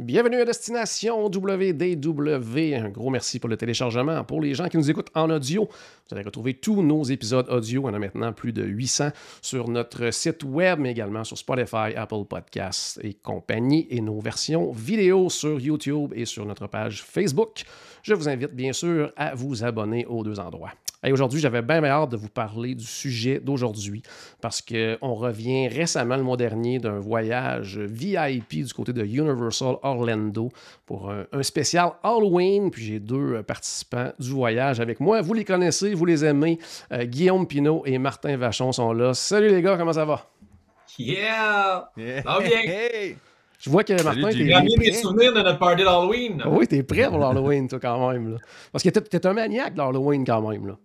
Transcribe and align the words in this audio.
Bienvenue 0.00 0.36
à 0.36 0.44
Destination 0.44 1.26
WDW. 1.26 2.76
Un 2.76 2.88
gros 2.88 3.10
merci 3.10 3.40
pour 3.40 3.48
le 3.48 3.56
téléchargement. 3.56 4.22
Pour 4.22 4.40
les 4.40 4.54
gens 4.54 4.68
qui 4.68 4.76
nous 4.76 4.88
écoutent 4.88 5.10
en 5.12 5.28
audio, 5.28 5.64
vous 5.64 6.14
allez 6.14 6.24
retrouver 6.24 6.54
tous 6.54 6.84
nos 6.84 7.02
épisodes 7.02 7.48
audio. 7.48 7.82
On 7.84 7.92
a 7.92 7.98
maintenant 7.98 8.32
plus 8.32 8.52
de 8.52 8.62
800 8.62 9.08
sur 9.42 9.68
notre 9.68 10.12
site 10.12 10.44
web, 10.44 10.78
mais 10.78 10.92
également 10.92 11.24
sur 11.24 11.36
Spotify, 11.36 11.96
Apple 11.96 12.26
Podcasts 12.30 13.00
et 13.02 13.14
compagnie, 13.14 13.88
et 13.90 14.00
nos 14.00 14.20
versions 14.20 14.70
vidéo 14.70 15.30
sur 15.30 15.58
YouTube 15.58 16.12
et 16.14 16.26
sur 16.26 16.46
notre 16.46 16.68
page 16.68 17.02
Facebook. 17.02 17.64
Je 18.04 18.14
vous 18.14 18.28
invite 18.28 18.54
bien 18.54 18.72
sûr 18.72 19.12
à 19.16 19.34
vous 19.34 19.64
abonner 19.64 20.06
aux 20.06 20.22
deux 20.22 20.38
endroits. 20.38 20.74
Et 21.04 21.12
aujourd'hui, 21.12 21.38
j'avais 21.38 21.62
bien, 21.62 21.84
hâte 21.84 22.10
de 22.10 22.16
vous 22.16 22.28
parler 22.28 22.74
du 22.74 22.84
sujet 22.84 23.38
d'aujourd'hui 23.38 24.02
parce 24.40 24.60
qu'on 24.60 25.14
revient 25.14 25.68
récemment 25.68 26.16
le 26.16 26.24
mois 26.24 26.36
dernier 26.36 26.80
d'un 26.80 26.98
voyage 26.98 27.78
VIP 27.78 28.64
du 28.64 28.74
côté 28.74 28.92
de 28.92 29.04
Universal 29.04 29.76
Orlando 29.82 30.50
pour 30.86 31.10
un, 31.10 31.24
un 31.30 31.42
spécial 31.44 31.92
Halloween. 32.02 32.72
Puis 32.72 32.84
j'ai 32.84 32.98
deux 32.98 33.34
euh, 33.34 33.42
participants 33.44 34.10
du 34.18 34.30
voyage 34.30 34.80
avec 34.80 34.98
moi. 34.98 35.20
Vous 35.20 35.34
les 35.34 35.44
connaissez, 35.44 35.94
vous 35.94 36.04
les 36.04 36.24
aimez. 36.24 36.58
Euh, 36.92 37.04
Guillaume 37.04 37.46
Pinault 37.46 37.82
et 37.86 37.96
Martin 37.98 38.36
Vachon 38.36 38.72
sont 38.72 38.92
là. 38.92 39.14
Salut 39.14 39.50
les 39.50 39.62
gars, 39.62 39.76
comment 39.76 39.92
ça 39.92 40.04
va? 40.04 40.26
Yeah! 40.98 41.90
Ça 41.96 42.22
va 42.24 42.40
bien? 42.40 42.58
Hey! 42.64 43.16
Je 43.60 43.70
vois 43.70 43.84
que 43.84 43.92
Martin, 44.02 44.30
t'es 44.30 44.52
ramené 44.52 44.74
prêt. 44.76 44.90
des 44.90 44.92
souvenirs 44.94 45.32
de 45.32 45.42
notre 45.42 45.58
party 45.58 45.82
d'Halloween. 45.84 46.42
Ah 46.44 46.48
Oui, 46.48 46.66
t'es 46.66 46.82
prêt 46.82 47.08
pour 47.08 47.18
l'Halloween, 47.18 47.68
toi, 47.68 47.78
quand 47.80 48.10
même. 48.10 48.32
Là. 48.32 48.38
Parce 48.70 48.84
que 48.84 48.88
t'es, 48.88 49.26
un 49.26 49.32
maniaque 49.32 49.74
de 49.74 49.78
l'Halloween, 49.78 50.24
quand 50.24 50.48
même. 50.48 50.66
Là. 50.66 50.78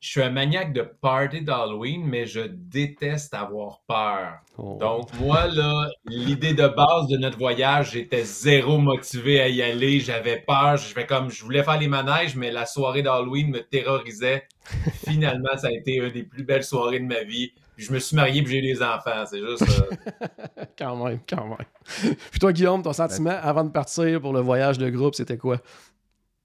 Je 0.00 0.10
suis 0.10 0.22
un 0.22 0.30
maniaque 0.30 0.72
de 0.74 0.82
party 0.82 1.40
d'Halloween, 1.42 2.04
mais 2.06 2.26
je 2.26 2.40
déteste 2.40 3.32
avoir 3.32 3.80
peur. 3.88 4.34
Oh. 4.58 4.76
Donc, 4.78 5.08
moi, 5.18 5.46
là, 5.46 5.88
l'idée 6.04 6.52
de 6.52 6.68
base 6.68 7.06
de 7.08 7.16
notre 7.16 7.38
voyage, 7.38 7.92
j'étais 7.92 8.22
zéro 8.22 8.78
motivé 8.78 9.40
à 9.40 9.48
y 9.48 9.62
aller. 9.62 10.00
J'avais 10.00 10.44
peur. 10.46 10.76
Je 10.76 10.92
fais 10.92 11.06
comme, 11.06 11.30
je 11.30 11.42
voulais 11.42 11.62
faire 11.62 11.78
les 11.78 11.88
manèges, 11.88 12.36
mais 12.36 12.50
la 12.52 12.66
soirée 12.66 13.02
d'Halloween 13.02 13.50
me 13.50 13.60
terrorisait. 13.60 14.46
Finalement, 15.06 15.56
ça 15.56 15.68
a 15.68 15.72
été 15.72 15.94
une 15.94 16.10
des 16.10 16.24
plus 16.24 16.44
belles 16.44 16.64
soirées 16.64 17.00
de 17.00 17.06
ma 17.06 17.22
vie. 17.24 17.52
Puis 17.76 17.86
je 17.86 17.92
me 17.92 17.98
suis 17.98 18.16
marié 18.16 18.42
puis 18.42 18.52
j'ai 18.52 18.58
eu 18.58 18.74
des 18.74 18.82
enfants. 18.82 19.24
C'est 19.28 19.40
juste. 19.40 19.62
euh, 19.62 20.64
quand 20.78 21.04
même, 21.04 21.20
quand 21.28 21.46
même. 21.46 22.16
Puis 22.30 22.40
toi, 22.40 22.52
Guillaume, 22.52 22.82
ton 22.82 22.92
sentiment 22.92 23.38
avant 23.42 23.64
de 23.64 23.70
partir 23.70 24.20
pour 24.20 24.32
le 24.32 24.40
voyage 24.40 24.78
de 24.78 24.88
groupe, 24.88 25.14
c'était 25.14 25.36
quoi? 25.36 25.58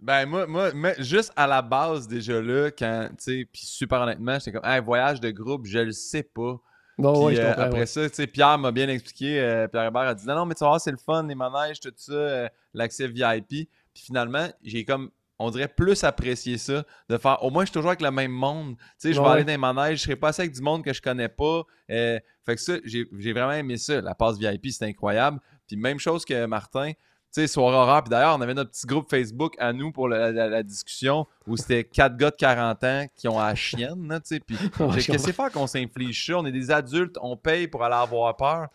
Ben, 0.01 0.25
moi, 0.25 0.47
moi, 0.47 0.93
juste 0.99 1.31
à 1.35 1.45
la 1.45 1.61
base, 1.61 2.07
déjà 2.07 2.41
là, 2.41 2.71
quand, 2.71 3.09
tu 3.11 3.15
sais, 3.23 3.47
puis 3.51 3.61
super 3.65 4.01
honnêtement, 4.01 4.39
j'étais 4.39 4.51
comme, 4.53 4.65
hey, 4.69 4.81
voyage 4.81 5.19
de 5.21 5.29
groupe, 5.29 5.65
je 5.67 5.77
le 5.79 5.91
sais 5.91 6.23
pas. 6.23 6.59
Ouais, 6.97 7.35
je 7.35 7.41
euh, 7.41 7.51
après 7.51 7.71
ouais. 7.79 7.85
ça, 7.85 8.09
tu 8.09 8.15
sais, 8.15 8.27
Pierre 8.27 8.57
m'a 8.57 8.71
bien 8.71 8.87
expliqué, 8.89 9.39
euh, 9.39 9.67
Pierre 9.67 9.85
Hébert 9.85 10.01
a 10.01 10.13
dit, 10.15 10.25
non, 10.27 10.35
non, 10.35 10.45
mais 10.45 10.55
tu 10.55 10.59
vas 10.63 10.69
voir, 10.69 10.81
c'est 10.81 10.91
le 10.91 10.97
fun, 10.97 11.25
les 11.27 11.35
manèges, 11.35 11.79
tout 11.79 11.93
ça, 11.95 12.11
euh, 12.13 12.49
l'accès 12.73 13.07
VIP. 13.07 13.69
Puis 13.93 14.03
finalement, 14.05 14.47
j'ai 14.63 14.85
comme, 14.85 15.09
on 15.39 15.49
dirait 15.49 15.67
plus 15.67 16.03
apprécié 16.03 16.57
ça, 16.57 16.83
de 17.09 17.17
faire, 17.17 17.43
au 17.43 17.49
moins, 17.49 17.63
je 17.63 17.67
suis 17.67 17.73
toujours 17.73 17.89
avec 17.89 18.01
le 18.01 18.11
même 18.11 18.31
monde. 18.31 18.75
Tu 18.77 18.83
sais, 18.97 19.13
je 19.13 19.19
vais 19.19 19.25
Ouais. 19.27 19.33
aller 19.33 19.43
dans 19.43 19.51
les 19.51 19.57
manèges, 19.57 19.99
je 19.99 20.03
serai 20.03 20.15
pas 20.15 20.29
assez 20.29 20.43
avec 20.43 20.53
du 20.53 20.61
monde 20.61 20.83
que 20.83 20.93
je 20.93 21.01
connais 21.01 21.29
pas. 21.29 21.63
Euh, 21.89 22.19
fait 22.45 22.55
que 22.55 22.61
ça, 22.61 22.73
j'ai 22.85 23.07
j'ai 23.17 23.33
vraiment 23.33 23.51
aimé 23.53 23.77
ça. 23.77 24.01
La 24.01 24.13
passe 24.15 24.37
VIP, 24.37 24.67
c'était 24.71 24.85
incroyable. 24.85 25.39
Puis 25.67 25.77
même 25.77 25.99
chose 25.99 26.25
que 26.25 26.45
Martin. 26.45 26.91
Tu 27.33 27.39
sais, 27.41 27.47
soirée 27.47 27.75
horreur. 27.77 28.03
Puis 28.03 28.09
d'ailleurs, 28.09 28.35
on 28.37 28.41
avait 28.41 28.53
notre 28.53 28.71
petit 28.71 28.85
groupe 28.85 29.09
Facebook 29.09 29.53
à 29.57 29.71
nous 29.71 29.91
pour 29.91 30.09
la, 30.09 30.31
la- 30.31 30.49
la 30.49 30.63
discussion 30.63 31.25
où 31.47 31.55
c'était 31.55 31.83
quatre 31.85 32.17
gars 32.17 32.29
de 32.31 32.35
40 32.35 32.83
ans 32.83 33.05
qui 33.15 33.27
ont 33.29 33.39
la 33.39 33.55
chienne, 33.55 34.19
tu 34.25 34.35
sais. 34.35 34.39
Puis 34.41 34.57
qu'est-ce 34.95 35.11
que 35.11 35.17
c'est 35.17 35.31
faire 35.33 35.51
qu'on 35.51 35.67
s'inflige 35.67 36.25
ça? 36.25 36.37
On 36.37 36.45
est 36.45 36.51
des 36.51 36.71
adultes, 36.71 37.17
on 37.21 37.37
paye 37.37 37.67
pour 37.67 37.83
aller 37.83 37.95
avoir 37.95 38.35
peur. 38.35 38.67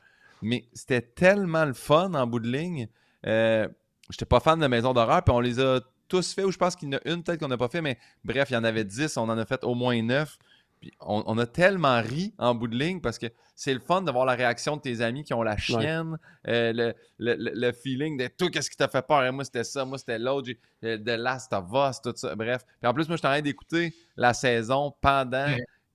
Mais 0.43 0.65
c'était 0.73 1.03
tellement 1.03 1.65
le 1.65 1.75
fun 1.75 2.15
en 2.15 2.27
bout 2.27 2.41
de 2.41 2.49
ligne. 2.49 2.89
Euh, 3.27 3.69
J'étais 4.11 4.25
pas 4.25 4.39
fan 4.41 4.59
de 4.61 4.67
Maison 4.69 4.93
d'horreur, 4.95 5.23
puis 5.25 5.35
on 5.35 5.41
les 5.41 5.59
a 5.59 5.81
tous 6.09 6.33
fait, 6.33 6.45
ou 6.45 6.53
je 6.53 6.57
pense 6.57 6.77
qu'il 6.77 6.89
y 6.89 6.95
en 6.95 6.99
a 6.99 7.01
une 7.11 7.25
peut-être 7.25 7.41
qu'on 7.41 7.49
n'a 7.49 7.57
pas 7.57 7.69
fait, 7.69 7.83
mais 7.83 7.99
bref, 8.25 8.49
il 8.51 8.55
y 8.55 8.57
en 8.57 8.63
avait 8.63 8.85
10, 8.85 9.17
on 9.17 9.23
en 9.29 9.37
a 9.37 9.45
fait 9.45 9.65
au 9.65 9.75
moins 9.75 10.01
9. 10.01 10.39
Puis 10.87 10.97
on, 11.01 11.25
on 11.27 11.37
a 11.39 11.47
tellement 11.47 12.01
ri 12.01 12.33
en 12.39 12.55
bout 12.55 12.69
de 12.69 12.77
ligne 12.77 13.01
parce 13.01 13.19
que 13.19 13.27
c'est 13.57 13.75
le 13.75 13.81
fun 13.81 14.03
de 14.03 14.11
voir 14.13 14.25
la 14.25 14.35
réaction 14.35 14.77
de 14.77 14.83
tes 14.83 15.01
amis 15.01 15.25
qui 15.25 15.35
ont 15.35 15.43
la 15.43 15.57
chienne, 15.57 16.17
euh, 16.47 16.73
le, 16.73 16.95
le- 17.19 17.35
le- 17.35 17.51
le 17.55 17.73
feeling 17.73 18.17
de 18.17 18.29
tout, 18.29 18.51
qu'est-ce 18.51 18.71
qui 18.71 18.77
t'a 18.77 18.87
fait 18.87 19.05
peur? 19.05 19.25
Et 19.25 19.33
moi, 19.33 19.43
c'était 19.45 19.65
ça, 19.65 19.85
moi, 19.85 19.99
c'était 19.99 20.19
l'autre, 20.21 20.47
j'ai- 20.47 20.61
euh, 20.85 21.17
Last 21.17 21.53
of 21.53 21.65
Us, 21.73 22.01
tout 22.01 22.13
ça. 22.15 22.37
Bref. 22.37 22.63
Puis 22.81 22.89
en 22.89 22.95
plus, 22.95 23.09
moi, 23.09 23.17
j'étais 23.17 23.27
en 23.27 23.33
train 23.33 23.41
d'écouter 23.43 23.95
la 24.17 24.33
saison 24.33 24.95
pendant 25.01 25.47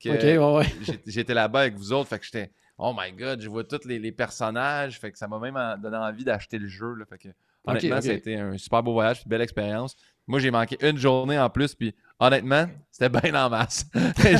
que 0.03 0.09
ouais, 0.09 0.38
ouais. 0.57 0.66
j'étais 1.08 1.34
là-bas 1.34 1.62
avec 1.62 1.75
vous 1.75 1.94
autres. 1.94 2.09
Fait 2.09 2.19
que 2.19 2.25
j'étais, 2.25 2.52
oh 2.78 2.94
my 2.97 3.13
god, 3.13 3.40
je 3.40 3.47
vois 3.47 3.63
tous 3.63 3.85
les, 3.88 3.97
les 4.00 4.12
personnages. 4.12 5.00
Fait 5.00 5.12
que 5.12 5.18
ça 5.18 5.29
m'a 5.29 5.40
même 5.40 5.58
donné 5.81 5.96
envie 5.96 6.25
d'acheter 6.25 6.58
le 6.58 6.68
jeu. 6.68 6.96
Là. 6.96 7.06
Fait 7.06 7.18
que, 7.19 7.29
honnêtement, 7.63 8.02
ça 8.02 8.09
a 8.09 8.13
été 8.18 8.35
un 8.38 8.58
super 8.58 8.84
beau 8.84 8.94
voyage, 8.94 9.22
une 9.23 9.29
belle 9.29 9.41
expérience. 9.41 9.96
Moi, 10.28 10.40
j'ai 10.40 10.52
manqué 10.52 10.78
une 10.82 10.98
journée 10.98 11.38
en 11.40 11.50
plus, 11.50 11.74
puis 11.76 11.94
honnêtement, 12.20 12.66
c'était 12.92 13.09
bien 13.09 13.34
en 13.46 13.50
masse. 13.50 13.86
J'étais- 14.18 14.38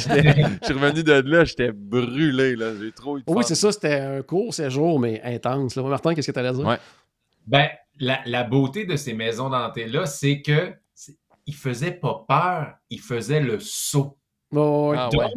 Je 0.62 0.66
suis 0.66 0.74
revenu 0.74 1.03
de 1.03 1.12
là, 1.14 1.44
j'étais 1.44 1.72
brûlé. 1.72 2.56
Là. 2.56 2.74
J'ai 2.80 2.92
trop 2.92 3.18
eu 3.18 3.22
de 3.22 3.25
Oui, 3.28 3.44
c'est 3.46 3.56
ça, 3.56 3.72
c'était 3.72 4.00
un 4.00 4.22
court 4.22 4.53
séjour, 4.53 5.00
mais 5.00 5.22
intense. 5.24 5.75
Là. 5.75 5.84
Martin, 5.84 6.14
qu'est-ce 6.14 6.28
que 6.28 6.31
tu 6.34 6.40
allais 6.40 6.53
dire? 6.53 6.66
Ouais. 6.66 6.78
Ben, 7.47 7.68
la, 8.00 8.19
la 8.25 8.44
beauté 8.44 8.86
de 8.86 8.96
ces 8.96 9.14
maisons 9.14 9.50
d'hantées-là, 9.50 10.06
c'est 10.06 10.42
que 10.42 10.74
ils 11.47 11.56
faisaient 11.56 11.92
pas 11.92 12.24
peur, 12.28 12.74
ils 12.92 13.00
faisaient 13.02 13.42
le 13.42 13.59
saut. 13.59 14.18
Ouais, 14.52 14.96
Ah 14.98 15.09
ouais. 15.13 15.28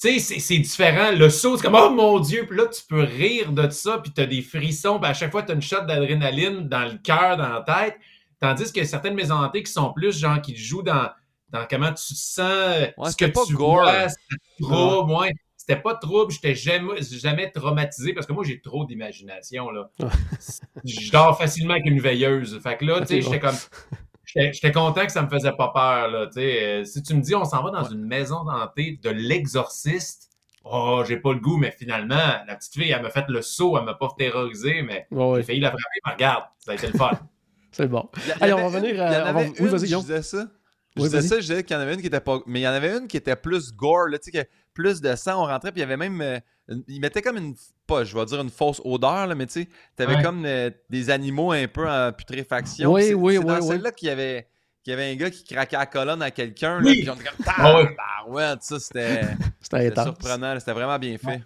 Tu 0.00 0.12
sais, 0.12 0.18
c'est- 0.20 0.38
c'est 0.38 0.58
différent. 0.58 1.10
Le 1.16 1.28
saut, 1.30 1.56
c'est 1.56 1.62
comme 1.64 1.74
Oh 1.74 1.90
mon 1.90 2.20
Dieu, 2.20 2.44
puis 2.46 2.56
là, 2.56 2.66
tu 2.66 2.82
peux 2.88 3.02
rire 3.02 3.50
de 3.50 3.68
ça, 3.70 3.98
puis 3.98 4.12
tu 4.12 4.20
as 4.20 4.26
des 4.26 4.42
frissons, 4.42 5.00
puis 5.00 5.10
à 5.10 5.14
chaque 5.14 5.32
fois, 5.32 5.42
tu 5.42 5.50
as 5.50 5.54
une 5.54 5.62
shot 5.62 5.80
d'adrénaline 5.86 6.68
dans 6.68 6.84
le 6.84 6.98
cœur, 7.02 7.36
dans 7.38 7.48
la 7.48 7.62
tête. 7.62 7.96
Tandis 8.40 8.72
que 8.72 8.84
certaines 8.84 9.14
maisons 9.14 9.34
hantées 9.34 9.62
qui 9.62 9.72
sont 9.72 9.92
plus 9.92 10.18
genre 10.18 10.40
qui 10.40 10.56
jouent 10.56 10.82
dans, 10.82 11.10
dans 11.50 11.66
comment 11.68 11.88
tu 11.92 12.14
te 12.14 12.18
sens, 12.18 12.88
Ouais, 12.96 13.10
ce 13.10 13.16
que 13.16 13.24
pas 13.26 13.44
tu 13.46 13.54
gore. 13.54 13.82
vois, 13.82 14.08
c'était 14.08 14.36
trouble, 14.60 15.12
ouais. 15.12 15.32
C'était 15.56 15.82
pas 15.82 15.94
trouble, 15.96 16.32
j'étais 16.32 16.54
jamais, 16.54 17.02
jamais 17.02 17.50
traumatisé 17.50 18.14
parce 18.14 18.26
que 18.26 18.32
moi 18.32 18.42
j'ai 18.44 18.60
trop 18.60 18.86
d'imagination 18.86 19.70
là. 19.70 19.90
Je 20.84 21.10
dors 21.10 21.36
facilement 21.36 21.74
avec 21.74 21.84
une 21.86 22.00
veilleuse. 22.00 22.58
Fait 22.62 22.76
que 22.78 22.84
là, 22.86 23.00
tu 23.00 23.06
sais, 23.08 23.22
j'étais 23.22 23.40
comme 23.40 23.56
J'étais 24.24 24.72
content 24.72 25.04
que 25.06 25.12
ça 25.12 25.22
me 25.22 25.28
faisait 25.28 25.52
pas 25.52 25.68
peur. 25.68 26.08
Là, 26.10 26.26
tu 26.26 26.34
sais. 26.34 26.64
Euh, 26.64 26.84
si 26.84 27.02
tu 27.02 27.14
me 27.14 27.20
dis 27.20 27.34
on 27.34 27.44
s'en 27.44 27.62
va 27.62 27.70
dans 27.70 27.84
une 27.84 28.04
maison 28.04 28.46
hantée 28.48 28.98
de 29.02 29.10
l'exorciste, 29.10 30.30
oh, 30.64 31.02
j'ai 31.06 31.16
pas 31.16 31.32
le 31.32 31.40
goût, 31.40 31.56
mais 31.56 31.70
finalement, 31.70 32.14
la 32.46 32.54
petite 32.56 32.74
fille, 32.74 32.90
elle 32.90 33.02
m'a 33.02 33.10
fait 33.10 33.24
le 33.28 33.42
saut, 33.42 33.76
elle 33.78 33.84
m'a 33.84 33.94
pas 33.94 34.08
terrorisé, 34.16 34.82
mais 34.82 35.06
ouais, 35.10 35.24
ouais, 35.24 35.36
j'ai 35.40 35.46
failli 35.46 35.60
la 35.60 35.70
frapper, 35.70 36.00
mais 36.06 36.12
regarde, 36.12 36.44
ça 36.60 36.72
a 36.72 36.74
été 36.74 36.86
le 36.86 36.92
fun. 36.92 37.10
c'est 37.72 37.86
bon. 37.88 38.08
Il 38.16 38.28
y 38.28 38.32
a- 38.32 38.34
Allez, 38.40 38.46
il 38.46 38.48
y 38.50 38.52
on 38.52 38.56
va 38.56 38.78
avait 38.78 38.80
venir 38.80 38.94
une- 38.94 39.00
à- 39.00 39.08
il 39.10 39.12
y 39.12 39.22
en 39.22 39.26
avait 39.26 39.46
oui, 39.48 39.54
une, 39.58 39.66
vas-y, 39.68 39.86
je 39.88 39.96
disais 39.96 40.22
ça. 40.22 40.48
Je 40.96 41.02
Oui, 41.02 41.08
disais 41.08 41.22
ça, 41.22 41.34
je 41.36 41.40
disais 41.42 41.62
qu'il 41.64 41.76
y 41.76 41.78
en 41.78 41.82
avait 41.82 41.94
une 41.94 42.00
qui 42.00 42.06
était 42.08 42.20
pas. 42.20 42.40
Mais 42.46 42.60
il 42.60 42.62
y 42.62 42.68
en 42.68 42.72
avait 42.72 42.96
une 42.96 43.06
qui 43.06 43.16
était 43.16 43.36
plus 43.36 43.72
gore, 43.72 44.08
là, 44.08 44.18
tu 44.18 44.30
sais, 44.32 44.48
plus 44.74 45.00
de 45.00 45.14
sang, 45.16 45.42
on 45.42 45.46
rentrait, 45.46 45.70
puis 45.72 45.80
il 45.80 45.82
y 45.82 45.84
avait 45.84 45.96
même. 45.96 46.20
euh, 46.20 46.38
il 46.88 47.00
mettait 47.00 47.22
comme 47.22 47.36
une. 47.36 47.54
Pas, 47.86 48.04
je 48.04 48.14
vais 48.16 48.24
dire 48.26 48.40
une 48.40 48.50
fausse 48.50 48.80
odeur, 48.84 49.26
là, 49.26 49.34
mais 49.34 49.46
tu 49.46 49.62
sais, 49.62 49.68
t'avais 49.96 50.16
Ouais. 50.16 50.22
comme 50.22 50.44
euh, 50.44 50.70
des 50.90 51.10
animaux 51.10 51.52
un 51.52 51.66
peu 51.68 51.88
en 51.88 52.12
putréfaction. 52.12 52.92
Oui, 52.92 53.04
C'est- 53.04 53.14
oui, 53.14 53.32
c'est 53.34 53.38
oui, 53.38 53.44
dans 53.44 53.60
oui. 53.60 53.66
celle-là 53.68 53.92
qu'il 53.92 54.08
y 54.08 54.10
avait. 54.10 54.48
qu'il 54.84 54.92
y 54.92 54.94
avait 54.94 55.10
un 55.12 55.16
gars 55.16 55.30
qui 55.30 55.44
craquait 55.44 55.76
la 55.76 55.86
colonne 55.86 56.22
à 56.22 56.30
quelqu'un, 56.30 56.76
là, 56.80 56.82
Oui. 56.86 57.00
puis 57.00 57.10
on 57.10 57.14
était 57.14 57.24
comme. 57.24 57.44
Ah 57.58 58.24
ouais. 58.28 58.54
Ça, 58.60 58.78
c'était 58.78 59.20
C'était 59.60 59.92
surprenant, 60.02 60.54
là, 60.54 60.60
c'était 60.60 60.72
vraiment 60.72 60.98
bien 60.98 61.18
fait. 61.18 61.42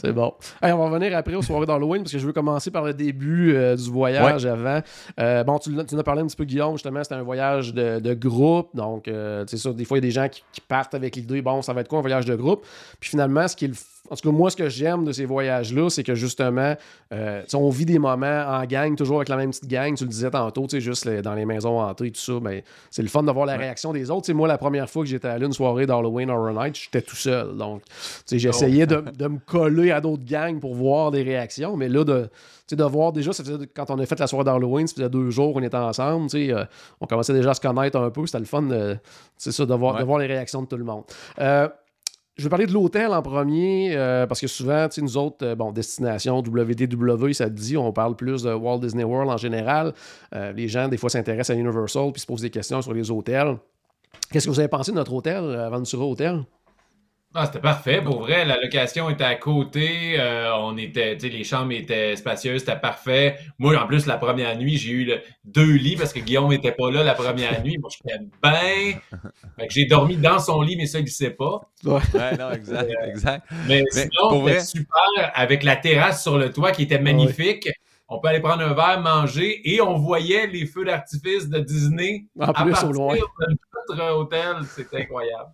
C'est 0.00 0.12
bon. 0.12 0.34
Allez, 0.60 0.72
on 0.72 0.78
va 0.78 0.84
revenir 0.86 1.16
après 1.16 1.34
aux 1.34 1.42
soirées 1.42 1.66
d'Halloween 1.66 2.02
parce 2.02 2.12
que 2.12 2.18
je 2.18 2.26
veux 2.26 2.32
commencer 2.32 2.70
par 2.70 2.84
le 2.84 2.94
début 2.94 3.54
euh, 3.54 3.76
du 3.76 3.90
voyage 3.90 4.44
avant. 4.46 4.80
Euh, 5.20 5.44
bon, 5.44 5.58
tu, 5.58 5.70
en 5.74 5.98
as 5.98 6.02
parlé 6.02 6.22
un 6.22 6.26
petit 6.26 6.36
peu, 6.36 6.44
Guillaume, 6.44 6.74
justement, 6.74 7.02
c'était 7.02 7.14
un 7.14 7.22
voyage 7.22 7.72
de, 7.72 8.00
de 8.00 8.14
groupe. 8.14 8.70
Donc, 8.74 9.08
euh, 9.08 9.44
c'est 9.46 9.56
sûr, 9.56 9.74
des 9.74 9.84
fois, 9.84 9.98
il 9.98 10.00
y 10.00 10.04
a 10.04 10.08
des 10.08 10.12
gens 10.12 10.28
qui, 10.28 10.42
qui 10.52 10.60
partent 10.60 10.94
avec 10.94 11.16
l'idée, 11.16 11.42
bon, 11.42 11.62
ça 11.62 11.72
va 11.72 11.82
être 11.82 11.88
quoi 11.88 11.98
un 11.98 12.02
voyage 12.02 12.26
de 12.26 12.34
groupe? 12.34 12.66
Puis 13.00 13.10
finalement, 13.10 13.46
ce 13.48 13.56
qui 13.56 13.66
est 13.66 13.68
le 13.68 13.74
En 14.12 14.14
tout 14.14 14.30
cas, 14.30 14.36
moi, 14.36 14.50
ce 14.50 14.56
que 14.56 14.68
j'aime 14.68 15.04
de 15.06 15.12
ces 15.12 15.24
voyages-là, 15.24 15.88
c'est 15.88 16.02
que 16.02 16.14
justement, 16.14 16.74
euh, 17.14 17.42
on 17.54 17.70
vit 17.70 17.86
des 17.86 17.98
moments 17.98 18.44
en 18.46 18.62
gang, 18.66 18.94
toujours 18.94 19.16
avec 19.16 19.30
la 19.30 19.36
même 19.38 19.50
petite 19.50 19.66
gang. 19.68 19.94
Tu 19.96 20.04
le 20.04 20.10
disais 20.10 20.30
tantôt, 20.30 20.64
tu 20.66 20.76
sais, 20.76 20.80
juste 20.82 21.06
les- 21.06 21.22
dans 21.22 21.32
les 21.34 21.46
maisons 21.46 21.80
hantées, 21.80 22.10
tout 22.10 22.20
ça. 22.20 22.34
Ben, 22.38 22.60
c'est 22.90 23.00
le 23.00 23.08
fun 23.08 23.22
de 23.22 23.32
voir 23.32 23.46
la 23.46 23.56
réaction 23.56 23.90
des 23.94 24.10
autres. 24.10 24.30
Moi, 24.34 24.46
la 24.48 24.58
première 24.58 24.90
fois 24.90 25.02
que 25.02 25.08
j'étais 25.08 25.28
allé 25.28 25.46
une 25.46 25.54
soirée 25.54 25.86
d'Halloween 25.86 26.28
Horror 26.28 26.52
Night, 26.52 26.76
j'étais 26.76 27.00
tout 27.00 27.16
seul. 27.16 27.56
Donc, 27.56 27.80
sais, 28.26 28.38
j'essayais 28.38 28.86
de, 28.86 29.02
de 29.16 29.26
me 29.28 29.38
coller 29.38 29.90
à 29.92 30.02
d'autres 30.02 30.24
gangs 30.26 30.60
pour 30.60 30.74
voir 30.74 31.10
des 31.10 31.22
réactions. 31.22 31.74
Mais 31.78 31.88
là, 31.88 32.04
de, 32.04 32.28
de 32.70 32.84
voir 32.84 33.12
déjà, 33.12 33.32
ça 33.32 33.42
faisait- 33.42 33.66
quand 33.74 33.90
on 33.90 33.98
a 33.98 34.04
fait 34.04 34.20
la 34.20 34.26
soirée 34.26 34.44
d'Halloween, 34.44 34.86
ça 34.86 34.94
faisait 34.96 35.08
deux 35.08 35.30
jours 35.30 35.54
qu'on 35.54 35.62
était 35.62 35.76
ensemble. 35.76 36.28
euh, 36.34 36.64
on 37.00 37.06
commençait 37.06 37.32
déjà 37.32 37.52
à 37.52 37.54
se 37.54 37.60
connaître 37.62 37.98
un 37.98 38.10
peu. 38.10 38.26
C'était 38.26 38.40
le 38.40 38.44
fun 38.44 38.62
de, 38.62 38.98
c'est 39.38 39.52
ça, 39.52 39.64
de, 39.64 39.74
voir, 39.74 39.94
de 39.94 39.98
Ouais. 40.00 40.04
voir 40.04 40.18
les 40.18 40.26
réactions 40.26 40.60
de 40.62 40.66
tout 40.66 40.76
le 40.76 40.84
monde. 40.84 41.04
Euh, 41.38 41.68
je 42.36 42.44
vais 42.44 42.48
parler 42.48 42.66
de 42.66 42.72
l'hôtel 42.72 43.12
en 43.12 43.20
premier, 43.20 43.94
euh, 43.94 44.26
parce 44.26 44.40
que 44.40 44.46
souvent, 44.46 44.88
tu 44.88 44.94
sais, 44.94 45.02
nous 45.02 45.16
autres, 45.18 45.44
euh, 45.44 45.54
bon, 45.54 45.70
destination 45.70 46.38
WDW, 46.38 47.32
ça 47.32 47.46
te 47.46 47.54
dit, 47.54 47.76
on 47.76 47.92
parle 47.92 48.16
plus 48.16 48.42
de 48.42 48.52
Walt 48.52 48.78
Disney 48.78 49.04
World 49.04 49.30
en 49.30 49.36
général. 49.36 49.92
Euh, 50.34 50.52
les 50.52 50.66
gens, 50.66 50.88
des 50.88 50.96
fois, 50.96 51.10
s'intéressent 51.10 51.54
à 51.54 51.60
Universal 51.60 52.10
puis 52.12 52.20
se 52.22 52.26
posent 52.26 52.40
des 52.40 52.50
questions 52.50 52.80
sur 52.80 52.94
les 52.94 53.10
hôtels. 53.10 53.58
Qu'est-ce 54.30 54.46
que 54.46 54.50
vous 54.50 54.60
avez 54.60 54.68
pensé 54.68 54.92
de 54.92 54.96
notre 54.96 55.12
hôtel, 55.12 55.44
Aventura 55.56 56.06
Hotel? 56.06 56.42
Ah, 57.34 57.46
c'était 57.46 57.60
parfait. 57.60 58.02
Pour 58.02 58.20
vrai, 58.20 58.44
la 58.44 58.60
location 58.60 59.08
était 59.08 59.24
à 59.24 59.34
côté. 59.36 60.20
euh, 60.20 60.54
on 60.56 60.76
était, 60.76 61.16
tu 61.16 61.28
sais, 61.28 61.32
les 61.34 61.44
chambres 61.44 61.72
étaient 61.72 62.14
spacieuses, 62.16 62.60
c'était 62.60 62.76
parfait. 62.78 63.36
Moi, 63.58 63.74
en 63.82 63.86
plus, 63.86 64.04
la 64.06 64.18
première 64.18 64.56
nuit, 64.58 64.76
j'ai 64.76 64.90
eu 64.90 65.04
le- 65.06 65.20
deux 65.44 65.72
lits 65.72 65.96
parce 65.96 66.12
que 66.12 66.20
Guillaume 66.20 66.50
n'était 66.50 66.72
pas 66.72 66.90
là 66.90 67.02
la 67.02 67.14
première 67.14 67.62
nuit. 67.64 67.78
Moi, 67.78 67.88
j'étais 67.90 68.18
bien. 68.18 69.00
Fait 69.58 69.66
que 69.66 69.72
j'ai 69.72 69.86
dormi 69.86 70.16
dans 70.18 70.38
son 70.38 70.60
lit, 70.60 70.76
mais 70.76 70.86
ça, 70.86 70.98
il 70.98 71.04
ne 71.04 71.08
sait 71.08 71.30
pas. 71.30 71.60
Ouais, 71.84 72.36
non, 72.38 72.50
exact, 72.52 72.90
exact. 73.06 73.46
Mais, 73.66 73.82
Mais 73.82 73.84
sinon, 73.90 74.30
c'était 74.30 74.40
vrai- 74.42 74.60
super 74.60 75.32
avec 75.34 75.62
la 75.62 75.76
terrasse 75.76 76.22
sur 76.22 76.36
le 76.36 76.52
toit 76.52 76.72
qui 76.72 76.82
était 76.82 76.98
magnifique. 77.00 77.68
On 78.08 78.20
peut 78.20 78.28
aller 78.28 78.40
prendre 78.40 78.62
un 78.62 78.74
verre, 78.74 79.00
manger 79.00 79.62
et 79.72 79.80
on 79.80 79.96
voyait 79.96 80.46
les 80.46 80.66
feux 80.66 80.84
d'artifice 80.84 81.48
de 81.48 81.60
Disney 81.60 82.26
En 82.38 82.44
à 82.44 82.52
plus, 82.62 82.72
partir 82.72 82.90
au 82.90 82.92
loin. 82.92 83.14
de 83.14 83.20
notre 83.88 84.12
hôtel. 84.16 84.56
C'était 84.68 85.00
incroyable. 85.02 85.48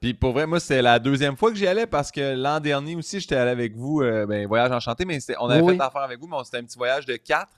Puis 0.00 0.14
pour 0.14 0.32
vrai, 0.32 0.46
moi, 0.46 0.60
c'est 0.60 0.80
la 0.82 0.98
deuxième 0.98 1.36
fois 1.36 1.50
que 1.50 1.56
j'y 1.56 1.66
allais 1.66 1.86
parce 1.86 2.12
que 2.12 2.34
l'an 2.36 2.60
dernier 2.60 2.94
aussi, 2.94 3.18
j'étais 3.20 3.34
allé 3.34 3.50
avec 3.50 3.74
vous, 3.76 4.00
euh, 4.02 4.26
ben, 4.26 4.46
voyage 4.46 4.70
enchanté, 4.70 5.04
mais 5.04 5.18
on 5.40 5.48
avait 5.48 5.60
Oui. 5.60 5.76
fait 5.76 5.82
affaire 5.82 6.02
avec 6.02 6.20
vous, 6.20 6.28
mais 6.28 6.36
c'était 6.44 6.58
un 6.58 6.64
petit 6.64 6.78
voyage 6.78 7.04
de 7.06 7.16
quatre. 7.16 7.52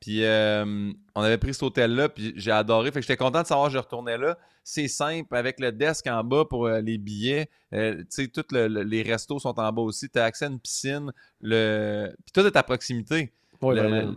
Puis 0.00 0.24
euh, 0.24 0.92
on 1.14 1.22
avait 1.22 1.38
pris 1.38 1.54
cet 1.54 1.62
hôtel-là, 1.62 2.08
puis 2.10 2.32
j'ai 2.36 2.50
adoré. 2.50 2.90
Fait 2.90 3.00
que 3.00 3.06
j'étais 3.06 3.16
content 3.16 3.40
de 3.42 3.46
savoir 3.46 3.68
que 3.68 3.72
je 3.74 3.78
retournais 3.78 4.18
là. 4.18 4.36
C'est 4.62 4.88
simple, 4.88 5.34
avec 5.34 5.60
le 5.60 5.70
desk 5.72 6.06
en 6.08 6.22
bas 6.24 6.44
pour 6.44 6.66
euh, 6.66 6.80
les 6.80 6.98
billets. 6.98 7.48
Euh, 7.72 7.98
tu 8.00 8.06
sais, 8.10 8.28
tous 8.28 8.44
le- 8.52 8.66
le- 8.68 8.82
les 8.82 9.02
restos 9.02 9.38
sont 9.38 9.58
en 9.58 9.72
bas 9.72 9.82
aussi. 9.82 10.10
Tu 10.10 10.18
as 10.18 10.24
accès 10.24 10.44
à 10.46 10.48
une 10.48 10.58
piscine. 10.60 11.12
Le... 11.40 12.10
Puis 12.24 12.32
tout 12.34 12.46
est 12.46 12.56
à 12.56 12.62
proximité. 12.64 13.32
Oui, 13.62 13.76
le, 13.76 13.88
le- 13.88 14.14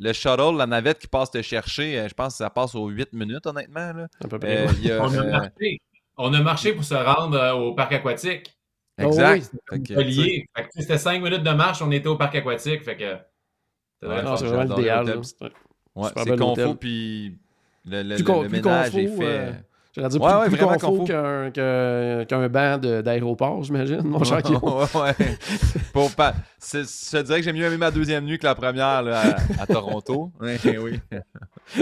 le 0.00 0.12
shuttle, 0.12 0.56
la 0.56 0.66
navette 0.66 0.98
qui 0.98 1.06
passe 1.06 1.30
te 1.30 1.40
chercher, 1.40 1.98
euh, 2.00 2.08
je 2.08 2.14
pense 2.14 2.34
que 2.34 2.38
ça 2.38 2.50
passe 2.50 2.74
aux 2.74 2.88
8 2.88 3.12
minutes, 3.12 3.46
honnêtement. 3.46 3.92
Là. 3.92 4.08
À 4.22 4.28
peu 4.28 4.38
près. 4.38 4.66
Euh, 4.66 4.70
il 4.78 4.86
y 4.86 4.92
a, 4.92 5.02
On 5.02 5.12
a 5.14 5.18
euh, 5.18 5.30
marché. 5.30 5.80
On 6.18 6.32
a 6.34 6.40
marché 6.40 6.72
pour 6.74 6.84
se 6.84 6.94
rendre 6.94 7.36
euh, 7.38 7.52
au 7.52 7.74
parc 7.74 7.92
aquatique. 7.92 8.56
Exact. 8.98 9.50
oui. 9.72 9.82
Fait. 10.54 10.62
Fait 10.62 10.68
sais, 10.72 10.80
C'était 10.82 10.98
cinq 10.98 11.22
minutes 11.22 11.42
de 11.42 11.50
marche, 11.50 11.80
on 11.82 11.90
était 11.90 12.08
au 12.08 12.16
parc 12.16 12.34
aquatique. 12.34 12.84
Fait 12.84 12.96
que. 12.96 13.14
Ouais, 14.06 14.22
Non, 14.22 14.36
c'est 14.36 14.46
vraiment 14.46 14.74
l'idéal. 14.76 15.20
Ouais, 15.94 16.08
c'est 16.16 16.24
bel 16.30 16.38
confo, 16.38 16.52
hôtel. 16.62 16.76
puis 16.76 17.38
le, 17.84 18.02
le- 18.02 18.16
le 18.16 18.48
plus 18.48 18.48
ménage 18.48 18.96
est 18.96 19.06
confo, 19.06 19.20
fait. 19.22 19.26
euh, 19.28 19.52
J'allais 19.94 20.08
dire 20.08 20.22
Ouais, 20.22 20.30
plus, 20.48 20.64
ouais, 20.64 20.78
plus 20.78 21.04
qu'un 21.52 22.24
qu'un 22.24 22.48
banc 22.48 22.78
d'aéroport, 22.78 23.62
j'imagine, 23.62 24.00
mon 24.04 24.24
cher 24.24 24.40
Guillaume. 24.40 24.62
ouais, 24.64 25.00
ouais. 25.00 25.14
Pour 25.92 26.10
pas... 26.12 26.32
c'est- 26.58 26.82
Je 26.84 27.18
te 27.18 27.22
dirais 27.24 27.38
que 27.40 27.44
j'ai 27.44 27.52
mieux 27.52 27.66
aimé 27.66 27.76
ma 27.76 27.90
deuxième 27.90 28.24
nuit 28.24 28.38
que 28.38 28.44
la 28.46 28.54
première 28.54 29.02
là, 29.02 29.20
à, 29.58 29.62
à 29.62 29.66
Toronto. 29.66 30.30
Oui, 30.40 30.56
oui. 30.82 31.00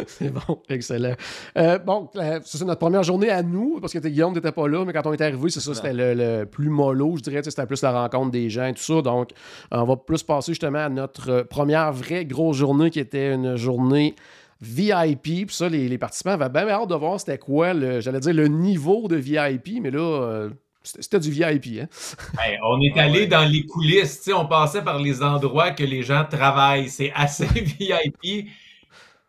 C'est 0.06 0.30
bon, 0.30 0.58
excellent. 0.68 1.14
Euh, 1.56 1.78
bon, 1.78 2.08
euh, 2.16 2.40
c'est 2.44 2.64
notre 2.64 2.80
première 2.80 3.02
journée 3.02 3.30
à 3.30 3.42
nous, 3.42 3.78
parce 3.80 3.92
que 3.92 3.98
Guillaume 4.00 4.34
n'était 4.34 4.52
pas 4.52 4.66
là, 4.68 4.84
mais 4.84 4.92
quand 4.92 5.06
on 5.06 5.12
est 5.12 5.20
arrivé, 5.20 5.48
c'est 5.50 5.60
ça, 5.60 5.74
c'était 5.74 5.92
le, 5.94 6.14
le 6.14 6.44
plus 6.46 6.68
mollo, 6.68 7.16
je 7.16 7.22
dirais, 7.22 7.42
c'était 7.44 7.64
plus 7.66 7.80
la 7.82 7.92
rencontre 8.02 8.30
des 8.32 8.50
gens 8.50 8.66
et 8.66 8.74
tout 8.74 8.82
ça. 8.82 9.00
Donc, 9.02 9.30
on 9.70 9.84
va 9.84 9.96
plus 9.96 10.22
passer 10.22 10.52
justement 10.52 10.78
à 10.80 10.88
notre 10.88 11.30
euh, 11.30 11.44
première 11.44 11.92
vraie 11.92 12.24
grosse 12.24 12.56
journée 12.56 12.90
qui 12.90 12.98
était 13.00 13.32
une 13.32 13.56
journée 13.56 14.14
VIP. 14.60 15.46
Puis 15.46 15.46
ça, 15.50 15.68
les, 15.68 15.88
les 15.88 15.98
participants 15.98 16.32
avaient 16.32 16.48
bien 16.48 16.68
hâte 16.68 16.88
de 16.88 16.94
voir 16.94 17.18
c'était 17.18 17.38
quoi, 17.38 17.72
le, 17.74 18.00
j'allais 18.00 18.20
dire, 18.20 18.34
le 18.34 18.48
niveau 18.48 19.08
de 19.08 19.16
VIP, 19.16 19.80
mais 19.80 19.90
là, 19.90 20.00
euh, 20.00 20.50
c'était 20.82 21.20
du 21.20 21.30
VIP, 21.30 21.80
hein? 21.82 21.88
Hey, 22.40 22.58
on 22.64 22.80
est 22.80 22.98
allé 22.98 23.26
dans 23.26 23.44
les 23.44 23.66
coulisses. 23.66 24.28
On 24.34 24.46
passait 24.46 24.82
par 24.82 24.98
les 24.98 25.22
endroits 25.22 25.70
que 25.72 25.84
les 25.84 26.02
gens 26.02 26.24
travaillent. 26.24 26.88
C'est 26.88 27.12
assez 27.14 27.46
VIP 27.46 28.48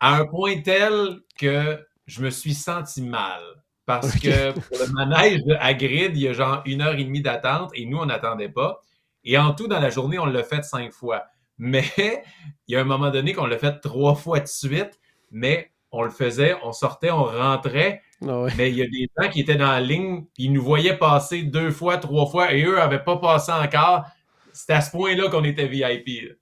à 0.00 0.16
un 0.16 0.26
point 0.26 0.60
tel 0.60 1.20
que 1.38 1.78
je 2.06 2.22
me 2.22 2.30
suis 2.30 2.54
senti 2.54 3.02
mal. 3.02 3.40
Parce 3.84 4.18
que 4.18 4.52
pour 4.52 4.78
le 4.78 4.92
manège 4.92 5.42
de 5.44 5.54
Hagrid, 5.54 6.16
il 6.16 6.22
y 6.22 6.28
a 6.28 6.32
genre 6.32 6.62
une 6.66 6.82
heure 6.82 6.94
et 6.94 7.04
demie 7.04 7.20
d'attente 7.20 7.70
et 7.74 7.84
nous, 7.84 7.98
on 7.98 8.06
n'attendait 8.06 8.48
pas. 8.48 8.80
Et 9.24 9.36
en 9.38 9.54
tout, 9.54 9.68
dans 9.68 9.80
la 9.80 9.90
journée, 9.90 10.18
on 10.18 10.26
l'a 10.26 10.44
fait 10.44 10.62
cinq 10.64 10.92
fois. 10.92 11.24
Mais 11.58 11.84
il 12.68 12.74
y 12.74 12.76
a 12.76 12.80
un 12.80 12.84
moment 12.84 13.10
donné 13.10 13.32
qu'on 13.34 13.46
l'a 13.46 13.58
fait 13.58 13.80
trois 13.80 14.14
fois 14.14 14.40
de 14.40 14.48
suite, 14.48 14.98
mais 15.32 15.70
on 15.90 16.02
le 16.02 16.10
faisait, 16.10 16.56
on 16.62 16.72
sortait, 16.72 17.10
on 17.10 17.24
rentrait, 17.24 18.02
Ah 18.26 18.46
mais 18.56 18.70
il 18.70 18.76
y 18.76 18.82
a 18.82 18.86
des 18.86 19.08
gens 19.18 19.28
qui 19.30 19.40
étaient 19.40 19.56
dans 19.56 19.70
la 19.72 19.80
ligne, 19.80 20.24
puis 20.34 20.44
ils 20.44 20.52
nous 20.52 20.62
voyaient 20.62 20.96
passer 20.96 21.42
deux 21.42 21.70
fois, 21.70 21.98
trois 21.98 22.26
fois, 22.26 22.52
et 22.52 22.62
eux 22.64 22.76
n'avaient 22.76 23.02
pas 23.02 23.16
passé 23.16 23.52
encore. 23.52 24.04
C'était 24.52 24.74
à 24.74 24.80
ce 24.80 24.90
point-là 24.90 25.28
qu'on 25.28 25.44
était 25.44 25.66
VIP. 25.66 26.06
là. 26.22 26.34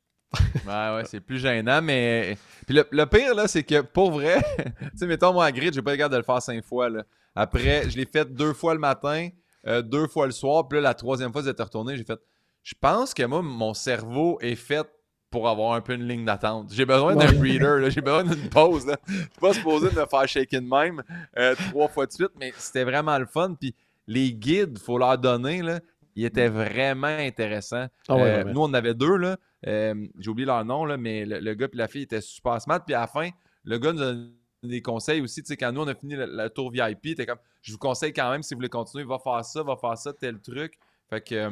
Ouais, 0.66 0.96
ouais, 0.96 1.04
c'est 1.06 1.20
plus 1.20 1.38
gênant, 1.38 1.82
mais. 1.82 2.36
Puis 2.66 2.76
le, 2.76 2.86
le 2.90 3.06
pire, 3.06 3.34
là, 3.34 3.48
c'est 3.48 3.64
que 3.64 3.80
pour 3.80 4.12
vrai, 4.12 4.38
tu 4.58 4.98
sais, 4.98 5.06
mettons, 5.06 5.32
moi, 5.32 5.46
à 5.46 5.52
grid, 5.52 5.74
j'ai 5.74 5.82
pas 5.82 5.90
le 5.90 5.96
garde 5.96 6.12
de 6.12 6.18
le 6.18 6.22
faire 6.22 6.40
cinq 6.40 6.64
fois, 6.64 6.88
là. 6.88 7.02
Après, 7.34 7.88
je 7.90 7.96
l'ai 7.96 8.06
fait 8.06 8.32
deux 8.32 8.52
fois 8.52 8.74
le 8.74 8.80
matin, 8.80 9.28
euh, 9.66 9.82
deux 9.82 10.06
fois 10.06 10.26
le 10.26 10.32
soir, 10.32 10.68
puis 10.68 10.76
là, 10.78 10.82
la 10.82 10.94
troisième 10.94 11.32
fois, 11.32 11.42
j'étais 11.44 11.62
retourné, 11.62 11.96
j'ai 11.96 12.04
fait. 12.04 12.20
Je 12.62 12.74
pense 12.80 13.14
que 13.14 13.22
moi, 13.22 13.42
mon 13.42 13.74
cerveau 13.74 14.38
est 14.40 14.54
fait 14.54 14.86
pour 15.30 15.48
avoir 15.48 15.72
un 15.74 15.80
peu 15.80 15.94
une 15.94 16.06
ligne 16.06 16.24
d'attente. 16.24 16.72
J'ai 16.72 16.84
besoin 16.84 17.14
d'un 17.14 17.32
breather, 17.32 17.76
là. 17.80 17.90
j'ai 17.90 18.00
besoin 18.00 18.24
d'une 18.24 18.48
pause. 18.48 18.86
Là. 18.86 18.96
Je 19.06 19.14
suis 19.14 19.28
pas 19.40 19.52
supposé 19.52 19.90
de 19.90 19.94
me 20.00 20.06
faire 20.06 20.28
shaker 20.28 20.60
de 20.60 20.66
même 20.66 21.02
euh, 21.38 21.54
trois 21.70 21.88
fois 21.88 22.06
de 22.06 22.12
suite, 22.12 22.32
mais 22.38 22.52
c'était 22.56 22.84
vraiment 22.84 23.18
le 23.18 23.26
fun. 23.26 23.54
Puis 23.58 23.74
les 24.06 24.32
guides, 24.32 24.78
faut 24.78 24.98
leur 24.98 25.16
donner, 25.18 25.62
là, 25.62 25.80
ils 26.16 26.24
étaient 26.24 26.48
vraiment 26.48 27.06
intéressants. 27.06 27.86
Ah 28.08 28.16
ouais, 28.16 28.22
Euh, 28.22 28.44
nous, 28.44 28.60
on 28.60 28.64
en 28.64 28.74
avait 28.74 28.94
deux, 28.94 29.16
là. 29.16 29.36
Euh, 29.66 29.94
J'ai 30.18 30.30
oublié 30.30 30.46
leur 30.46 30.64
nom, 30.64 30.84
là, 30.84 30.96
mais 30.96 31.24
le, 31.24 31.38
le 31.38 31.54
gars 31.54 31.68
et 31.72 31.76
la 31.76 31.86
fille 31.88 32.02
étaient 32.02 32.20
super 32.20 32.60
smart. 32.60 32.80
Puis 32.84 32.94
à 32.94 33.00
la 33.02 33.06
fin, 33.06 33.28
le 33.64 33.78
gars 33.78 33.92
nous 33.92 34.02
a 34.02 34.12
donné 34.12 34.30
des 34.64 34.82
conseils 34.82 35.20
aussi. 35.20 35.42
Tu 35.42 35.48
sais, 35.48 35.56
quand 35.56 35.70
nous, 35.70 35.82
on 35.82 35.86
a 35.88 35.94
fini 35.94 36.16
le, 36.16 36.26
le 36.26 36.48
tour 36.50 36.70
VIP, 36.72 36.98
il 37.04 37.10
était 37.12 37.26
comme 37.26 37.38
Je 37.62 37.70
vous 37.72 37.78
conseille 37.78 38.12
quand 38.12 38.30
même, 38.30 38.42
si 38.42 38.54
vous 38.54 38.58
voulez 38.58 38.68
continuer, 38.68 39.04
va 39.04 39.18
faire 39.18 39.44
ça, 39.44 39.62
va 39.62 39.76
faire 39.76 39.96
ça, 39.96 40.12
tel 40.12 40.40
truc. 40.40 40.74
Fait 41.08 41.20
que 41.20 41.48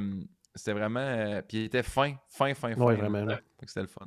c'était 0.58 0.72
vraiment. 0.72 1.00
euh, 1.00 1.40
puis 1.46 1.58
il 1.58 1.64
était 1.64 1.82
fin, 1.82 2.12
fin, 2.28 2.52
fin, 2.54 2.74
fin. 2.74 2.90
Là. 2.90 2.94
vraiment. 2.96 3.26
que 3.26 3.34
c'était 3.66 3.80
le 3.82 3.86
fun. 3.86 4.04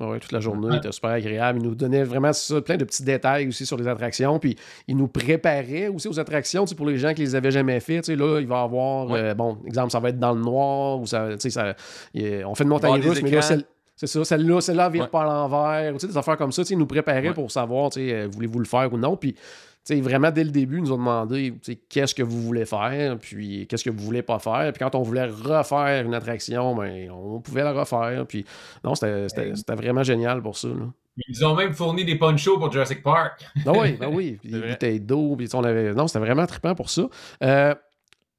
Ouais, 0.00 0.18
toute 0.18 0.32
la 0.32 0.40
journée, 0.40 0.68
il 0.72 0.76
était 0.78 0.92
super 0.92 1.10
agréable. 1.10 1.58
Il 1.60 1.64
nous 1.68 1.74
donnait 1.74 2.04
vraiment 2.04 2.32
ça, 2.32 2.62
plein 2.62 2.78
de 2.78 2.84
petits 2.86 3.02
détails 3.02 3.46
aussi 3.48 3.66
sur 3.66 3.76
les 3.76 3.86
attractions. 3.86 4.38
Puis 4.38 4.56
il 4.88 4.96
nous 4.96 5.08
préparait 5.08 5.88
aussi 5.88 6.08
aux 6.08 6.18
attractions 6.18 6.64
tu 6.64 6.70
sais, 6.70 6.74
pour 6.74 6.86
les 6.86 6.96
gens 6.96 7.12
qui 7.12 7.20
les 7.20 7.34
avaient 7.34 7.50
jamais 7.50 7.78
fait. 7.80 8.00
tu 8.00 8.06
sais, 8.06 8.16
Là, 8.16 8.40
il 8.40 8.46
va 8.46 8.60
y 8.60 8.64
avoir, 8.64 9.08
Ouais. 9.10 9.20
euh, 9.20 9.34
bon, 9.34 9.58
exemple, 9.66 9.90
ça 9.90 10.00
va 10.00 10.08
être 10.08 10.18
dans 10.18 10.32
le 10.32 10.40
noir 10.40 10.98
ou 11.00 11.06
ça, 11.06 11.28
tu 11.32 11.40
sais, 11.40 11.50
ça, 11.50 11.74
on 12.14 12.54
fait 12.54 12.64
une 12.64 12.70
montagne 12.70 12.98
russe, 13.02 13.20
mais 13.22 13.30
là, 13.30 13.42
c'est 14.00 14.06
ça, 14.06 14.24
celle-là, 14.24 14.60
celle-là, 14.60 14.86
elle 14.86 14.92
vire 14.92 15.02
Ouais. 15.02 15.08
pas 15.08 15.22
à 15.22 15.24
l'envers. 15.26 15.94
Des 15.94 16.16
affaires 16.16 16.36
comme 16.36 16.52
ça. 16.52 16.62
tu 16.62 16.68
sais, 16.68 16.74
Il 16.74 16.78
nous 16.78 16.86
préparait 16.86 17.28
Ouais. 17.28 17.34
pour 17.34 17.50
savoir, 17.50 17.90
tu 17.90 18.00
sais, 18.00 18.14
euh, 18.14 18.28
voulez-vous 18.30 18.58
le 18.58 18.64
faire 18.64 18.92
ou 18.92 18.96
non. 18.96 19.16
Puis 19.16 19.34
tu 19.34 19.40
sais, 19.84 20.00
vraiment, 20.00 20.30
dès 20.30 20.44
le 20.44 20.50
début, 20.50 20.76
ils 20.78 20.82
nous 20.82 20.92
ont 20.92 20.98
demandé 20.98 21.52
tu 21.62 21.72
sais, 21.72 21.76
qu'est-ce 21.88 22.14
que 22.14 22.22
vous 22.22 22.40
voulez 22.42 22.66
faire, 22.66 23.18
puis 23.18 23.66
qu'est-ce 23.68 23.84
que 23.84 23.90
vous 23.90 24.02
voulez 24.04 24.22
pas 24.22 24.38
faire. 24.38 24.72
Puis 24.72 24.78
quand 24.78 24.94
on 24.94 25.02
voulait 25.02 25.24
refaire 25.26 26.04
une 26.04 26.14
attraction, 26.14 26.74
ben, 26.74 27.10
on 27.10 27.40
pouvait 27.40 27.62
la 27.62 27.72
refaire. 27.72 28.26
Puis 28.26 28.44
non, 28.84 28.94
c'était 28.94 29.28
c'était- 29.28 29.56
c'était 29.56 29.74
vraiment 29.74 30.02
génial 30.02 30.42
pour 30.42 30.56
ça. 30.56 30.68
Là. 30.68 30.86
Ils 31.16 31.34
nous 31.38 31.44
ont 31.48 31.54
même 31.54 31.72
fourni 31.74 32.04
des 32.04 32.16
ponchos 32.16 32.58
pour 32.58 32.72
Jurassic 32.72 33.02
Park. 33.02 33.44
Ah 33.66 33.72
oui, 33.72 33.92
ben 34.00 34.08
oui. 34.12 34.38
Puis 34.42 34.50
des 34.50 34.60
bouteilles 34.60 35.00
d'eau. 35.00 35.34
Puis 35.36 35.48
on 35.52 35.64
avait... 35.64 35.92
Non, 35.92 36.06
c'était 36.06 36.20
vraiment 36.20 36.46
trippant 36.46 36.74
pour 36.74 36.88
ça. 36.88 37.02
Euh, 37.42 37.74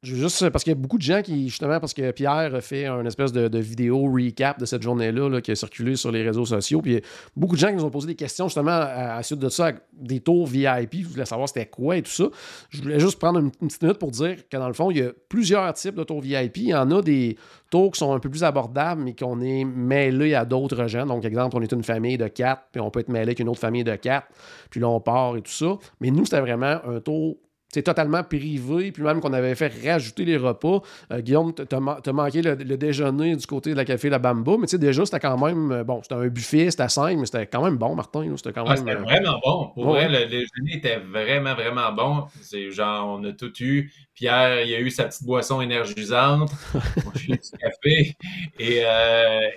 juste, 0.04 0.50
parce 0.50 0.64
qu'il 0.64 0.72
y 0.72 0.76
a 0.76 0.80
beaucoup 0.80 0.98
de 0.98 1.04
gens 1.04 1.22
qui, 1.22 1.48
justement, 1.50 1.80
parce 1.80 1.94
que 1.94 2.12
Pierre 2.12 2.62
fait 2.64 2.86
un 2.86 3.06
espèce 3.06 3.32
de, 3.32 3.60
vidéo 3.60 4.12
recap 4.12 4.60
de 4.60 4.66
cette 4.66 4.82
journée-là 4.82 5.30
là, 5.30 5.42
qui 5.42 5.52
a 5.52 5.56
circulé 5.56 5.96
sur 5.96 6.12
les 6.12 6.24
réseaux 6.24 6.46
sociaux. 6.46 6.82
Puis 6.82 7.02
beaucoup 7.36 7.56
de 7.56 7.62
gens 7.62 7.68
qui 7.68 7.76
nous 7.76 7.86
ont 7.86 7.92
posé 7.92 8.08
des 8.08 8.16
questions, 8.16 8.48
justement, 8.48 8.72
à, 8.72 9.16
à 9.16 9.24
suite 9.24 9.40
de 9.40 9.50
ça, 9.50 9.72
des 9.94 10.20
tours 10.20 10.48
VIP. 10.48 11.04
Je 11.04 11.08
voulais 11.08 11.26
savoir 11.26 11.48
c'était 11.48 11.68
quoi 11.68 11.98
et 11.98 12.02
tout 12.02 12.12
ça. 12.12 12.26
Je 12.70 12.82
voulais 12.82 13.00
juste 13.00 13.20
prendre 13.20 13.40
une, 13.40 13.52
une 13.62 13.68
petite 13.68 13.84
minute 13.84 14.00
pour 14.00 14.12
dire 14.12 14.38
que, 14.50 14.58
dans 14.58 14.68
le 14.68 14.74
fond, 14.74 14.90
il 14.92 14.98
y 14.98 15.02
a 15.02 15.12
plusieurs 15.30 15.72
types 15.74 15.96
de 15.96 16.04
tours 16.04 16.22
VIP. 16.22 16.58
Il 16.58 16.70
y 16.70 16.76
en 16.76 16.90
a 16.92 17.02
des 17.02 17.38
tours 17.70 17.92
qui 17.92 18.00
sont 18.00 18.14
un 18.14 18.20
peu 18.20 18.30
plus 18.30 18.44
abordables, 18.44 19.02
mais 19.04 19.16
qu'on 19.16 19.40
est 19.42 19.64
mêlé 19.64 20.34
à 20.34 20.46
d'autres 20.46 20.88
gens. 20.88 21.06
Donc, 21.06 21.26
exemple, 21.26 21.56
on 21.58 21.62
est 21.62 21.72
une 21.72 21.84
famille 21.84 22.18
de 22.18 22.28
quatre, 22.28 22.64
puis 22.72 22.82
on 22.82 22.90
peut 22.90 23.02
être 23.02 23.10
mêlé 23.10 23.24
avec 23.24 23.40
une 23.40 23.50
autre 23.50 23.60
famille 23.60 23.84
de 23.84 23.96
quatre, 23.96 24.28
puis 24.70 24.80
là, 24.80 24.90
on 24.90 25.00
part 25.00 25.38
et 25.38 25.42
tout 25.42 25.52
ça. 25.52 25.78
Mais 26.00 26.10
nous, 26.10 26.26
c'était 26.26 26.42
vraiment 26.42 26.80
un 26.86 27.00
tour 27.00 27.38
c'est 27.74 27.84
totalement 27.84 28.22
privé, 28.22 28.92
puis 28.92 29.02
même 29.02 29.22
qu'on 29.22 29.32
avait 29.32 29.56
fait 29.56 29.72
rajouter 29.86 30.26
les 30.26 30.36
repas. 30.36 30.82
Euh, 31.12 31.22
Guillaume, 31.22 31.54
t'as 31.54 31.78
as 31.78 32.12
manqué 32.12 32.42
le, 32.42 32.56
déjeuner 32.56 33.38
du 33.38 33.48
côté 33.48 33.72
de 33.72 33.76
la 33.76 33.86
café 33.86 34.10
La 34.10 34.20
Bamba, 34.20 34.58
mais 34.60 34.68
tu 34.68 34.72
sais, 34.72 34.78
déjà, 34.78 35.06
c'était 35.06 35.22
quand 35.22 35.38
même, 35.38 35.72
euh, 35.72 35.84
bon, 35.86 36.02
c'était 36.02 36.16
un 36.16 36.28
buffet, 36.28 36.70
c'était 36.70 36.90
simple, 36.90 37.22
mais 37.22 37.26
c'était 37.26 37.48
quand 37.48 37.64
même 37.64 37.78
bon, 37.78 37.96
Martin. 37.96 38.34
C'était 38.36 38.52
quand 38.52 38.66
ah, 38.66 38.74
même. 38.74 38.78
C'était 38.78 38.98
euh, 38.98 39.04
vraiment 39.04 39.40
bon. 39.42 39.72
Pour 39.74 39.86
vrai, 39.86 40.10
le 40.10 40.26
déjeuner 40.26 40.76
était 40.76 40.98
vraiment, 40.98 41.54
vraiment 41.54 41.94
bon. 41.94 42.26
C'est 42.42 42.72
genre, 42.72 43.08
on 43.08 43.24
a 43.24 43.32
tout 43.32 43.54
eu. 43.62 43.90
Pierre, 44.14 44.66
il 44.66 44.76
a 44.76 44.80
eu 44.82 44.90
sa 44.90 45.06
petite 45.06 45.24
boisson 45.24 45.62
énergisante. 45.62 46.52
J'ai 47.16 47.34
eu 47.34 47.38
du 47.38 47.58
café. 47.58 48.18
Et, 48.60 48.84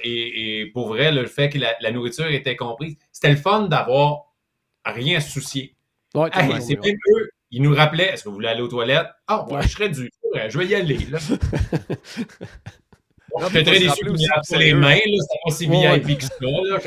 et, 0.05 0.67
pour 0.73 0.89
vrai, 0.89 1.11
le 1.11 1.27
fait 1.27 1.49
que 1.49 1.59
la, 1.59 1.91
nourriture 1.91 2.29
était 2.29 2.55
comprise, 2.55 2.97
c'était 3.11 3.31
le 3.31 3.37
fun 3.37 3.67
d'avoir 3.67 4.33
rien 4.85 5.19
à 5.19 5.21
soucier. 5.21 5.75
Ouais, 6.15 6.31
c'est 6.61 6.81
même 6.81 6.97
eux 7.17 7.31
il 7.55 7.63
nous 7.63 7.75
rappelait 7.75 8.13
est-ce 8.13 8.25
que 8.25 8.29
vous 8.29 8.35
voulez 8.35 8.49
aller 8.49 8.63
aux 8.63 8.69
toilettes? 8.69 9.07
Ah, 9.29 9.47
je 9.63 9.69
serais 9.69 9.89
dû. 9.89 10.11
Je 10.49 10.59
vais 10.59 10.67
y 10.67 10.75
aller. 10.75 10.99
Là. 11.09 11.19
bon, 13.31 13.41
je 13.49 13.61
très 13.61 13.79
déçu 13.79 14.05
de 14.05 14.17
c'est 14.43 14.59
les 14.59 14.75
mains. 14.75 14.97
C'est 14.97 15.39
pas 15.45 15.55
si 15.55 15.67
VIP 15.69 16.19
que 16.19 16.25
ça. 16.25 16.35
Là. 16.41 16.79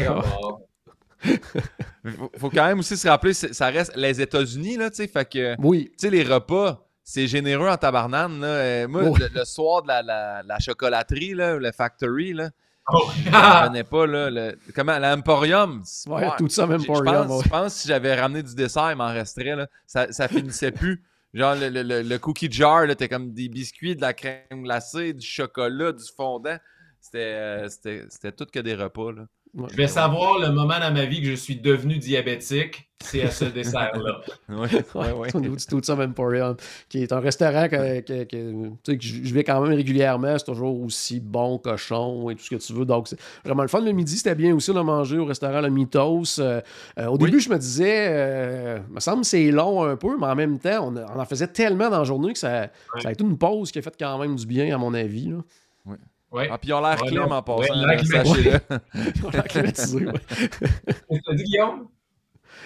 Il 2.04 2.12
faut 2.38 2.50
quand 2.50 2.66
même 2.68 2.80
aussi 2.80 2.98
se 2.98 3.08
rappeler, 3.08 3.34
ça 3.34 3.68
reste 3.68 3.96
les 3.96 4.22
États-Unis, 4.22 4.78
là, 4.78 4.90
tu 4.90 4.98
sais, 4.98 5.08
fait 5.08 5.28
que, 5.28 5.56
oui. 5.60 5.90
tu 5.92 5.96
sais, 5.98 6.10
les 6.10 6.24
repas, 6.24 6.86
c'est 7.04 7.28
généreux 7.28 7.70
en 7.70 7.78
tabarnane, 7.78 8.40
là. 8.42 8.48
Euh, 8.48 8.88
moi, 8.88 9.04
le, 9.04 9.46
soir 9.46 9.82
de 9.82 9.88
la, 9.88 10.04
la, 10.04 10.44
la 10.44 10.60
chocolaterie, 10.60 11.34
là, 11.34 11.56
le 11.56 11.72
factory, 11.72 12.34
là. 12.34 12.52
Je 12.90 13.30
ne 13.30 13.68
connais 13.68 13.84
pas, 13.84 14.08
là. 14.08 14.30
Le, 14.30 14.58
comment, 14.74 14.98
l'Emporium? 14.98 15.84
Ouais, 16.08 16.30
tout 16.38 16.50
ça, 16.50 16.66
Emporium. 16.66 17.28
Je, 17.40 17.44
je 17.44 17.50
pense, 17.50 17.74
que 17.74 17.80
si 17.82 17.88
j'avais 17.88 18.20
ramené 18.20 18.44
du 18.44 18.56
dessert, 18.56 18.92
il 18.92 18.98
m'en 18.98 19.08
resterait, 19.08 19.56
là. 19.56 19.68
Ça, 19.86 20.12
ça 20.12 20.28
finissait 20.28 20.72
plus. 20.72 21.04
Genre, 21.34 21.56
le, 21.56 21.70
le, 21.70 22.02
le, 22.02 22.20
cookie 22.20 22.52
jar, 22.52 22.86
là, 22.86 22.96
t'es 22.96 23.10
comme 23.10 23.34
des 23.34 23.50
biscuits, 23.50 23.96
de 23.96 24.02
la 24.02 24.14
crème 24.14 24.64
glacée, 24.64 25.14
du 25.14 25.26
chocolat, 25.26 25.92
du 25.92 26.04
fondant. 26.16 26.58
C'était, 27.02 27.18
euh, 27.20 27.70
c'était, 27.70 28.06
c'était 28.10 28.32
tout 28.32 28.48
que 28.52 28.60
des 28.60 28.76
repas, 28.76 29.12
là. 29.12 29.28
Je 29.58 29.76
vais 29.76 29.88
savoir 29.88 30.40
le 30.40 30.52
moment 30.52 30.80
dans 30.80 30.94
ma 30.94 31.06
vie 31.06 31.22
que 31.22 31.28
je 31.28 31.36
suis 31.36 31.56
devenu 31.56 31.98
diabétique, 31.98 32.88
c'est 33.04 33.24
à 33.24 33.32
ce 33.32 33.46
dessert-là. 33.54 34.22
oui, 34.50 34.68
oui, 34.96 35.30
oui. 35.34 35.56
Tout 35.68 35.82
ça 35.82 35.96
Emporium, 35.96 36.56
qui 36.90 37.02
est 37.02 37.12
un 37.12 37.20
restaurant 37.20 37.68
que, 37.68 38.02
que, 38.02 38.24
que, 38.24 38.98
je 39.00 39.34
vais 39.34 39.44
quand 39.44 39.60
même 39.62 39.74
régulièrement. 39.74 40.38
C'est 40.38 40.46
toujours 40.46 40.80
aussi 40.82 41.20
bon, 41.20 41.58
cochon 41.58 42.30
et 42.30 42.36
tout 42.36 42.44
ce 42.44 42.50
que 42.52 42.56
tu 42.56 42.74
veux. 42.74 42.86
Donc, 42.86 43.08
c'est 43.08 43.20
vraiment 43.44 43.64
le 43.64 43.68
fun. 43.68 43.82
Le 43.82 43.92
midi, 43.94 44.18
c'était 44.18 44.36
bien 44.36 44.54
aussi. 44.54 44.70
On 44.72 44.78
a 44.78 44.84
mangé 44.84 45.18
au 45.18 45.26
restaurant 45.26 45.62
Le 45.62 45.70
Mythos. 45.70 46.40
Euh, 46.40 46.62
euh, 47.00 47.08
au 47.08 47.18
début, 47.18 47.40
je 47.40 47.50
me 47.50 47.58
disais, 47.58 48.08
euh, 48.10 48.80
me 48.92 49.00
semble 49.00 49.22
que 49.22 49.28
c'est 49.28 49.50
long 49.50 49.84
un 49.84 49.96
peu, 49.96 50.18
mais 50.20 50.28
en 50.28 50.36
même 50.36 50.60
temps, 50.60 50.94
on, 50.94 51.20
en 51.20 51.26
faisait 51.26 51.48
tellement 51.48 51.90
dans 51.90 52.00
la 52.00 52.04
journée 52.04 52.34
que 52.34 52.40
ça, 52.40 52.70
ça 53.00 53.10
a 53.10 53.12
été 53.12 53.24
une 53.24 53.38
pause 53.38 53.72
qui 53.72 53.80
a 53.80 53.82
fait 53.82 53.96
quand 54.00 54.20
même 54.20 54.36
du 54.36 54.46
bien, 54.46 54.74
à 54.74 54.78
mon 54.78 54.94
avis. 54.94 55.30
Là. 55.30 55.96
Oui. 56.32 56.42
Ouais. 56.42 56.50
Ah, 56.52 56.58
puis 56.58 56.70
ils 56.70 56.74
ont 56.74 56.82
l'air 56.82 56.98
clim 56.98 57.32
en 57.32 57.42
passant. 57.42 57.88
Ouais, 57.88 58.04
sachez-le. 58.04 58.60
ils 59.16 59.26
ont 59.26 59.30
l'air 59.30 59.44
climatisés, 59.46 60.06
ouais. 60.06 60.14
Qu'est-ce 60.30 61.22
que 61.22 61.30
tu 61.30 61.36
dit, 61.36 61.44
Guillaume? 61.44 61.88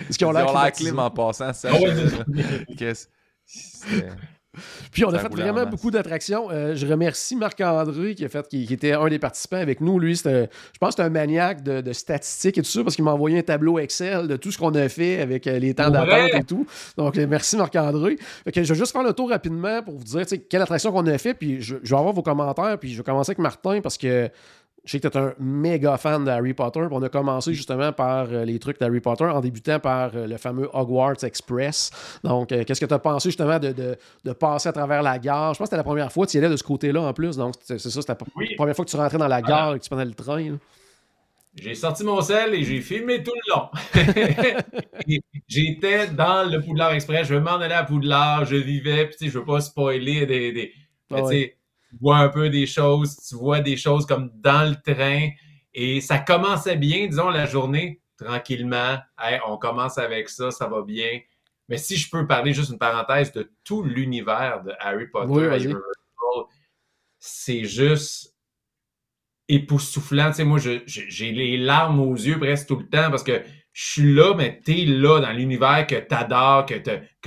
Est-ce 0.09 0.17
qu'ils 0.17 0.27
ont 0.27 0.31
l'air 0.31 0.71
clim 0.71 0.99
en 0.99 1.11
passant? 1.11 1.53
Ça, 1.53 1.69
Qu'est-ce 2.77 3.07
puis 4.91 5.05
on 5.05 5.13
a 5.13 5.19
fait 5.19 5.29
vraiment 5.29 5.65
beaucoup 5.65 5.91
d'attractions. 5.91 6.49
Euh, 6.51 6.75
je 6.75 6.85
remercie 6.85 7.35
Marc-André 7.35 8.15
qui 8.15 8.25
a 8.25 8.29
fait, 8.29 8.47
qui, 8.47 8.71
était 8.71 8.91
un 8.91 9.07
des 9.07 9.19
participants 9.19 9.57
avec 9.57 9.79
nous. 9.79 9.97
Lui, 9.97 10.15
je 10.15 10.47
pense 10.79 10.95
que 10.95 11.01
c'est 11.01 11.07
un 11.07 11.09
maniaque 11.09 11.63
de, 11.63 11.93
statistiques 11.93 12.57
et 12.57 12.61
tout 12.61 12.69
ça 12.69 12.83
parce 12.83 12.95
qu'il 12.95 13.05
m'a 13.05 13.13
envoyé 13.13 13.39
un 13.39 13.43
tableau 13.43 13.79
Excel 13.79 14.27
de 14.27 14.35
tout 14.35 14.51
ce 14.51 14.57
qu'on 14.57 14.73
a 14.75 14.89
fait 14.89 15.21
avec 15.21 15.47
euh, 15.47 15.57
les 15.57 15.73
temps 15.73 15.89
d'attente 15.89 16.33
et 16.33 16.43
tout. 16.43 16.65
Donc 16.97 17.17
euh, 17.17 17.27
merci 17.29 17.55
Marc-André. 17.55 18.17
je 18.45 18.61
vais 18.61 18.75
juste 18.75 18.91
faire 18.91 19.03
le 19.03 19.13
tour 19.13 19.29
rapidement 19.29 19.81
pour 19.81 19.95
vous 19.95 20.03
dire 20.03 20.25
quelle 20.49 20.61
attraction 20.61 20.91
qu'on 20.91 21.07
a 21.07 21.17
fait. 21.17 21.33
Puis 21.33 21.61
je, 21.61 21.77
je, 21.81 21.89
vais 21.89 21.97
avoir 21.97 22.13
vos 22.13 22.23
commentaires. 22.23 22.77
Puis 22.79 22.91
je 22.91 22.97
vais 22.97 23.03
commencer 23.03 23.31
avec 23.31 23.39
Martin 23.39 23.79
parce 23.81 23.97
que 23.97 24.29
je 24.83 24.91
sais 24.91 24.99
que 24.99 25.07
tu 25.07 25.17
es 25.17 25.21
un 25.21 25.33
méga 25.37 25.97
fan 25.97 26.25
d'Harry 26.25 26.53
Potter. 26.53 26.87
On 26.89 27.01
a 27.03 27.09
commencé 27.09 27.53
justement 27.53 27.93
par 27.93 28.27
euh, 28.31 28.45
les 28.45 28.57
trucs 28.57 28.79
d'Harry 28.79 28.99
Potter 28.99 29.25
en 29.25 29.39
débutant 29.39 29.79
par 29.79 30.15
euh, 30.15 30.25
le 30.25 30.37
fameux 30.37 30.69
Hogwarts 30.73 31.23
Express. 31.23 31.91
Donc, 32.23 32.51
euh, 32.51 32.63
qu'est-ce 32.63 32.81
que 32.81 32.87
tu 32.87 32.93
as 32.93 32.99
pensé 32.99 33.29
justement 33.29 33.59
de, 33.59 33.97
passer 34.33 34.69
à 34.69 34.73
travers 34.73 35.03
la 35.03 35.19
gare? 35.19 35.53
Je 35.53 35.59
pense 35.59 35.65
que 35.67 35.69
c'était 35.69 35.77
la 35.77 35.83
première 35.83 36.11
fois 36.11 36.25
que 36.25 36.31
tu 36.31 36.37
y 36.37 36.39
allais 36.39 36.49
de 36.49 36.57
ce 36.57 36.63
côté-là 36.63 37.01
en 37.01 37.13
plus. 37.13 37.37
Donc, 37.37 37.55
c'est 37.61 37.77
ça, 37.77 37.89
c'était 37.89 38.13
la 38.13 38.55
première 38.57 38.75
fois 38.75 38.85
que 38.85 38.89
tu 38.89 38.97
rentrais 38.97 39.19
dans 39.19 39.27
la 39.27 39.41
gare 39.43 39.75
et 39.75 39.79
que 39.79 39.83
tu 39.83 39.89
prenais 39.89 40.05
le 40.05 40.15
train. 40.15 40.57
J'ai 41.53 41.75
sorti 41.75 42.03
mon 42.03 42.21
sel 42.21 42.55
et 42.55 42.63
j'ai 42.63 42.79
filmé 42.79 43.21
tout 43.21 43.33
le 43.35 43.53
long. 43.53 43.69
J'étais 45.47 46.07
dans 46.07 46.49
le 46.49 46.61
Poudlard 46.61 46.93
Express. 46.93 47.27
Je 47.27 47.35
m'en 47.35 47.55
allais 47.55 47.75
à 47.75 47.83
Poudlard. 47.83 48.45
Je 48.45 48.55
vivais. 48.55 49.07
Puis, 49.07 49.29
je 49.29 49.37
veux 49.37 49.45
pas 49.45 49.59
spoiler 49.59 50.25
des. 50.25 50.53
des 50.53 50.73
ah 51.13 51.21
tu 51.91 51.97
vois 51.99 52.17
un 52.17 52.29
peu 52.29 52.49
des 52.49 52.65
choses, 52.65 53.17
tu 53.17 53.35
vois 53.35 53.59
des 53.59 53.77
choses 53.77 54.05
comme 54.05 54.31
dans 54.35 54.69
le 54.69 54.93
train. 54.93 55.29
Et 55.73 56.01
ça 56.01 56.19
commençait 56.19 56.77
bien, 56.77 57.07
disons, 57.07 57.29
la 57.29 57.45
journée, 57.45 58.01
tranquillement. 58.17 58.97
on 59.47 59.57
commence 59.57 59.97
avec 59.97 60.29
ça, 60.29 60.51
ça 60.51 60.67
va 60.67 60.81
bien. 60.81 61.19
Mais 61.69 61.77
si 61.77 61.95
je 61.95 62.09
peux 62.09 62.25
parler 62.25 62.53
juste 62.53 62.71
une 62.71 62.79
parenthèse 62.79 63.31
de 63.31 63.51
tout 63.63 63.83
l'univers 63.83 64.63
de 64.63 64.73
Harry 64.79 65.07
Potter 65.07 65.73
c'est 67.23 67.65
juste 67.65 68.35
époustouflant. 69.47 70.29
Tu 70.29 70.37
sais, 70.37 70.43
moi, 70.43 70.59
j'ai 70.59 71.31
les 71.31 71.57
larmes 71.57 71.99
aux 71.99 72.15
yeux 72.15 72.39
presque 72.39 72.67
tout 72.67 72.77
le 72.77 72.89
temps 72.89 73.11
parce 73.11 73.23
que 73.23 73.43
je 73.73 73.91
suis 73.91 74.13
là, 74.13 74.33
mais 74.35 74.59
tu 74.65 74.81
es 74.81 74.85
là 74.85 75.19
dans 75.19 75.31
l'univers 75.31 75.85
que 75.87 75.95
tu 75.95 76.15
adores, 76.15 76.65
que 76.65 76.73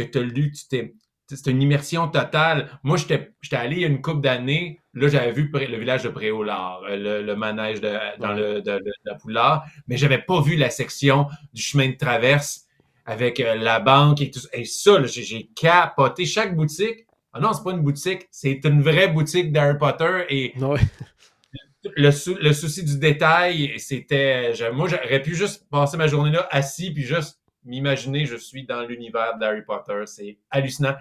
tu 0.02 0.18
as 0.18 0.23
lu, 0.23 0.50
tu 0.50 0.68
t'es 0.68 0.94
c'est 1.28 1.50
une 1.50 1.62
immersion 1.62 2.09
totale. 2.09 2.69
Moi, 2.83 2.97
j'étais 2.97 3.33
allé 3.52 3.76
il 3.76 3.83
y 3.83 3.85
a 3.85 3.88
une 3.88 4.02
couple 4.02 4.21
d'années. 4.21 4.81
Là, 4.93 5.09
j'avais 5.09 5.33
vu 5.33 5.50
le 5.52 5.76
village 5.78 6.02
de 6.02 6.09
Préolard, 6.09 6.83
euh, 6.88 7.23
le, 7.23 7.37
manège 7.37 7.81
de, 7.81 7.93
dans 8.21 8.33
le, 8.33 8.61
de, 8.61 8.81
la 9.04 9.14
Poulard, 9.14 9.64
mais 9.88 9.97
j'avais 9.97 10.19
pas 10.19 10.40
vu 10.40 10.57
la 10.57 10.71
section 10.71 11.26
du 11.52 11.62
chemin 11.62 11.88
de 11.88 11.97
traverse 11.97 12.66
avec 13.07 13.40
euh, 13.40 13.54
la 13.57 13.81
banque 13.81 14.21
et 14.21 14.31
tout 14.31 14.38
ça. 14.38 14.49
Et 14.52 14.64
ça, 14.64 15.02
j'ai 15.04 15.49
capoté. 15.57 16.26
Chaque 16.26 16.54
boutique, 16.54 17.07
ah 17.33 17.40
non, 17.40 17.52
c'est 17.52 17.64
pas 17.64 17.73
une 17.73 17.83
boutique, 17.83 18.28
c'est 18.31 18.61
une 18.64 18.83
vraie 18.83 19.09
boutique 19.09 19.52
d'Harry 19.52 19.78
Potter 19.78 20.25
et 20.28 20.54
le, 21.97 22.40
le, 22.40 22.52
souci 22.52 22.85
du 22.85 22.99
détail, 22.99 23.75
c'était. 23.78 24.52
Moi, 24.73 24.88
j'aurais 24.88 25.21
pu 25.21 25.35
juste 25.35 25.69
passer 25.71 25.97
ma 25.97 26.07
journée 26.07 26.31
là 26.31 26.47
assis 26.50 26.93
puis 26.93 27.02
juste 27.02 27.40
m'imaginer 27.64 28.26
je 28.26 28.37
suis 28.37 28.64
dans 28.64 28.83
l'univers 28.83 29.38
d'Harry 29.38 29.62
Potter. 29.62 30.02
C'est 30.07 30.38
hallucinant 30.50 30.95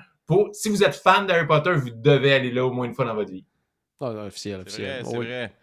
si 0.53 0.70
vous 0.70 0.84
êtes 0.84 0.96
fan 0.96 1.27
d'Harry 1.27 1.48
Potter, 1.48 1.74
vous 1.74 1.89
devez 1.89 2.34
aller 2.34 2.51
là 2.51 2.65
au 2.65 2.72
moins 2.72 2.86
une 2.86 2.94
fois 2.94 3.06
dans 3.06 3.15
votre 3.15 3.32
vie. 3.32 3.46
Ah, 4.00 4.10
officiel, 4.25 4.62
officiel. 4.62 5.03
C'est 5.06 5.15
vrai. 5.15 5.53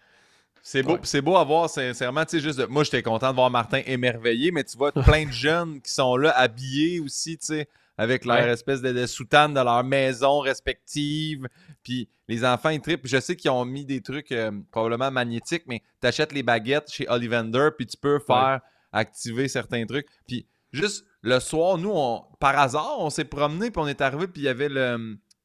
C'est 0.62 0.82
beau, 0.82 0.98
c'est 1.02 1.22
beau 1.22 1.36
à 1.36 1.44
voir, 1.44 1.70
sincèrement. 1.70 2.24
Tu 2.24 2.36
sais, 2.36 2.40
juste, 2.40 2.68
moi, 2.68 2.84
j'étais 2.84 3.02
content 3.02 3.30
de 3.30 3.34
voir 3.34 3.50
Martin 3.50 3.80
émerveillé, 3.86 4.50
mais 4.50 4.62
tu 4.62 4.76
vois 4.76 4.92
plein 4.92 5.24
de 5.24 5.32
jeunes 5.32 5.80
qui 5.80 5.90
sont 5.90 6.16
là, 6.16 6.30
habillés 6.36 7.00
aussi, 7.00 7.38
tu 7.38 7.46
sais, 7.46 7.68
avec 7.96 8.24
leur 8.24 8.46
espèce 8.48 8.82
de, 8.82 9.06
soutane 9.06 9.54
dans 9.54 9.64
leur 9.64 9.82
maison 9.84 10.40
respective. 10.40 11.48
Puis 11.82 12.08
les 12.28 12.44
enfants, 12.44 12.68
ils 12.68 12.80
trippent. 12.80 13.06
Je 13.06 13.18
sais 13.20 13.36
qu'ils 13.36 13.50
ont 13.50 13.64
mis 13.64 13.86
des 13.86 14.02
trucs 14.02 14.32
euh, 14.32 14.52
probablement 14.70 15.10
magnétiques, 15.10 15.64
mais 15.66 15.82
tu 16.00 16.06
achètes 16.06 16.32
les 16.32 16.42
baguettes 16.42 16.90
chez 16.90 17.08
Ollivander, 17.08 17.70
puis 17.76 17.86
tu 17.86 17.96
peux 17.96 18.18
faire 18.18 18.60
activer 18.92 19.48
certains 19.48 19.86
trucs. 19.86 20.08
Puis 20.26 20.46
juste 20.72 21.06
le 21.22 21.40
soir, 21.40 21.78
nous, 21.78 21.92
on, 21.92 22.24
par 22.38 22.58
hasard, 22.58 22.96
on 22.98 23.10
s'est 23.10 23.24
promené, 23.24 23.70
puis 23.70 23.82
on 23.82 23.86
est 23.86 24.00
arrivé, 24.00 24.26
puis 24.26 24.42
il 24.42 24.44
y 24.44 24.48
avait 24.48 24.70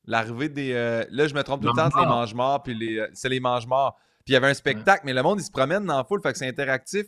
l'arrivée 0.05 0.49
des. 0.49 0.73
Euh, 0.73 1.03
là, 1.09 1.27
je 1.27 1.33
me 1.33 1.43
trompe 1.43 1.61
tout 1.61 1.67
le 1.67 1.73
temps 1.73 1.87
entre 1.87 1.99
les 1.99 2.05
mange-morts, 2.05 2.63
puis 2.63 2.73
les, 2.73 2.99
euh, 2.99 3.07
c'est 3.13 3.29
les 3.29 3.39
mange-morts. 3.39 3.97
Puis 4.23 4.31
il 4.31 4.33
y 4.33 4.37
avait 4.37 4.47
un 4.47 4.53
spectacle, 4.55 5.03
mais 5.05 5.13
le 5.13 5.21
monde, 5.21 5.39
il 5.39 5.43
se 5.43 5.51
promène 5.51 5.85
dans 5.85 5.97
la 5.97 6.03
foule, 6.03 6.19
fait 6.21 6.31
que 6.31 6.37
c'est 6.39 6.47
interactif. 6.47 7.05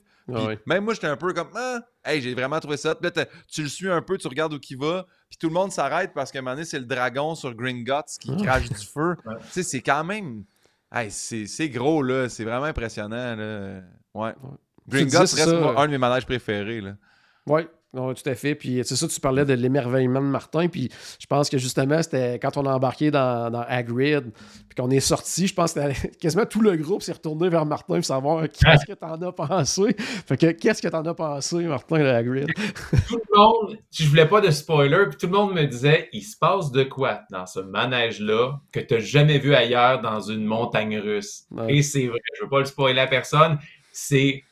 Même 0.66 0.84
moi, 0.84 0.94
j'étais 0.94 1.08
un 1.08 1.16
peu 1.16 1.34
comme, 1.34 1.50
ah, 1.56 1.80
hey, 2.06 2.22
j'ai 2.22 2.36
vraiment 2.36 2.60
trouvé 2.60 2.78
ça. 2.78 2.94
Puis 2.94 3.10
là, 3.10 3.26
tu 3.48 3.64
le 3.64 3.70
suis 3.70 3.90
un 3.90 4.02
peu, 4.02 4.18
tu 4.18 4.28
regardes 4.28 4.54
où 4.54 4.60
il 4.70 4.78
va, 4.78 5.06
puis 5.30 5.38
tout 5.40 5.48
le 5.48 5.54
monde 5.54 5.72
s'arrête 5.72 6.12
parce 6.14 6.32
qu'à 6.32 6.40
un 6.40 6.42
moment 6.42 6.56
donné, 6.56 6.66
c'est 6.66 6.80
le 6.80 6.86
dragon 6.86 7.34
sur 7.34 7.56
Green 7.56 7.84
Guts 7.84 8.20
qui 8.20 8.36
crache 8.38 8.70
du 8.70 8.86
feu. 8.86 9.16
Tu 9.26 9.34
sais, 9.52 9.64
c'est 9.64 9.82
quand 9.82 10.04
même. 10.04 10.44
Hey, 10.92 11.10
c'est, 11.10 11.70
gros, 11.70 12.04
là. 12.04 12.30
C'est 12.30 12.44
vraiment 12.44 12.66
impressionnant, 12.66 13.36
là. 13.36 13.82
Ouais. 14.14 14.36
Green 14.88 15.08
Guts 15.08 15.18
reste 15.18 15.48
un 15.48 15.86
de 15.86 15.92
mes 15.92 15.98
manèges 15.98 16.26
préférés, 16.26 16.82
là. 16.82 16.94
Ouais, 17.48 17.68
non, 17.94 18.14
tout 18.14 18.30
à 18.30 18.36
fait. 18.36 18.54
Puis 18.54 18.82
c'est 18.84 18.98
ça, 18.98 19.08
tu 19.08 19.20
parlais 19.20 19.46
de 19.46 19.54
l'émerveillement 19.54 20.20
de 20.20 20.26
Martin. 20.26 20.68
Puis 20.68 20.90
je 21.20 21.26
pense 21.26 21.50
que 21.50 21.58
justement, 21.58 22.02
c'était 22.04 22.38
quand 22.38 22.58
on 22.58 22.66
a 22.66 22.74
embarqué 22.74 23.12
dans, 23.12 23.50
dans 23.50 23.62
Hagrid, 23.62 24.32
puis 24.68 24.76
qu'on 24.78 24.90
est 24.90 25.00
sorti, 25.00 25.48
je 25.48 25.54
pense 25.54 25.74
que 25.74 25.80
quasiment 26.20 26.46
tout 26.46 26.62
le 26.62 26.76
groupe 26.76 27.02
s'est 27.02 27.14
retourné 27.14 27.48
vers 27.50 27.66
Martin 27.66 27.96
pour 27.96 28.06
savoir 28.06 28.44
qu'est-ce 28.50 28.86
que 28.86 28.94
t'en 28.94 29.22
as 29.22 29.32
pensé? 29.32 29.96
Fait 29.98 30.38
que 30.38 30.52
qu'est-ce 30.52 30.82
que 30.82 30.90
t'en 30.90 31.04
as 31.06 31.14
pensé, 31.14 31.64
Martin, 31.64 32.00
de 32.00 32.06
Hagrid? 32.06 32.48
tout 33.08 33.22
le 33.32 33.38
monde, 33.38 33.78
je 33.90 34.06
voulais 34.08 34.28
pas 34.28 34.42
de 34.42 34.52
spoiler, 34.52 35.06
puis 35.10 35.18
tout 35.18 35.28
le 35.28 35.38
monde 35.38 35.54
me 35.54 35.64
disait, 35.64 36.10
il 36.12 36.24
se 36.24 36.38
passe 36.38 36.72
de 36.72 36.84
quoi 36.84 37.22
dans 37.32 37.46
ce 37.46 37.62
manège-là 37.62 38.60
que 38.74 38.82
t'as 38.82 39.00
jamais 39.00 39.40
vu 39.40 39.56
ailleurs 39.56 40.02
dans 40.02 40.20
une 40.20 40.44
montagne 40.44 41.00
russe? 41.00 41.46
Et 41.70 41.82
c'est 41.82 42.08
vrai, 42.08 42.20
je 42.38 42.44
veux 42.44 42.50
pas 42.50 42.60
le 42.60 42.66
spoiler 42.66 43.00
à 43.00 43.08
personne, 43.08 43.58
c'est 43.94 44.44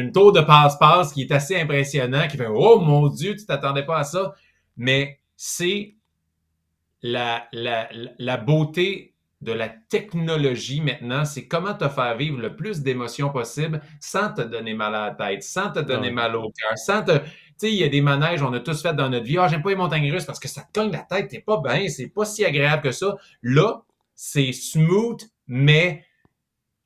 une 0.00 0.12
tour 0.12 0.32
de 0.32 0.40
passe-passe 0.40 1.12
qui 1.12 1.22
est 1.22 1.32
assez 1.32 1.60
impressionnant, 1.60 2.26
qui 2.28 2.36
fait 2.36 2.48
Oh 2.48 2.78
mon 2.80 3.08
Dieu, 3.08 3.36
tu 3.36 3.46
t'attendais 3.46 3.84
pas 3.84 3.98
à 3.98 4.04
ça. 4.04 4.34
Mais 4.76 5.20
c'est 5.36 5.94
la, 7.02 7.46
la, 7.52 7.88
la 8.18 8.36
beauté 8.36 9.14
de 9.42 9.52
la 9.52 9.68
technologie 9.68 10.80
maintenant, 10.80 11.26
c'est 11.26 11.46
comment 11.46 11.74
te 11.74 11.86
faire 11.88 12.16
vivre 12.16 12.38
le 12.40 12.56
plus 12.56 12.80
d'émotions 12.80 13.28
possible 13.30 13.82
sans 14.00 14.32
te 14.32 14.40
donner 14.40 14.72
mal 14.72 14.94
à 14.94 15.08
la 15.08 15.14
tête, 15.14 15.42
sans 15.42 15.70
te 15.70 15.80
donner 15.80 16.10
mal 16.10 16.34
au 16.34 16.50
cœur, 16.50 16.78
sans 16.78 17.02
te. 17.04 17.18
Tu 17.18 17.68
sais, 17.68 17.72
il 17.72 17.76
y 17.78 17.84
a 17.84 17.88
des 17.88 18.00
manèges, 18.00 18.42
on 18.42 18.52
a 18.54 18.60
tous 18.60 18.80
fait 18.82 18.94
dans 18.94 19.10
notre 19.10 19.26
vie. 19.26 19.36
Ah, 19.38 19.46
j'aime 19.48 19.62
pas 19.62 19.68
les 19.68 19.76
montagnes 19.76 20.10
russes 20.10 20.24
parce 20.24 20.40
que 20.40 20.48
ça 20.48 20.62
te 20.62 20.72
cogne 20.80 20.90
la 20.90 21.00
tête, 21.02 21.28
t'es 21.28 21.40
pas 21.40 21.60
bien, 21.60 21.88
c'est 21.88 22.08
pas 22.08 22.24
si 22.24 22.42
agréable 22.44 22.82
que 22.82 22.90
ça. 22.90 23.16
Là, 23.42 23.82
c'est 24.14 24.52
smooth, 24.52 25.20
mais 25.46 26.04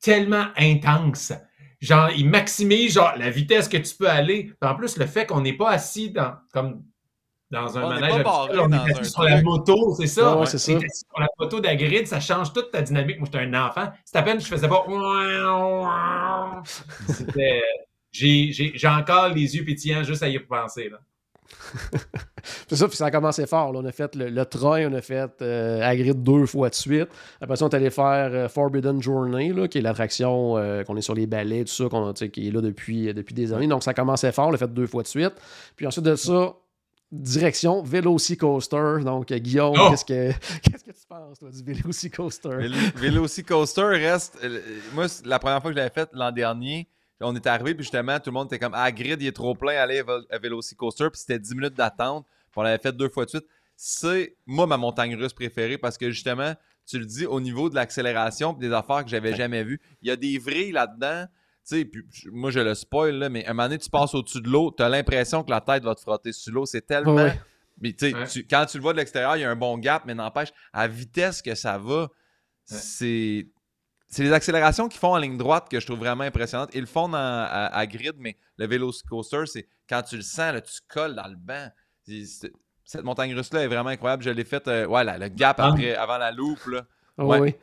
tellement 0.01 0.47
intense. 0.57 1.33
Genre, 1.81 2.11
il 2.17 2.29
maximise 2.29 2.95
genre, 2.95 3.13
la 3.17 3.31
vitesse 3.31 3.69
que 3.69 3.77
tu 3.77 3.95
peux 3.95 4.09
aller. 4.09 4.53
En 4.63 4.75
plus, 4.75 4.97
le 4.97 5.07
fait 5.07 5.27
qu'on 5.27 5.41
n'est 5.41 5.57
pas 5.57 5.71
assis 5.71 6.11
dans, 6.11 6.35
comme 6.53 6.83
dans 7.51 7.79
un 7.79 7.85
On 7.85 7.95
n'est 7.95 8.01
manège 8.01 8.23
pas 8.25 8.43
habituel, 8.43 8.61
on 8.61 8.73
est 8.73 8.93
assis 9.01 9.11
sur 9.11 9.23
la 9.23 9.43
moto, 9.43 9.95
c'est 9.95 10.07
ça. 10.07 10.35
Ouais, 10.35 10.41
ouais, 10.41 10.47
c'est 10.47 10.59
ça. 10.59 10.73
Assis 10.77 11.05
Sur 11.11 11.21
la 11.21 11.29
moto 11.39 11.61
d'Agrid, 11.61 12.07
ça 12.07 12.21
change 12.21 12.53
toute 12.53 12.71
ta 12.73 12.83
dynamique. 12.83 13.19
Moi, 13.19 13.29
j'étais 13.33 13.45
un 13.45 13.67
enfant. 13.67 13.91
C'est 14.05 14.19
à 14.19 14.23
peine 14.23 14.39
que 14.39 14.43
je 14.45 14.49
faisais 14.49 14.69
pas. 14.69 14.85
C'était. 17.09 17.63
J'ai 18.11 18.53
j'ai- 18.53 18.73
j'ai 18.75 18.89
encore 18.89 19.29
les 19.29 19.55
yeux 19.57 19.65
pétillants 19.65 20.03
juste 20.03 20.23
à 20.23 20.29
y 20.29 20.39
penser. 20.39 20.89
Là. 20.89 20.99
C'est 22.69 22.77
ça, 22.77 22.89
puis 22.89 22.97
ça 22.97 23.07
a 23.07 23.11
commencé 23.11 23.47
fort. 23.47 23.73
là. 23.73 23.81
On 23.81 23.85
a 23.85 23.93
fait 23.93 24.15
le, 24.15 24.29
le 24.29 24.45
train, 24.45 24.91
on 24.91 24.95
a 24.95 25.01
fait 25.01 25.31
euh, 25.43 25.83
Hagrid 25.83 26.23
deux 26.23 26.47
fois 26.47 26.71
de 26.71 26.75
suite. 26.75 27.09
Après 27.41 27.57
ça, 27.57 27.65
on 27.65 27.69
est 27.69 27.75
allé 27.75 27.91
faire 27.91 28.31
euh, 28.33 28.49
Forbidden 28.49 29.03
Journey, 29.03 29.53
là, 29.53 29.69
qui 29.69 29.79
est 29.79 29.83
l'attraction 29.83 30.57
euh, 30.57 30.85
qu'on 30.85 30.97
est 30.97 31.03
sur 31.03 31.15
les 31.15 31.27
balais, 31.27 31.65
tout 31.65 31.73
ça, 31.73 31.89
qu'on, 31.89 32.13
qui 32.13 32.49
est 32.49 32.51
là 32.51 32.61
depuis, 32.61 33.13
depuis 33.13 33.35
des 33.35 33.53
années. 33.53 33.67
Donc 33.67 33.83
ça 33.83 33.95
commençait 33.95 34.33
fort, 34.33 34.49
on 34.49 34.51
l'a 34.51 34.59
fait 34.59 34.73
deux 34.73 34.87
fois 34.87 35.03
de 35.03 35.09
suite. 35.09 35.33
Puis 35.77 35.87
ensuite 35.87 36.05
de 36.05 36.17
ça, 36.17 36.55
direction 37.11 37.83
Velocicoaster. 37.83 39.03
Donc 39.05 39.31
euh, 39.33 39.39
Guillaume, 39.39 39.75
Oh! 39.79 39.91
qu'est-ce, 39.91 40.05
que, 40.05 40.31
qu'est-ce 40.63 40.85
que 40.85 40.91
tu 40.93 41.07
penses 41.09 41.39
toi, 41.39 41.51
du 41.51 41.63
Velocicoaster? 41.63 42.49
Vélo- 42.51 42.77
Velocicoaster 42.97 43.83
reste. 43.83 44.39
euh, 44.45 44.61
Moi, 44.95 45.07
la 45.25 45.39
première 45.39 45.61
fois 45.63 45.71
que 45.71 45.75
je 45.77 45.79
l'avais 45.81 45.95
fait 45.95 46.09
l'an 46.13 46.31
dernier, 46.33 46.89
on 47.21 47.35
est 47.37 47.47
arrivé, 47.47 47.75
puis 47.75 47.83
justement, 47.85 48.19
tout 48.21 48.31
le 48.31 48.35
monde 48.35 48.47
était 48.47 48.59
comme 48.59 48.75
Ah, 48.75 48.91
grid, 48.93 49.21
il 49.21 49.27
est 49.27 49.33
trop 49.33 49.55
plein, 49.55 49.77
allez 49.77 49.99
à 50.01 50.03
Vel- 50.05 50.27
à 50.31 50.39
Velocicoaster, 50.39 51.09
puis 51.11 51.21
c'était 51.21 51.39
10 51.39 51.55
minutes 51.55 51.75
d'attente, 51.75 52.27
puis 52.27 52.53
on 52.57 52.63
l'avait 52.63 52.83
fait 52.83 52.93
deux 52.97 53.09
fois 53.09 53.25
de 53.25 53.31
suite. 53.31 53.47
C'est, 53.77 54.37
moi, 54.47 54.67
ma 54.67 54.77
montagne 54.77 55.15
russe 55.15 55.33
préférée 55.33 55.79
parce 55.79 55.97
que 55.99 56.11
justement, 56.11 56.55
tu 56.87 56.99
le 56.99 57.07
dis, 57.07 57.27
au 57.27 57.41
niveau 57.41 57.69
de 57.71 57.75
l'accélération, 57.75 58.55
puis 58.55 58.67
des 58.69 58.75
affaires 58.75 59.05
que 59.05 59.11
j'avais 59.11 59.35
jamais 59.37 59.63
vues, 59.63 59.81
il 60.03 60.09
y 60.09 60.11
a 60.11 60.17
des 60.17 60.39
vrilles 60.39 60.73
là-dedans. 60.73 61.27
Tu 61.69 61.77
sais, 61.81 61.85
puis 61.85 62.03
moi, 62.33 62.51
je 62.51 62.61
le 62.61 62.75
spoil, 62.75 63.15
là, 63.17 63.29
mais 63.29 63.45
un 63.47 63.53
moment 63.53 63.65
donné, 63.65 63.79
tu 63.79 63.91
passes 63.91 64.15
au-dessus 64.15 64.41
de 64.41 64.49
l'eau, 64.49 64.73
tu 64.75 64.83
as 64.83 64.89
l'impression 64.89 65.45
que 65.45 65.51
la 65.51 65.61
tête 65.61 65.85
va 65.85 65.95
te 65.95 66.01
frotter 66.01 66.33
sur 66.33 66.53
l'eau. 66.55 66.65
C'est 66.67 66.81
tellement. 66.87 67.15
Ouais. 67.17 67.39
Mais 67.81 67.93
tu 67.93 68.11
sais, 68.11 68.15
Ouais. 68.17 68.27
tu- 68.27 68.47
quand 68.47 68.65
tu 68.67 68.79
le 68.79 68.83
vois 68.83 68.93
de 68.95 68.99
l'extérieur, 68.99 69.37
il 69.37 69.41
y 69.41 69.45
a 69.45 69.51
un 69.51 69.55
bon 69.57 69.77
gap, 69.79 70.05
mais 70.07 70.15
n'empêche, 70.15 70.49
à 70.73 70.89
vitesse 70.89 71.43
que 71.43 71.55
ça 71.55 71.77
va, 71.79 72.09
c'est. 72.65 73.47
C'est 74.09 74.23
les 74.23 74.33
accélérations 74.33 74.89
qu'ils 74.89 74.99
font 75.01 75.13
en 75.15 75.19
ligne 75.19 75.37
droite 75.37 75.69
que 75.71 75.79
je 75.81 75.87
trouve 75.87 75.99
vraiment 75.99 76.25
impressionnantes. 76.25 76.71
Ils 76.75 76.81
le 76.81 76.87
font 76.87 77.09
dans- 77.09 77.19
à, 77.19 77.67
à 77.77 77.87
grid, 77.87 78.15
mais 78.19 78.37
le 78.57 78.67
Velocicoaster, 78.67 79.43
c'est 79.47 79.67
quand 79.89 80.03
tu 80.03 80.17
le 80.17 80.23
sens, 80.23 80.53
là, 80.55 80.61
tu 80.63 80.81
colles 80.89 81.15
dans 81.15 81.27
le 81.27 81.37
banc. 81.37 81.69
Cette 82.85 83.05
montagne 83.05 83.35
russe-là 83.35 83.65
est 83.65 83.67
vraiment 83.69 83.91
incroyable. 83.91 84.23
Je 84.23 84.31
l'ai 84.31 84.45
faite, 84.45 84.67
euh, 84.67 84.87
ouais, 84.87 85.05
le 85.05 85.29
gap 85.29 85.57
Ah. 85.61 85.67
après, 85.69 85.95
avant 85.95 86.17
la 86.17 86.31
loupe. 86.33 86.65
Là. 86.67 86.87
Ah 87.19 87.25
Ouais. 87.27 87.39
oui. 87.39 87.55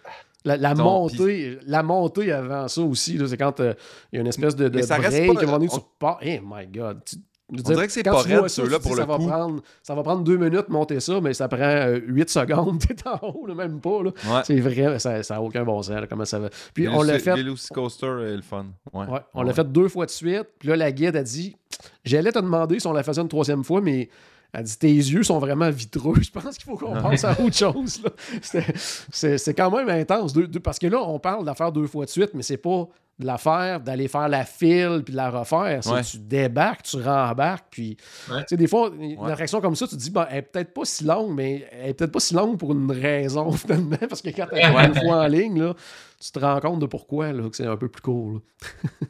La, 0.43 0.57
la 0.57 0.75
Donc, 0.75 0.85
montée, 0.85 1.57
la 1.65 1.81
montée 1.81 2.31
avant 2.31 2.67
ça 2.67 2.81
aussi, 2.81 3.19
c'est 3.27 3.37
quand 3.37 3.59
euh, 3.59 3.73
il 4.11 4.17
y 4.17 4.19
a 4.19 4.21
une 4.21 4.27
espèce 4.27 4.55
de, 4.55 4.69
de 4.69 4.75
Mais 4.75 4.83
ça 4.83 4.97
reste 4.97 5.25
pas- 5.25 5.31
on- 5.55 5.59
tu 5.59 5.67
repars. 5.69 6.19
Eh 6.21 6.39
my 6.45 6.67
God! 6.67 7.03
Tu- 7.03 7.15
je 7.53 7.59
On 7.59 7.61
dirait 7.61 7.85
que 7.85 7.93
c'est 7.93 8.03
pas 8.03 8.21
raide, 8.21 8.41
ça, 8.41 8.49
ceux-là, 8.49 8.79
pour 8.79 8.95
ça 8.95 9.01
le 9.01 9.07
va 9.07 9.17
coup. 9.17 9.27
Prendre, 9.27 9.61
ça 9.83 9.93
va 9.93 10.03
prendre 10.03 10.23
deux 10.23 10.37
minutes 10.37 10.69
monter 10.69 10.99
ça, 10.99 11.21
mais 11.21 11.33
ça 11.33 11.47
prend 11.47 11.93
8 11.93 12.29
secondes. 12.29 12.79
T'es 12.87 12.95
en 13.07 13.19
haut, 13.27 13.45
là, 13.45 13.53
même 13.53 13.79
pas. 13.79 14.01
Là. 14.03 14.11
Ouais. 14.25 14.41
C'est 14.43 14.59
vrai, 14.59 14.99
ça 14.99 15.21
n'a 15.29 15.41
aucun 15.41 15.63
bon 15.63 15.81
sens, 15.81 15.95
là, 15.95 16.07
comment 16.07 16.25
ça 16.25 16.39
va. 16.39 16.49
Puis 16.73 16.87
on 16.87 17.03
l'a 17.03 17.19
fait. 17.19 17.35
Velocicoaster 17.35 18.23
est 18.27 18.35
le 18.35 18.41
fun. 18.41 18.65
Ouais. 18.93 19.05
Ouais, 19.07 19.19
on 19.33 19.43
l'a 19.43 19.53
fait 19.53 19.71
deux 19.71 19.87
fois 19.87 20.05
de 20.05 20.11
suite. 20.11 20.47
Puis 20.59 20.69
là, 20.69 20.75
la 20.75 20.91
guide 20.91 21.15
a 21.15 21.23
dit 21.23 21.55
J'allais 22.03 22.31
te 22.31 22.39
demander 22.39 22.79
si 22.79 22.87
on 22.87 22.93
la 22.93 23.03
faisait 23.03 23.21
une 23.21 23.27
troisième 23.27 23.63
fois, 23.63 23.81
mais 23.81 24.09
elle 24.57 24.63
dit 24.63 24.77
Tes 24.77 24.87
yeux 24.93 25.23
sont 25.23 25.39
vraiment 25.39 25.69
vitreux. 25.69 26.15
Je 26.21 26.31
pense 26.31 26.57
qu'il 26.57 26.63
faut 26.65 26.77
qu'on 26.77 26.93
pense 27.01 27.23
à 27.23 27.31
autre 27.39 27.55
chose. 27.57 28.01
C'est 28.41 29.37
c'est 29.37 29.53
quand 29.53 29.71
même 29.71 29.89
intense. 29.89 30.33
deux- 30.33 30.47
deux- 30.47 30.59
parce 30.59 30.79
que 30.79 30.87
là, 30.87 31.01
on 31.03 31.19
parle 31.19 31.41
de 31.41 31.45
la 31.47 31.55
faire 31.55 31.71
deux 31.71 31.87
fois 31.87 32.05
de 32.05 32.09
suite, 32.09 32.31
mais 32.33 32.43
c'est 32.43 32.57
pas 32.57 32.87
de 33.17 33.25
la 33.25 33.37
faire, 33.37 33.79
d'aller 33.79 34.09
faire 34.09 34.27
la 34.27 34.43
file 34.43 35.01
puis 35.05 35.13
de 35.13 35.17
la 35.17 35.29
refaire. 35.29 35.81
C'est 35.81 35.89
Ouais. 35.91 36.03
tu 36.03 36.17
débarques, 36.17 36.83
tu 36.83 36.97
rembarques. 37.01 37.67
Puis, 37.71 37.95
Ouais. 38.29 38.39
tu 38.39 38.45
sais, 38.49 38.57
des 38.57 38.67
fois, 38.67 38.91
une 38.99 39.17
réaction 39.21 39.61
comme 39.61 39.75
ça, 39.75 39.87
tu 39.87 39.95
te 39.95 40.01
dis 40.01 40.09
ben, 40.11 40.27
Elle 40.29 40.39
est 40.39 40.41
peut-être 40.41 40.73
pas 40.73 40.83
si 40.83 41.05
longue, 41.05 41.33
mais 41.33 41.65
elle 41.71 41.91
est 41.91 41.93
peut-être 41.93 42.11
pas 42.11 42.19
si 42.19 42.33
longue 42.33 42.57
pour 42.57 42.73
une 42.73 42.91
raison, 42.91 43.51
finalement. 43.53 43.95
Parce 44.09 44.21
que 44.21 44.29
quand 44.31 44.47
tu 44.51 44.57
es 44.57 44.67
Ouais. 44.69 44.87
une 44.87 44.95
fois 44.95 45.23
en 45.23 45.27
ligne, 45.27 45.61
là, 45.61 45.73
tu 46.19 46.31
te 46.31 46.39
rends 46.39 46.59
compte 46.59 46.79
de 46.79 46.87
pourquoi 46.87 47.31
là, 47.31 47.49
que 47.49 47.55
c'est 47.55 47.65
un 47.65 47.77
peu 47.77 47.87
plus 47.87 48.01
court. 48.01 48.41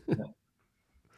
là. 0.10 0.16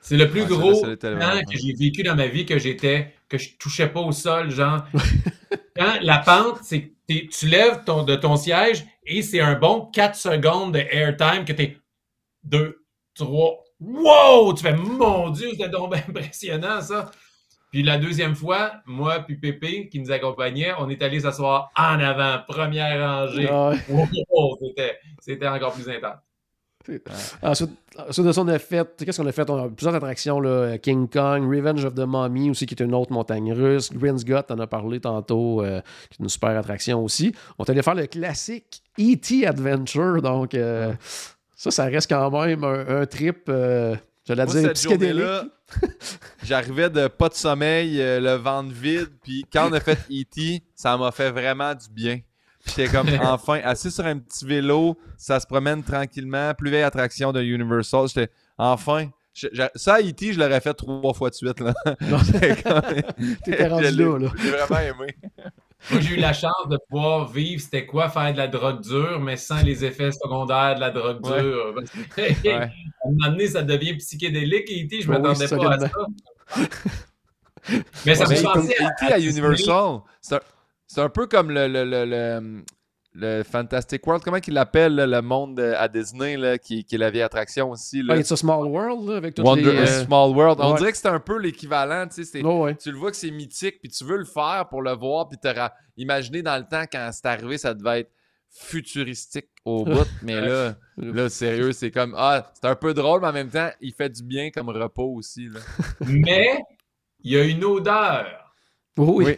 C'est 0.07 0.15
le 0.15 0.29
plus 0.29 0.45
gros 0.45 0.85
vraiment. 0.85 1.41
que 1.41 1.57
j'ai 1.57 1.73
vécu 1.73 2.01
dans 2.01 2.15
ma 2.15 2.27
vie 2.27 2.45
que 2.45 2.57
j'étais, 2.57 3.13
que 3.27 3.37
je 3.37 3.57
touchais 3.57 3.89
pas 3.89 3.99
au 3.99 4.13
sol, 4.13 4.49
genre. 4.49 4.85
Quand 5.75 5.95
la 6.01 6.19
pente, 6.19 6.59
c'est 6.63 6.93
tu 7.07 7.47
lèves 7.47 7.83
ton, 7.83 8.03
de 8.03 8.15
ton 8.15 8.37
siège 8.37 8.85
et 9.05 9.21
c'est 9.21 9.41
un 9.41 9.55
bon 9.55 9.89
4 9.93 10.15
secondes 10.15 10.73
de 10.73 10.79
airtime 10.79 11.43
que 11.43 11.51
t'es 11.51 11.77
2, 12.43 12.85
3, 13.15 13.63
wow! 13.81 14.53
Tu 14.53 14.63
fais, 14.63 14.73
mon 14.73 15.29
Dieu, 15.29 15.49
c'était 15.51 15.67
donc 15.67 15.93
impressionnant, 16.07 16.81
ça. 16.81 17.11
Puis 17.71 17.83
la 17.83 17.97
deuxième 17.97 18.33
fois, 18.33 18.75
moi 18.85 19.19
puis 19.19 19.35
Pépé, 19.35 19.89
qui 19.89 19.99
nous 19.99 20.11
accompagnait, 20.11 20.71
on 20.79 20.89
est 20.89 21.01
allé 21.01 21.19
s'asseoir 21.19 21.69
en 21.75 21.99
avant, 21.99 22.41
première 22.47 23.05
rangée. 23.05 23.51
Ouais. 23.51 24.25
Wow, 24.29 24.57
c'était 25.19 25.47
encore 25.47 25.73
plus 25.73 25.89
intense. 25.89 26.26
Ensuite, 27.41 27.71
ensuite 27.97 28.25
de 28.25 28.31
ça, 28.31 28.41
on 28.41 28.47
a 28.47 28.59
fait. 28.59 28.87
Qu'est-ce 28.97 29.21
qu'on 29.21 29.27
a 29.27 29.31
fait? 29.31 29.49
On 29.49 29.65
a 29.65 29.69
plusieurs 29.69 29.95
attractions 29.95 30.39
là, 30.39 30.77
King 30.77 31.07
Kong, 31.07 31.43
Revenge 31.43 31.83
of 31.85 31.95
the 31.95 32.05
Mummy 32.07 32.49
aussi, 32.49 32.65
qui 32.65 32.73
est 32.73 32.83
une 32.83 32.93
autre 32.93 33.11
montagne 33.11 33.53
russe. 33.53 33.91
Green's 33.91 34.23
Gut, 34.23 34.43
on 34.49 34.59
a 34.59 34.67
parlé 34.67 34.99
tantôt, 34.99 35.63
euh, 35.63 35.81
qui 36.09 36.21
est 36.21 36.23
une 36.23 36.29
super 36.29 36.57
attraction 36.57 37.03
aussi. 37.03 37.33
On 37.57 37.65
est 37.65 37.71
allé 37.71 37.81
faire 37.81 37.95
le 37.95 38.07
classique 38.07 38.81
E.T. 38.99 39.45
Adventure. 39.45 40.21
Donc, 40.21 40.53
euh, 40.53 40.93
ça, 41.55 41.71
ça 41.71 41.85
reste 41.85 42.09
quand 42.09 42.29
même 42.31 42.63
un, 42.63 43.01
un 43.01 43.05
trip, 43.05 43.45
euh, 43.49 43.95
j'allais 44.25 44.45
dire, 44.45 44.73
psychédélique. 44.73 45.23
j'arrivais 46.43 46.89
de 46.89 47.07
pas 47.07 47.29
de 47.29 47.33
sommeil, 47.33 47.99
euh, 47.99 48.19
le 48.19 48.35
ventre 48.35 48.71
vide, 48.71 49.09
puis 49.21 49.45
quand 49.51 49.69
on 49.69 49.73
a 49.73 49.79
fait 49.79 49.99
E.T., 50.09 50.63
ça 50.75 50.95
m'a 50.97 51.11
fait 51.11 51.31
vraiment 51.31 51.73
du 51.73 51.89
bien. 51.91 52.19
J'étais 52.67 52.87
comme, 52.87 53.07
enfin, 53.23 53.59
assis 53.63 53.91
sur 53.91 54.05
un 54.05 54.17
petit 54.19 54.45
vélo, 54.45 54.97
ça 55.17 55.39
se 55.39 55.47
promène 55.47 55.83
tranquillement, 55.83 56.53
plus 56.53 56.69
vieille 56.69 56.83
attraction 56.83 57.31
de 57.31 57.41
Universal. 57.41 58.07
J'étais, 58.07 58.29
enfin, 58.57 59.09
je- 59.33 59.47
je- 59.51 59.63
ça, 59.75 59.99
E.T., 60.01 60.33
je 60.33 60.39
l'aurais 60.39 60.59
fait 60.61 60.73
trois 60.73 61.13
fois 61.13 61.29
de 61.29 61.35
suite. 61.35 61.59
Là. 61.59 61.73
T'étais 63.45 63.67
rendu 63.67 63.83
là, 63.91 64.17
là. 64.19 64.29
J'ai 64.41 64.49
vraiment 64.51 64.79
aimé. 65.01 65.15
Moi, 65.91 66.01
j'ai 66.01 66.15
eu 66.15 66.19
la 66.19 66.33
chance 66.33 66.67
de 66.71 66.77
pouvoir 66.89 67.29
vivre 67.31 67.61
c'était 67.61 67.85
quoi 67.85 68.09
faire 68.09 68.33
de 68.33 68.37
la 68.39 68.47
drogue 68.47 68.81
dure, 68.81 69.19
mais 69.19 69.37
sans 69.37 69.61
les 69.63 69.85
effets 69.85 70.11
secondaire 70.11 70.73
de 70.75 70.79
la 70.81 70.89
drogue 70.89 71.23
Ouais. 71.25 71.41
dure. 71.41 71.75
Ouais. 72.17 72.51
À 72.53 72.63
un 72.63 72.69
moment 73.11 73.29
donné, 73.31 73.47
ça 73.47 73.61
devient 73.61 73.95
psychédélique 73.97 74.69
et 74.71 74.85
E.T., 74.85 75.01
je 75.01 75.07
Oui, 75.11 75.19
m'attendais 75.19 75.47
pas 75.47 75.73
à 75.73 75.79
ça. 75.79 75.89
Mais 78.05 78.15
ça 78.15 78.23
me 78.25 78.41
penser 78.53 78.75
à, 78.79 78.85
E.T. 78.87 79.13
à 79.13 79.19
Universal, 79.19 79.99
c'est 80.21 80.35
un, 80.35 80.39
c'est 80.87 81.01
un 81.01 81.09
peu 81.09 81.27
comme 81.27 81.51
le, 81.51 81.67
le, 81.67 81.83
le, 81.85 82.05
le- 82.05 82.63
le 83.19 83.41
Fantastic 83.43 84.05
World. 84.05 84.23
Comment 84.23 84.37
il 84.45 84.53
l'appelle, 84.53 84.93
le 84.95 85.21
monde 85.21 85.59
euh, 85.59 85.73
à 85.75 85.87
Disney, 85.87 86.37
là, 86.37 86.59
qui, 86.59 86.83
qui 86.85 86.95
est 86.95 86.97
la 86.99 87.09
vieille 87.09 87.23
attraction 87.23 87.71
aussi. 87.71 88.03
Là? 88.03 88.13
Ah, 88.15 88.19
It's 88.19 88.31
a 88.31 88.35
Small 88.37 88.65
World, 88.67 89.09
là, 89.09 89.15
avec 89.17 89.33
toutes 89.33 89.43
Wonder 89.45 89.71
les... 89.71 89.77
a 89.79 89.81
euh, 89.81 90.05
Small 90.05 90.31
World. 90.35 90.59
On 90.61 90.71
ouais. 90.73 90.77
dirait 90.77 90.91
que 90.91 90.97
c'est 90.99 91.07
un 91.07 91.19
peu 91.19 91.39
l'équivalent. 91.39 92.07
tu 92.07 92.23
sais, 92.23 92.41
oh, 92.43 92.63
ouais. 92.65 92.75
Tu 92.75 92.91
le 92.91 92.97
vois 92.97 93.09
que 93.09 93.17
c'est 93.17 93.31
mythique, 93.31 93.79
puis 93.81 93.89
tu 93.89 94.03
veux 94.05 94.17
le 94.17 94.25
faire 94.25 94.67
pour 94.69 94.83
le 94.83 94.91
voir, 94.93 95.27
puis 95.29 95.39
te 95.39 95.47
ra- 95.47 95.73
imaginer 95.97 96.43
dans 96.43 96.57
le 96.57 96.63
temps, 96.65 96.83
quand 96.91 97.09
c'est 97.11 97.25
arrivé, 97.25 97.57
ça 97.57 97.73
devait 97.73 98.01
être 98.01 98.11
futuristique 98.51 99.47
au 99.65 99.83
bout. 99.85 100.07
mais 100.21 100.39
là, 100.39 100.75
là, 100.97 101.27
sérieux, 101.29 101.71
c'est 101.71 101.89
comme, 101.91 102.13
ah, 102.17 102.51
c'est 102.53 102.67
un 102.67 102.75
peu 102.75 102.93
drôle, 102.93 103.21
mais 103.21 103.27
en 103.29 103.33
même 103.33 103.49
temps, 103.49 103.69
il 103.81 103.93
fait 103.93 104.09
du 104.09 104.21
bien 104.23 104.51
comme 104.51 104.69
repos 104.69 105.13
aussi. 105.15 105.47
Là. 105.49 105.59
Mais 106.07 106.59
il 107.23 107.31
y 107.31 107.37
a 107.39 107.43
une 107.43 107.63
odeur. 107.63 108.53
Oui. 108.97 109.25
Oui. 109.25 109.37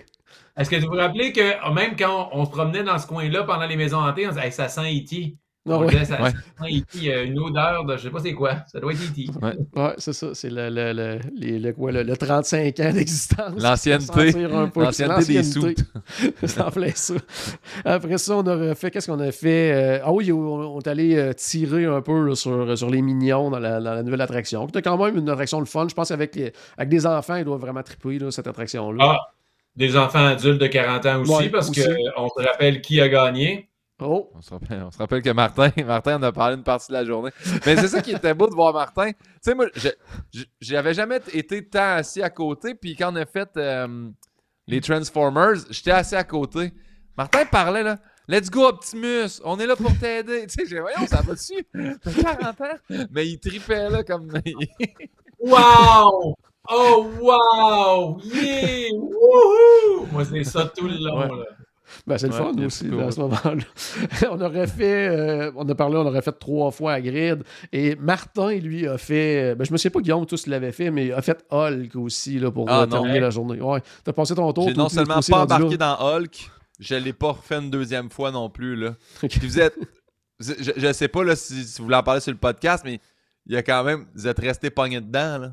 Est-ce 0.59 0.69
que 0.69 0.75
vous 0.75 0.87
vous 0.91 0.97
rappelez 0.97 1.31
que 1.31 1.73
même 1.73 1.95
quand 1.97 2.29
on 2.33 2.45
se 2.45 2.51
promenait 2.51 2.83
dans 2.83 2.99
ce 2.99 3.07
coin-là 3.07 3.43
pendant 3.43 3.65
les 3.65 3.77
maisons 3.77 3.97
hantées, 3.99 4.27
on 4.27 4.31
disait 4.31 4.45
Hey, 4.47 4.51
ça 4.51 4.67
sent 4.67 4.81
E.T. 4.81 5.35
Ah, 5.67 5.73
On 5.75 5.81
ouais. 5.81 5.87
disait, 5.89 6.05
ça, 6.05 6.21
Ouais. 6.21 6.31
ça 6.31 6.65
sent 6.65 7.03
y 7.03 7.11
a 7.11 7.21
une 7.21 7.37
odeur 7.37 7.83
de 7.85 7.95
je 7.97 8.03
sais 8.03 8.09
pas 8.09 8.19
c'est 8.19 8.33
quoi. 8.33 8.55
Ça 8.67 8.79
doit 8.79 8.93
être 8.93 9.01
E.T. 9.01 9.27
Ouais, 9.41 9.93
c'est 9.97 10.13
ça. 10.13 10.33
C'est 10.33 10.49
le, 10.49 10.69
le, 10.69 10.93
le, 10.93 11.57
le, 11.59 11.71
quoi, 11.73 11.91
le, 11.91 12.01
le 12.03 12.17
35 12.17 12.79
ans 12.79 12.93
d'existence. 12.93 13.61
L'ancienneté. 13.61 14.31
L'ancienneté 14.31 15.25
des 15.25 15.33
L'ancienneté. 15.35 15.83
C'est 16.45 16.61
en 16.61 16.71
plein 16.71 16.89
ça. 16.95 17.13
Après 17.85 18.17
ça, 18.17 18.35
on 18.37 18.47
a 18.47 18.73
fait. 18.73 18.89
Qu'est-ce 18.89 19.11
qu'on 19.11 19.19
a 19.19 19.31
fait 19.31 19.71
Euh, 19.73 19.99
Ah 20.03 20.11
oui, 20.11 20.31
on, 20.31 20.37
on 20.75 20.79
est 20.79 20.87
allé 20.87 21.15
euh, 21.17 21.33
tirer 21.33 21.85
un 21.85 22.01
peu 22.01 22.27
là, 22.29 22.35
sur, 22.35 22.77
sur 22.77 22.89
les 22.89 23.01
mignons 23.01 23.51
dans 23.51 23.59
la, 23.59 23.79
dans 23.79 23.93
la 23.93 24.01
nouvelle 24.03 24.21
attraction. 24.21 24.65
C'était 24.67 24.81
quand 24.81 24.97
même 24.97 25.17
une 25.17 25.29
attraction 25.29 25.61
de 25.61 25.67
fun. 25.67 25.87
Je 25.89 25.93
pense 25.93 26.07
qu'avec 26.09 26.35
les- 26.35 26.53
avec 26.77 26.89
des 26.89 27.05
enfants, 27.05 27.35
ils 27.35 27.45
doivent 27.45 27.61
vraiment 27.61 27.83
triper 27.83 28.17
là, 28.17 28.31
cette 28.31 28.47
attraction-là. 28.47 29.03
Ah, 29.07 29.17
des 29.79 29.95
enfants 29.95 30.25
adultes 30.25 30.59
de 30.61 30.67
40 30.67 31.05
ans 31.05 31.21
aussi, 31.21 31.31
Ouais, 31.31 31.49
parce 31.49 31.67
qu'on 31.67 31.73
se 32.29 32.45
rappelle 32.45 32.81
qui 32.81 32.99
a 32.99 33.07
gagné. 33.07 33.69
Oh, 34.01 34.29
On 34.33 34.41
se, 34.41 34.51
rappelle, 34.51 34.83
on 34.83 34.91
se 34.91 34.97
rappelle 34.97 35.21
que 35.21 35.29
Martin, 35.29 35.71
Martin 35.85 36.17
en 36.17 36.23
a 36.23 36.31
parlé 36.31 36.55
une 36.55 36.63
partie 36.63 36.89
de 36.89 36.93
la 36.93 37.05
journée. 37.05 37.31
Mais 37.65 37.75
c'est 37.75 37.87
ça 37.87 38.01
qui 38.01 38.11
était 38.11 38.33
beau 38.33 38.47
de 38.47 38.53
voir 38.53 38.73
Martin. 38.73 39.11
Tu 39.11 39.17
sais, 39.41 39.55
moi, 39.55 39.67
j'avais 40.61 40.93
jamais 40.93 41.19
été 41.33 41.65
tant 41.65 41.95
assis 41.95 42.21
à 42.21 42.29
côté. 42.29 42.75
Puis 42.75 42.95
quand 42.95 43.11
on 43.11 43.15
a 43.17 43.25
fait 43.25 43.49
euh, 43.57 44.09
les 44.67 44.79
Transformers, 44.79 45.55
j'étais 45.69 45.91
assis 45.91 46.15
à 46.15 46.23
côté. 46.23 46.73
Martin 47.17 47.45
parlait 47.45 47.83
là. 47.83 47.99
Let's 48.27 48.49
go 48.49 48.67
Optimus, 48.67 49.41
on 49.43 49.59
est 49.59 49.65
là 49.65 49.75
pour 49.75 49.97
t'aider. 49.97 50.45
Tu 50.47 50.53
sais, 50.53 50.65
j'ai 50.69 50.79
voyons, 50.79 51.07
ça 51.07 51.21
va 51.21 51.33
dessus. 51.33 51.65
T'as 52.03 52.13
40 52.13 52.61
ans. 52.61 53.05
Mais 53.11 53.27
il 53.27 53.39
tripait 53.39 53.89
là 53.89 54.03
comme. 54.03 54.31
Wow! 55.39 56.35
Oh, 56.69 57.07
wow! 57.21 58.19
Yeah! 58.23 58.89
Wouhou! 58.93 60.07
Moi, 60.11 60.25
c'est 60.25 60.43
ça 60.43 60.65
tout 60.75 60.87
le 60.87 60.97
long. 60.97 61.19
Ouais. 61.19 61.27
Là. 61.27 61.45
ben 62.05 62.17
c'est 62.17 62.27
le 62.27 62.33
Ouais, 62.33 62.39
fun 62.39 62.51
il 62.57 62.65
aussi, 62.65 62.87
là, 62.87 63.07
à 63.07 63.11
ce 63.11 63.19
moment-là. 63.21 63.63
on 64.31 64.41
aurait 64.41 64.67
fait, 64.67 65.07
euh, 65.07 65.51
on 65.55 65.67
a 65.67 65.75
parlé, 65.75 65.97
on 65.97 66.05
aurait 66.05 66.21
fait 66.21 66.37
trois 66.37 66.69
fois 66.71 66.93
à 66.93 67.01
Grid. 67.01 67.43
Et 67.71 67.95
Martin, 67.95 68.51
lui, 68.55 68.87
a 68.87 68.97
fait, 68.97 69.55
ben, 69.55 69.63
je 69.65 69.71
me 69.71 69.77
sais 69.77 69.89
pas, 69.89 69.99
Guillaume, 70.01 70.25
tous 70.25 70.45
l'avait 70.47 70.71
fait, 70.71 70.91
mais 70.91 71.11
a 71.11 71.21
fait 71.21 71.43
Hulk 71.49 71.95
aussi, 71.95 72.37
là, 72.39 72.51
pour 72.51 72.69
Ah, 72.69 72.81
euh, 72.81 72.85
terminer 72.85 73.19
la 73.19 73.29
journée. 73.31 73.59
Ouais, 73.61 73.81
t'as 74.03 74.13
passé 74.13 74.35
ton 74.35 74.51
tour. 74.53 74.67
J'ai 74.67 74.75
non 74.75 74.89
seulement 74.89 75.19
pas 75.27 75.41
embarqué 75.43 75.77
dans 75.77 75.97
Hulk, 75.99 76.51
je 76.79 76.95
l'ai 76.95 77.13
pas 77.13 77.31
refait 77.31 77.55
une 77.55 77.71
deuxième 77.71 78.09
fois 78.09 78.31
non 78.31 78.49
plus. 78.49 78.75
Là. 78.75 78.93
Vous 79.41 79.59
êtes. 79.59 79.75
Je, 80.39 80.53
je 80.77 80.93
sais 80.93 81.07
pas 81.09 81.23
là, 81.23 81.35
si, 81.35 81.65
si 81.65 81.79
vous 81.79 81.85
voulez 81.85 81.97
en 81.97 82.03
parler 82.03 82.21
sur 82.21 82.31
le 82.31 82.37
podcast, 82.37 82.83
mais 82.85 83.01
il 83.45 83.53
y 83.53 83.57
a 83.57 83.63
quand 83.63 83.83
même. 83.83 84.05
Vous 84.15 84.25
êtes 84.27 84.39
restés 84.39 84.69
pognés 84.69 85.01
dedans. 85.01 85.37
Là. 85.37 85.51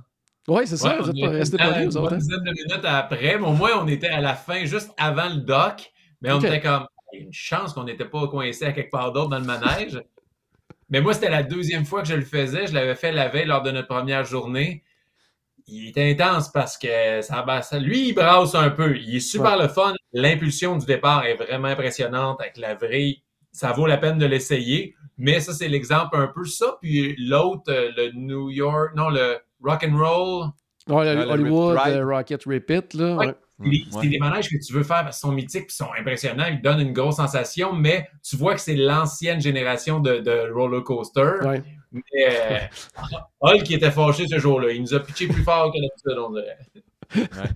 Ouais, 0.49 0.65
c'est 0.67 0.77
ça, 0.77 0.89
Ouais, 0.91 1.03
vous 1.03 1.11
êtes 1.11 1.17
vous 1.17 1.97
autres. 1.97 2.03
bonne 2.03 2.15
hein? 2.15 2.19
dizaine 2.19 2.45
de 2.45 2.51
minutes 2.53 2.85
après, 2.85 3.39
mais 3.39 3.47
au 3.47 3.53
moins, 3.53 3.71
on 3.83 3.87
était 3.89 4.09
à 4.09 4.21
la 4.21 4.35
fin, 4.35 4.65
juste 4.65 4.91
avant 4.97 5.29
le 5.29 5.41
dock. 5.41 5.91
Mais 6.23 6.31
on 6.33 6.39
était 6.41 6.61
comme, 6.61 6.87
il 7.13 7.19
y 7.19 7.23
a 7.23 7.25
une 7.27 7.33
chance 7.33 7.73
qu'on 7.73 7.85
n'était 7.85 8.05
pas 8.05 8.27
coincé 8.29 8.65
à 8.65 8.73
quelque 8.73 8.91
part 8.91 9.13
d'autre 9.13 9.31
dans 9.31 9.39
le 9.39 9.45
manège. 9.45 10.01
mais 10.89 11.01
moi, 11.01 11.15
c'était 11.15 11.31
la 11.31 11.43
deuxième 11.43 11.85
fois 11.85 12.03
que 12.03 12.09
je 12.09 12.15
le 12.15 12.23
faisais. 12.25 12.67
Je 12.69 12.75
l'avais 12.75 12.95
fait 12.95 13.11
la 13.13 13.29
veille 13.29 13.47
lors 13.47 13.63
de 13.63 13.71
notre 13.73 13.89
première 13.89 14.25
journée. 14.25 14.83
Il 15.67 15.89
est 15.89 16.13
intense 16.13 16.49
parce 16.53 16.79
que 16.79 17.23
ça, 17.23 17.45
ça- 17.63 17.79
lui, 17.81 18.09
il 18.11 18.13
brasse 18.15 18.55
un 18.55 18.71
peu. 18.71 18.97
Il 18.97 19.17
est 19.17 19.21
super 19.21 19.59
le 19.61 19.67
fun. 19.67 19.95
L'impulsion 20.13 20.77
du 20.77 20.87
départ 20.87 21.27
est 21.27 21.35
vraiment 21.35 21.67
impressionnante 21.69 22.41
avec 22.41 22.57
la 22.57 22.75
vrille. 22.77 23.23
Ça 23.51 23.73
vaut 23.73 23.87
la 23.87 23.97
peine 23.97 24.19
de 24.19 24.27
l'essayer. 24.27 24.95
Mais 25.19 25.41
ça, 25.41 25.53
c'est 25.53 25.67
l'exemple 25.69 26.17
un 26.17 26.29
peu 26.29 26.45
ça. 26.45 26.77
Puis 26.81 27.17
l'autre, 27.19 27.65
euh, 27.73 27.91
le 27.97 28.13
New 28.13 28.51
York, 28.51 28.93
non, 28.95 29.09
le 29.09 29.39
Rock 29.66 29.85
and 29.88 29.96
Roll. 29.98 30.46
Ouais, 30.88 31.16
Hollywood 31.16 31.76
Rip 31.76 31.94
euh, 31.96 32.05
Rocket 32.07 32.44
Repeat, 32.44 32.94
là. 32.94 33.16
Ouais. 33.16 33.26
ouais. 33.26 33.35
C'est 33.59 33.70
des- 33.70 33.76
Ouais. 33.79 34.02
c'est 34.02 34.09
des 34.09 34.18
manèges 34.18 34.48
que 34.48 34.57
tu 34.64 34.72
veux 34.72 34.83
faire 34.85 35.02
parce 35.02 35.18
qu'ils 35.18 35.29
sont 35.29 35.33
mythiques, 35.35 35.66
ils 35.70 35.74
sont 35.74 35.88
impressionnants, 35.98 36.44
ils 36.48 36.61
donnent 36.62 36.81
une 36.81 36.92
grosse 36.92 37.16
sensation, 37.16 37.72
mais 37.72 38.07
tu 38.22 38.37
vois 38.37 38.55
que 38.55 38.61
c'est 38.61 38.76
l'ancienne 38.76 39.40
génération 39.40 39.98
de, 39.98 40.18
de 40.18 40.52
roller 40.52 40.85
coaster. 40.85 41.38
Ouais. 41.42 41.62
Mais 41.90 42.02
euh, 42.31 42.59
Hulk 43.40 43.70
était 43.70 43.90
fâché 43.90 44.26
ce 44.29 44.38
jour-là. 44.38 44.70
Il 44.72 44.83
nous 44.83 44.94
a 44.94 45.00
pitché 45.00 45.26
plus 45.26 45.42
fort 45.42 45.72
que 45.72 45.79
d'habitude, 45.81 46.18
on 46.18 46.33
dirait. 46.33 47.50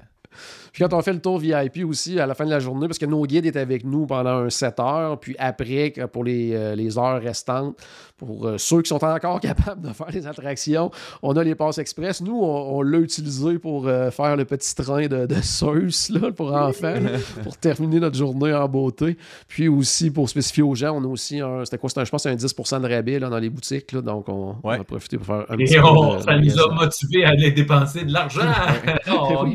Puis 0.72 0.84
quand 0.84 0.92
on 0.96 1.02
fait 1.02 1.12
le 1.12 1.20
tour 1.20 1.38
VIP 1.38 1.84
aussi 1.84 2.18
à 2.20 2.26
la 2.26 2.34
fin 2.34 2.44
de 2.44 2.50
la 2.50 2.60
journée, 2.60 2.86
parce 2.86 2.98
que 2.98 3.06
nos 3.06 3.24
guides 3.24 3.46
étaient 3.46 3.58
avec 3.60 3.84
nous 3.84 4.06
pendant 4.06 4.30
un 4.44 4.50
7 4.50 4.78
heures, 4.80 5.18
puis 5.20 5.34
après, 5.38 5.92
pour 6.12 6.24
les, 6.24 6.52
euh, 6.54 6.74
les 6.74 6.98
heures 6.98 7.20
restantes, 7.22 7.76
pour 8.16 8.46
euh, 8.46 8.58
ceux 8.58 8.82
qui 8.82 8.88
sont 8.88 9.02
encore 9.04 9.40
capables 9.40 9.80
de 9.88 9.92
faire 9.92 10.10
les 10.12 10.26
attractions, 10.26 10.90
on 11.22 11.32
a 11.36 11.42
les 11.44 11.54
passes 11.54 11.78
express. 11.78 12.20
Nous, 12.20 12.38
on, 12.38 12.76
on 12.78 12.82
l'a 12.82 12.98
utilisé 12.98 13.58
pour 13.58 13.88
euh, 13.88 14.10
faire 14.10 14.36
le 14.36 14.44
petit 14.44 14.74
train 14.74 15.06
de, 15.06 15.26
de 15.26 15.34
Zeus 15.42 16.10
là, 16.10 16.30
pour 16.30 16.52
enfants, 16.52 16.94
là, 17.00 17.18
pour 17.42 17.56
terminer 17.56 17.98
notre 18.00 18.16
journée 18.16 18.52
en 18.52 18.68
beauté. 18.68 19.16
Puis 19.48 19.68
aussi, 19.68 20.10
pour 20.10 20.28
spécifier 20.28 20.62
aux 20.62 20.74
gens, 20.74 20.96
on 20.96 21.04
a 21.04 21.06
aussi 21.08 21.40
un, 21.40 21.64
c'était 21.64 21.78
quoi, 21.78 21.88
c'était 21.88 22.02
un- 22.02 22.04
je 22.04 22.10
pense, 22.10 22.26
un 22.26 22.34
10% 22.34 22.80
de 22.80 22.88
rabais 22.94 23.18
là, 23.18 23.28
dans 23.28 23.38
les 23.38 23.48
boutiques. 23.50 23.90
Là, 23.92 24.02
donc, 24.02 24.28
on, 24.28 24.56
a 24.80 24.84
profité 24.84 25.16
pour 25.16 25.26
faire 25.26 25.46
un 25.48 25.56
petit 25.56 25.74
Et 25.74 25.80
on, 25.80 26.16
de- 26.16 26.22
ça 26.22 26.36
nous 26.38 26.60
a 26.60 26.74
motivés 26.74 27.24
à 27.24 27.30
aller 27.30 27.50
dépenser 27.52 28.04
de 28.04 28.12
l'argent. 28.12 28.40
Oui, 29.44 29.52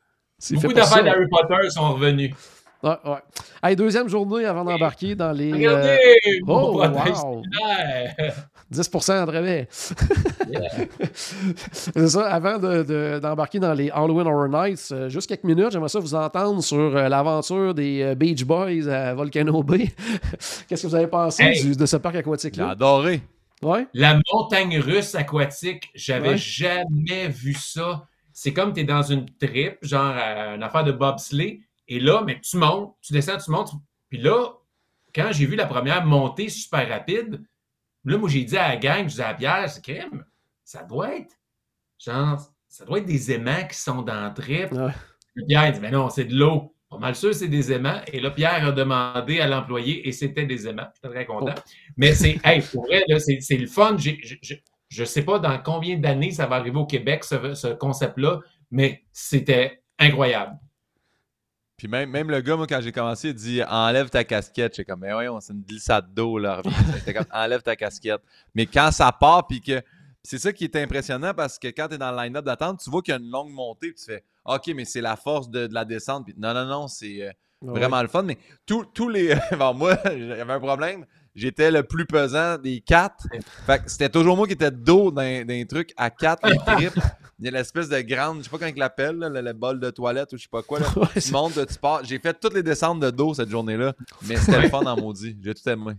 Beaucoup 0.52 0.72
d'affaires 0.72 1.04
d'Harry 1.04 1.26
Potter 1.30 1.70
sont 1.70 1.94
revenus. 1.94 2.34
Ouais, 2.82 2.90
ouais. 3.04 3.18
Hey, 3.62 3.74
deuxième 3.74 4.08
journée 4.08 4.44
avant 4.44 4.62
d'embarquer 4.64 5.14
dans 5.14 5.32
les. 5.32 5.50
euh, 5.50 5.54
Regardez! 5.56 5.98
mon 6.44 6.62
Oh, 6.68 6.72
protège 6.78 7.14
wow! 7.24 7.42
solaire. 7.42 8.34
10% 8.72 9.26
de 9.26 9.30
rabais. 9.32 9.68
C'est 11.72 12.08
ça, 12.08 12.26
avant 12.32 12.58
de- 12.58 12.82
de- 12.82 13.18
d'embarquer 13.20 13.58
dans 13.60 13.72
les 13.72 13.90
Halloween 13.90 14.26
Horror 14.26 14.48
Nights, 14.48 14.88
euh, 14.92 15.08
juste 15.08 15.28
quelques 15.28 15.44
minutes, 15.44 15.70
j'aimerais 15.72 15.88
ça 15.88 16.00
vous 16.00 16.14
entendre 16.14 16.62
sur 16.62 16.76
euh, 16.96 17.08
l'aventure 17.08 17.74
des 17.74 18.02
euh, 18.02 18.14
Beach 18.14 18.44
Boys 18.44 18.88
à 18.88 19.14
Volcano 19.14 19.62
Bay. 19.62 19.88
Qu'est-ce 20.68 20.82
que 20.82 20.86
vous 20.88 20.94
avez 20.94 21.06
pensé 21.06 21.42
Hey! 21.44 21.62
du- 21.62 21.76
de 21.76 21.86
ce 21.86 21.96
parc 21.96 22.14
J'ai 22.14 22.20
aquatique-là? 22.20 22.70
adoré. 22.70 23.22
Ouais? 23.62 23.86
La 23.94 24.20
montagne 24.32 24.78
russe 24.80 25.14
aquatique, 25.14 25.88
j'avais 25.94 26.30
Ouais. 26.30 26.36
jamais 26.36 27.28
vu 27.28 27.54
ça. 27.54 28.06
C'est 28.38 28.52
comme 28.52 28.74
tu 28.74 28.80
es 28.80 28.84
dans 28.84 29.00
une 29.00 29.24
trip, 29.24 29.78
genre 29.80 30.14
euh, 30.14 30.56
une 30.56 30.62
affaire 30.62 30.84
de 30.84 30.92
bobsleigh, 30.92 31.62
et 31.88 31.98
là, 31.98 32.22
mais 32.22 32.38
tu 32.38 32.58
montes, 32.58 32.94
tu 33.00 33.14
descends, 33.14 33.38
tu 33.38 33.50
montes. 33.50 33.72
Puis 34.10 34.18
là, 34.18 34.50
quand 35.14 35.30
j'ai 35.32 35.46
vu 35.46 35.56
la 35.56 35.64
première 35.64 36.04
montée 36.04 36.50
super 36.50 36.86
rapide, 36.86 37.42
là, 38.04 38.18
moi, 38.18 38.28
j'ai 38.28 38.44
dit 38.44 38.58
à 38.58 38.68
la 38.68 38.76
gang, 38.76 39.04
je 39.04 39.12
disais 39.12 39.22
à 39.22 39.32
Pierre, 39.32 39.70
c'est 39.70 39.82
crème, 39.82 40.22
ça 40.62 40.82
doit 40.82 41.16
être, 41.16 41.34
genre, 41.98 42.38
ça 42.68 42.84
doit 42.84 42.98
être 42.98 43.06
des 43.06 43.32
aimants 43.32 43.66
qui 43.70 43.78
sont 43.78 44.02
dans 44.02 44.20
la 44.20 44.28
trip. 44.28 44.70
Ouais. 44.70 44.92
Pierre 45.48 45.72
dit, 45.72 45.80
mais 45.80 45.90
non, 45.90 46.10
c'est 46.10 46.26
de 46.26 46.34
l'eau. 46.34 46.74
Pas 46.90 46.98
mal 46.98 47.16
sûr, 47.16 47.34
c'est 47.34 47.48
des 47.48 47.72
aimants. 47.72 48.02
Et 48.12 48.20
là, 48.20 48.30
Pierre 48.30 48.66
a 48.66 48.72
demandé 48.72 49.40
à 49.40 49.48
l'employé 49.48 50.06
et 50.06 50.12
c'était 50.12 50.44
des 50.44 50.68
aimants. 50.68 50.88
J'étais 50.94 51.08
très 51.08 51.24
content. 51.24 51.54
Mais 51.96 52.12
c'est, 52.12 52.38
hey, 52.44 52.60
pour 52.60 52.84
vrai, 52.84 53.02
c'est, 53.18 53.56
le 53.56 53.66
fun. 53.66 53.96
Je- 54.88 54.98
je 54.98 55.04
sais 55.04 55.22
pas 55.22 55.38
dans 55.38 55.58
combien 55.62 55.96
d'années 55.98 56.30
ça 56.32 56.46
va 56.46 56.56
arriver 56.56 56.78
au 56.78 56.86
Québec, 56.86 57.24
ce, 57.24 57.54
ce 57.54 57.68
concept-là, 57.68 58.40
mais 58.70 59.04
c'était 59.12 59.82
incroyable. 59.98 60.58
Puis 61.76 61.88
même, 61.88 62.08
même 62.10 62.30
le 62.30 62.40
gars, 62.40 62.56
moi, 62.56 62.66
quand 62.66 62.80
j'ai 62.80 62.92
commencé, 62.92 63.28
il 63.28 63.34
dit 63.34 63.62
enlève 63.68 64.08
ta 64.08 64.24
casquette. 64.24 64.74
J'étais 64.74 64.90
comme, 64.90 65.00
mais 65.00 65.12
voyons, 65.12 65.40
c'est 65.40 65.52
une 65.52 65.60
glissade 65.62 66.12
d'eau, 66.14 66.38
là. 66.38 66.62
Comme, 67.14 67.26
enlève 67.32 67.60
ta 67.62 67.76
casquette. 67.76 68.22
Mais 68.54 68.64
quand 68.66 68.90
ça 68.90 69.12
part, 69.12 69.46
puis 69.46 69.60
que. 69.60 69.82
C'est 70.22 70.38
ça 70.38 70.52
qui 70.52 70.64
est 70.64 70.74
impressionnant 70.74 71.34
parce 71.34 71.56
que 71.56 71.68
quand 71.68 71.86
tu 71.86 71.94
es 71.94 71.98
dans 71.98 72.10
le 72.10 72.16
line-up 72.20 72.44
d'attente, 72.44 72.80
tu 72.82 72.90
vois 72.90 73.00
qu'il 73.00 73.12
y 73.12 73.16
a 73.16 73.20
une 73.20 73.30
longue 73.30 73.52
montée, 73.52 73.92
puis 73.92 74.00
tu 74.04 74.06
fais, 74.06 74.24
OK, 74.44 74.72
mais 74.74 74.84
c'est 74.84 75.00
la 75.00 75.14
force 75.14 75.48
de, 75.48 75.68
de 75.68 75.74
la 75.74 75.84
descente. 75.84 76.24
Puis 76.24 76.34
non, 76.36 76.52
non, 76.52 76.64
non, 76.64 76.88
c'est 76.88 77.22
euh, 77.22 77.30
Ouais. 77.62 77.78
vraiment 77.78 78.02
le 78.02 78.08
fun. 78.08 78.22
Mais 78.24 78.36
tous 78.66 78.84
tous 78.86 79.08
les. 79.08 79.34
bon, 79.58 79.72
moi, 79.74 79.96
j'avais 80.04 80.52
un 80.52 80.58
problème. 80.58 81.06
J'étais 81.36 81.70
le 81.70 81.82
plus 81.84 82.06
pesant 82.06 82.56
des 82.58 82.80
quatre. 82.80 83.26
Fait 83.66 83.78
que 83.84 83.90
c'était 83.90 84.08
toujours 84.08 84.36
moi 84.36 84.46
qui 84.46 84.54
étais 84.54 84.70
dos 84.70 85.14
les 85.16 85.66
trucs 85.68 85.92
à 85.96 86.10
quatre, 86.10 86.48
les 86.48 86.56
tripes. 86.66 86.98
Il 87.38 87.44
y 87.44 87.48
a 87.48 87.50
l'espèce 87.50 87.90
de 87.90 88.00
grande, 88.00 88.38
je 88.38 88.44
sais 88.44 88.50
pas 88.50 88.56
comment 88.56 88.72
ils 88.74 88.78
l'appellent, 88.78 89.18
le, 89.18 89.40
le 89.42 89.52
bol 89.52 89.78
de 89.78 89.90
toilette 89.90 90.32
ou 90.32 90.38
je 90.38 90.44
sais 90.44 90.48
pas 90.50 90.62
quoi. 90.62 90.80
Là. 90.80 90.86
Ouais, 90.96 91.20
Tu 91.20 91.30
montes, 91.32 91.66
tu 91.66 91.78
pars. 91.78 92.02
J'ai 92.02 92.18
fait 92.18 92.32
toutes 92.40 92.54
les 92.54 92.62
descentes 92.62 93.00
de 93.00 93.10
dos 93.10 93.34
cette 93.34 93.50
journée-là, 93.50 93.92
mais 94.22 94.36
c'était 94.36 94.62
le 94.62 94.68
fun 94.70 94.80
en 94.86 94.96
maudit. 94.96 95.36
J'ai 95.44 95.52
tout 95.54 95.68
aimé. 95.68 95.92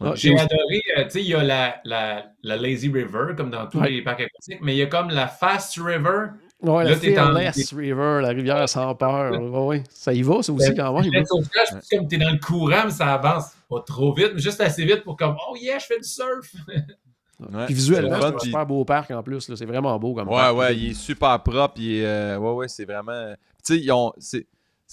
Ah, 0.00 0.12
J'ai 0.14 0.32
adoré, 0.38 0.82
euh, 0.98 1.04
tu 1.04 1.10
sais, 1.10 1.20
il 1.22 1.28
y 1.28 1.34
a 1.34 1.42
la, 1.42 1.80
la, 1.84 2.26
la 2.42 2.56
Lazy 2.56 2.88
River, 2.92 3.34
comme 3.36 3.50
dans 3.50 3.66
tous 3.68 3.78
Ouais. 3.78 3.88
les 3.88 4.02
parcs 4.02 4.20
aquatiques, 4.20 4.58
mais 4.60 4.74
il 4.74 4.78
y 4.78 4.82
a 4.82 4.86
comme 4.86 5.08
la 5.10 5.28
Fast 5.28 5.76
River. 5.80 6.26
Ouais, 6.62 6.84
la 6.84 6.90
Là, 6.90 6.96
t'es 6.96 7.18
en- 7.18 7.32
River, 7.78 8.20
la 8.22 8.28
rivière 8.28 8.68
sans 8.68 8.94
peur. 8.94 9.32
Ouais, 9.32 9.58
ouais. 9.66 9.84
Ça 9.90 10.12
y 10.12 10.20
va, 10.22 10.42
ça 10.42 10.52
aussi, 10.52 10.74
quand 10.74 10.92
même. 11.00 11.10
Le 11.10 11.24
sauvetage, 11.24 11.68
c'est 11.82 11.96
comme 11.96 12.06
tu 12.06 12.16
es 12.16 12.18
dans 12.18 12.30
le 12.30 12.38
courant, 12.38 12.82
mais 12.84 12.90
ça 12.90 13.14
avance 13.14 13.52
pas 13.68 13.80
trop 13.86 14.12
vite, 14.12 14.32
mais 14.34 14.40
juste 14.40 14.60
assez 14.60 14.84
vite 14.84 15.02
pour 15.04 15.16
comme, 15.16 15.36
oh 15.48 15.56
yeah, 15.56 15.78
je 15.78 15.86
fais 15.86 15.98
du 15.98 16.04
surf. 16.08 16.52
Ouais, 16.68 17.64
Puis 17.64 17.74
visuellement, 17.74 18.18
c'est 18.20 18.26
un 18.26 18.32
puis- 18.32 18.46
super 18.48 18.66
beau 18.66 18.84
parc 18.84 19.10
en 19.12 19.22
plus. 19.22 19.48
là. 19.48 19.56
C'est 19.56 19.64
vraiment 19.64 19.98
beau 19.98 20.12
comme 20.14 20.28
Ouais, 20.28 20.34
parc. 20.36 20.56
ouais, 20.58 20.76
il 20.76 20.90
est 20.90 20.94
super 20.94 21.42
propre. 21.42 21.74
Il 21.78 21.96
est, 21.96 22.04
euh, 22.04 22.36
ouais, 22.38 22.52
ouais, 22.52 22.68
c'est 22.68 22.84
vraiment. 22.84 23.32
Tu 23.64 23.74
sais, 23.76 23.80
ils 23.80 23.90
ont. 23.92 24.12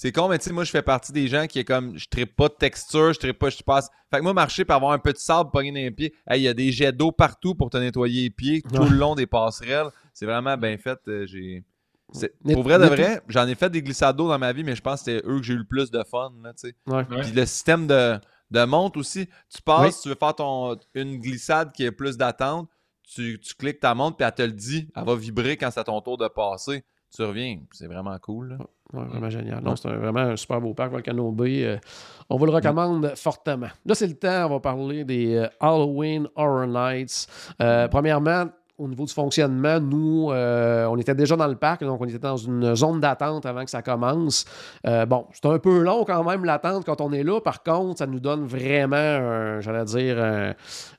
C'est, 0.00 0.12
con, 0.12 0.28
mais 0.28 0.38
tu 0.38 0.44
sais, 0.44 0.52
moi, 0.52 0.62
je 0.62 0.70
fais 0.70 0.80
partie 0.82 1.10
des 1.10 1.26
gens 1.26 1.48
qui 1.48 1.58
est 1.58 1.64
comme. 1.64 1.98
Je 1.98 2.06
tripe 2.08 2.36
pas 2.36 2.46
de 2.48 2.54
texture, 2.54 3.12
je 3.12 3.18
tripe 3.18 3.36
pas, 3.36 3.50
je 3.50 3.60
passe. 3.64 3.90
Fait 4.12 4.18
que 4.18 4.22
moi, 4.22 4.32
marcher 4.32 4.64
pour 4.64 4.76
avoir 4.76 4.92
un 4.92 4.98
peu 5.00 5.12
de 5.12 5.18
sable 5.18 5.50
pogné 5.50 5.72
dans 5.72 5.78
les 5.80 5.90
pieds. 5.90 6.14
Hey, 6.28 6.40
il 6.40 6.44
y 6.44 6.48
a 6.48 6.54
des 6.54 6.70
jets 6.70 6.92
d'eau 6.92 7.10
partout 7.10 7.56
pour 7.56 7.68
te 7.68 7.78
nettoyer 7.78 8.22
les 8.22 8.30
pieds 8.30 8.62
tout 8.62 8.84
le 8.88 8.96
long 8.96 9.16
des 9.16 9.26
passerelles. 9.26 9.88
C'est 10.12 10.24
vraiment 10.24 10.56
bien 10.56 10.78
fait. 10.78 11.00
euh, 11.08 11.26
j'ai. 11.26 11.64
c'est- 12.12 12.32
Pour 12.54 12.62
vrai 12.62 12.78
de 12.78 12.84
vrai, 12.96 13.22
j'en 13.28 13.48
ai 13.48 13.56
fait 13.56 13.70
des 13.70 13.82
glissades 13.82 14.14
d'eau 14.16 14.28
dans 14.28 14.38
ma 14.38 14.52
vie, 14.52 14.62
mais 14.62 14.76
je 14.76 14.82
pense 14.82 15.00
que 15.02 15.10
c'était 15.10 15.26
eux 15.28 15.38
que 15.38 15.42
j'ai 15.42 15.54
eu 15.54 15.58
le 15.58 15.64
plus 15.64 15.90
de 15.90 16.04
fun, 16.04 16.32
là. 16.44 16.52
Ouais. 16.86 17.04
Puis 17.22 17.32
le 17.32 17.44
système 17.44 17.88
de, 17.88 18.20
de 18.52 18.64
monte 18.66 18.96
aussi, 18.96 19.26
tu 19.52 19.60
passes, 19.62 20.00
tu 20.02 20.08
veux 20.10 20.14
faire 20.14 20.34
ton, 20.36 20.78
une 20.94 21.18
glissade 21.18 21.72
qui 21.72 21.82
est 21.84 21.90
plus 21.90 22.16
d'attente, 22.16 22.70
tu, 23.02 23.40
tu 23.40 23.52
cliques 23.56 23.80
ta 23.80 23.96
montre, 23.96 24.16
puis 24.16 24.24
elle 24.24 24.32
te 24.34 24.42
le 24.42 24.52
dit, 24.52 24.88
elle 24.94 25.04
va 25.04 25.16
vibrer 25.16 25.56
quand 25.56 25.72
c'est 25.72 25.80
à 25.80 25.84
ton 25.84 26.00
tour 26.00 26.16
de 26.18 26.28
passer. 26.28 26.84
Tu 27.14 27.22
reviens, 27.22 27.58
c'est 27.72 27.86
vraiment 27.86 28.18
cool. 28.18 28.50
là. 28.50 28.58
Ouais, 28.94 29.04
vraiment 29.04 29.28
génial. 29.28 29.62
C'est 29.76 29.88
vraiment 29.88 30.20
un 30.20 30.36
super 30.36 30.60
beau 30.60 30.72
parc, 30.72 30.90
Volcano 30.90 31.30
Bay. 31.30 31.64
Euh, 31.64 31.76
on 32.30 32.36
vous 32.36 32.46
le 32.46 32.52
recommande 32.52 33.12
fortement. 33.16 33.68
Là, 33.84 33.94
c'est 33.94 34.06
le 34.06 34.14
temps, 34.14 34.46
on 34.46 34.50
va 34.54 34.60
parler 34.60 35.04
des 35.04 35.36
euh, 35.36 35.48
Halloween 35.60 36.26
Horror 36.34 36.66
Nights. 36.66 37.26
Euh, 37.60 37.86
premièrement, 37.88 38.46
au 38.78 38.86
niveau 38.86 39.04
du 39.04 39.12
fonctionnement, 39.12 39.80
nous, 39.80 40.30
euh, 40.30 40.86
on 40.86 40.96
était 40.98 41.14
déjà 41.14 41.34
dans 41.34 41.48
le 41.48 41.56
parc, 41.56 41.82
donc 41.82 42.00
on 42.00 42.04
était 42.04 42.18
dans 42.18 42.36
une 42.36 42.76
zone 42.76 43.00
d'attente 43.00 43.44
avant 43.44 43.64
que 43.64 43.70
ça 43.70 43.82
commence. 43.82 44.44
Euh, 44.86 45.04
bon, 45.04 45.26
c'est 45.32 45.46
un 45.46 45.58
peu 45.58 45.80
long 45.80 46.04
quand 46.04 46.22
même 46.22 46.44
l'attente 46.44 46.84
quand 46.84 47.00
on 47.00 47.12
est 47.12 47.24
là. 47.24 47.40
Par 47.40 47.64
contre, 47.64 47.98
ça 47.98 48.06
nous 48.06 48.20
donne 48.20 48.46
vraiment, 48.46 49.60
j'allais 49.60 49.84
dire, 49.84 50.22
un, 50.22 50.54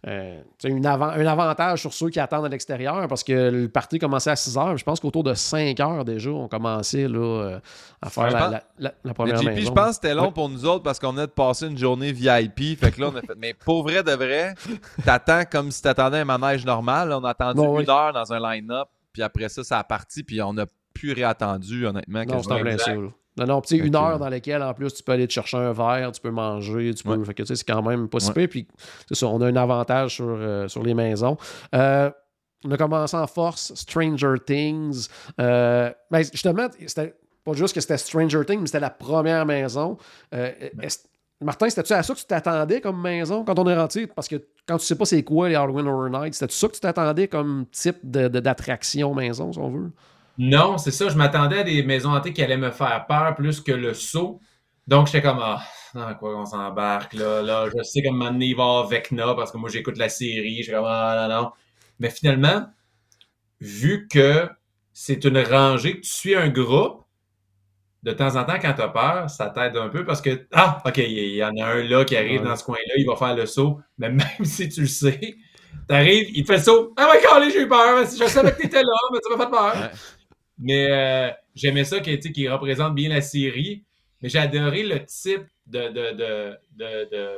un 0.06 1.26
avantage 1.26 1.80
sur 1.80 1.94
ceux 1.94 2.10
qui 2.10 2.20
attendent 2.20 2.46
à 2.46 2.50
l'extérieur 2.50 3.08
parce 3.08 3.24
que 3.24 3.50
le 3.50 3.70
parti 3.70 3.98
commençait 3.98 4.32
à 4.32 4.36
6 4.36 4.58
heures. 4.58 4.78
Je 4.78 4.84
pense 4.84 5.00
qu'autour 5.00 5.24
de 5.24 5.34
5 5.34 5.80
heures 5.80 6.04
déjà, 6.04 6.32
on 6.32 6.50
commençait 6.50 7.08
là, 7.08 7.60
à 8.02 8.10
faire 8.10 8.62
la, 8.78 9.14
première 9.14 9.42
mais 9.44 9.62
Je 9.62 9.72
pense 9.72 9.88
que 9.88 9.94
c'était 9.96 10.16
long 10.16 10.32
pour 10.34 10.50
nous 10.50 10.66
autres 10.66 10.84
parce 10.84 11.00
qu'on 11.00 11.12
venait 11.12 11.28
de 11.28 11.32
passer 11.32 11.68
une 11.68 11.78
journée 11.78 12.12
VIP. 12.12 12.78
Fait 12.78 12.92
que 12.92 13.00
là, 13.00 13.10
on 13.14 13.16
a 13.16 13.22
fait, 13.22 13.36
mais 13.38 13.54
pour 13.54 13.84
vrai 13.84 14.04
de 14.04 14.12
vrai, 14.12 14.54
t'attends 15.06 15.44
comme 15.50 15.72
si 15.72 15.82
t'attendais 15.82 16.20
un 16.20 16.26
manège 16.26 16.66
normal. 16.66 17.14
On 17.14 17.24
a 17.24 17.30
attendu 17.30 17.69
une 17.78 17.90
heure 17.90 18.14
dans 18.14 18.34
un 18.34 18.40
line-up, 18.40 18.88
puis 19.14 19.22
après 19.22 19.50
ça, 19.50 19.64
ça 19.64 19.80
a 19.80 19.84
parti, 19.84 20.24
puis 20.24 20.42
on 20.42 20.54
n'a 20.54 20.66
plus 20.94 21.14
réattendu, 21.14 21.86
honnêtement. 21.86 22.24
Non, 22.26 22.42
c'est 22.42 22.52
en 22.52 22.60
plein 22.60 22.78
ça. 22.78 22.94
Non, 23.38 23.46
non, 23.46 23.62
tu 23.62 23.78
sais, 23.78 23.86
une 23.86 23.96
heure 23.96 24.20
dans 24.20 24.28
laquelle, 24.28 24.62
en 24.62 24.74
plus, 24.74 24.94
tu 24.94 25.02
peux 25.02 25.14
aller 25.14 25.28
te 25.28 25.32
chercher 25.32 25.58
un 25.58 25.72
verre, 25.72 26.12
tu 26.12 26.20
peux 26.20 26.32
manger, 26.32 26.94
tu 26.94 27.04
peux. 27.04 27.24
Fait 27.24 27.34
que, 27.34 27.44
tu 27.44 27.48
sais, 27.48 27.56
c'est 27.56 27.64
quand 27.68 27.82
même 27.82 28.10
pas 28.10 28.20
si 28.20 28.32
Puis, 28.32 28.68
c'est 29.08 29.16
ça, 29.16 29.28
on 29.28 29.40
a 29.42 29.48
un 29.48 29.56
avantage 29.56 30.16
sur, 30.16 30.26
euh, 30.28 30.68
sur 30.68 30.84
les 30.84 30.94
maisons. 30.94 31.38
Euh, 31.74 32.12
on 32.66 32.72
a 32.72 32.78
commencé 32.78 33.16
en 33.16 33.28
force, 33.28 33.74
Stranger 33.76 34.36
Things. 34.46 35.08
Euh, 35.40 35.92
ben, 36.12 36.24
justement, 36.24 36.68
c'était 36.86 37.16
pas 37.46 37.54
juste 37.54 37.74
que 37.74 37.80
c'était 37.80 37.98
Stranger 37.98 38.44
Things, 38.46 38.60
mais 38.60 38.66
c'était 38.66 38.82
la 38.82 38.90
première 38.90 39.46
maison. 39.46 39.98
Euh, 40.34 40.52
ben. 40.74 40.90
Martin, 41.42 41.70
c'était-tu 41.70 41.94
à 41.94 42.04
ça 42.04 42.14
que 42.14 42.20
tu 42.20 42.26
t'attendais 42.26 42.82
comme 42.82 43.02
maison 43.02 43.46
quand 43.46 43.58
on 43.60 43.68
est 43.70 43.76
rentré? 43.76 44.08
Parce 44.08 44.28
que 44.28 44.46
quand 44.68 44.78
tu 44.78 44.86
sais 44.86 44.98
pas 44.98 45.06
c'est 45.06 45.24
quoi 45.24 45.48
les 45.48 45.56
Halloween 45.56 45.88
Horror 45.88 46.10
Nights, 46.10 46.34
c'était 46.34 46.52
ça 46.52 46.68
que 46.68 46.74
tu 46.74 46.82
t'attendais 46.82 47.30
comme 47.30 47.66
type 47.72 47.98
d'attraction 48.04 49.14
maison, 49.16 49.54
si 49.54 49.60
on 49.60 49.70
veut? 49.70 49.92
Non, 50.38 50.78
c'est 50.78 50.92
ça. 50.92 51.08
Je 51.10 51.16
m'attendais 51.16 51.60
à 51.60 51.64
des 51.64 51.84
maisons 51.84 52.14
hantées 52.14 52.34
qui 52.34 52.42
allaient 52.42 52.58
me 52.58 52.72
faire 52.72 53.06
peur 53.08 53.36
plus 53.36 53.62
que 53.62 53.72
le 53.72 53.94
saut. 53.94 54.40
Donc, 54.88 55.08
j'étais 55.08 55.22
comme, 55.22 55.40
ah, 55.42 55.62
dans 55.94 56.14
quoi 56.16 56.38
on 56.38 56.46
s'embarque, 56.46 57.14
là, 57.14 57.42
là. 57.42 57.68
Je 57.70 57.84
sais 57.84 58.02
comme 58.02 58.18
m'amener 58.18 58.48
il 58.48 58.56
va 58.56 58.86
Vecna 58.90 59.34
parce 59.36 59.52
que 59.52 59.58
moi, 59.58 59.70
j'écoute 59.70 59.98
la 59.98 60.10
série. 60.10 60.64
Je 60.64 60.72
comme, 60.72 60.86
ah, 60.88 61.28
non, 61.30 61.44
non. 61.44 61.52
Mais 62.00 62.10
finalement, 62.10 62.66
vu 63.62 64.08
que 64.10 64.50
c'est 64.94 65.24
une 65.26 65.40
rangée, 65.40 65.96
que 66.00 66.06
tu 66.06 66.12
suis 66.12 66.36
un 66.36 66.50
groupe, 66.50 67.06
de 68.02 68.12
temps 68.14 68.36
en 68.36 68.46
temps, 68.46 68.58
quand 68.62 68.74
tu 68.74 68.82
as 68.82 68.88
peur, 68.88 69.30
ça 69.30 69.50
t'aide 69.50 69.76
un 69.76 69.90
peu 69.90 70.06
parce 70.06 70.22
que, 70.22 70.48
ah, 70.54 70.82
OK, 70.86 70.98
il 70.98 71.36
y 71.36 71.44
en 71.44 71.56
a 71.58 71.66
un 71.66 71.84
là 71.84 72.06
qui 72.06 72.16
arrive 72.16 72.44
dans 72.44 72.56
ce 72.56 72.64
coin-là, 72.64 72.94
il 72.98 73.06
va 73.06 73.16
faire 73.16 73.36
le 73.36 73.46
saut. 73.46 73.80
Mais 73.98 74.10
même 74.10 74.46
si 74.46 74.70
tu 74.70 74.82
le 74.82 74.88
sais, 74.88 75.20
tu 75.20 75.96
arrives, 75.96 76.28
il 76.34 76.44
te 76.44 76.48
fait 76.48 76.58
le 76.58 76.64
saut. 76.64 76.94
Ah 76.98 77.10
ouais, 77.12 77.22
calé, 77.22 77.52
j'ai 77.52 77.64
eu 77.64 77.68
peur. 77.68 78.06
Je 78.06 78.26
savais 78.26 78.52
que 78.52 78.62
tu 78.62 78.68
étais 78.68 78.82
là, 78.82 78.94
mais 79.12 79.20
tu 79.20 79.36
m'as 79.36 79.44
fait 79.46 79.52
peur. 79.52 79.92
Mais 80.58 80.88
euh, 80.90 81.30
j'aimais 81.56 81.84
ça 81.84 82.00
qui, 82.00 82.18
qui 82.20 82.48
représente 82.48 82.96
bien 82.96 83.10
la 83.10 83.22
série. 83.22 83.84
Mais 84.22 84.30
j'ai 84.30 84.40
adoré 84.40 84.84
le 84.84 85.06
type 85.06 85.46
de, 85.68 85.88
de, 85.90 86.12
de, 86.12 86.58
de, 86.78 87.38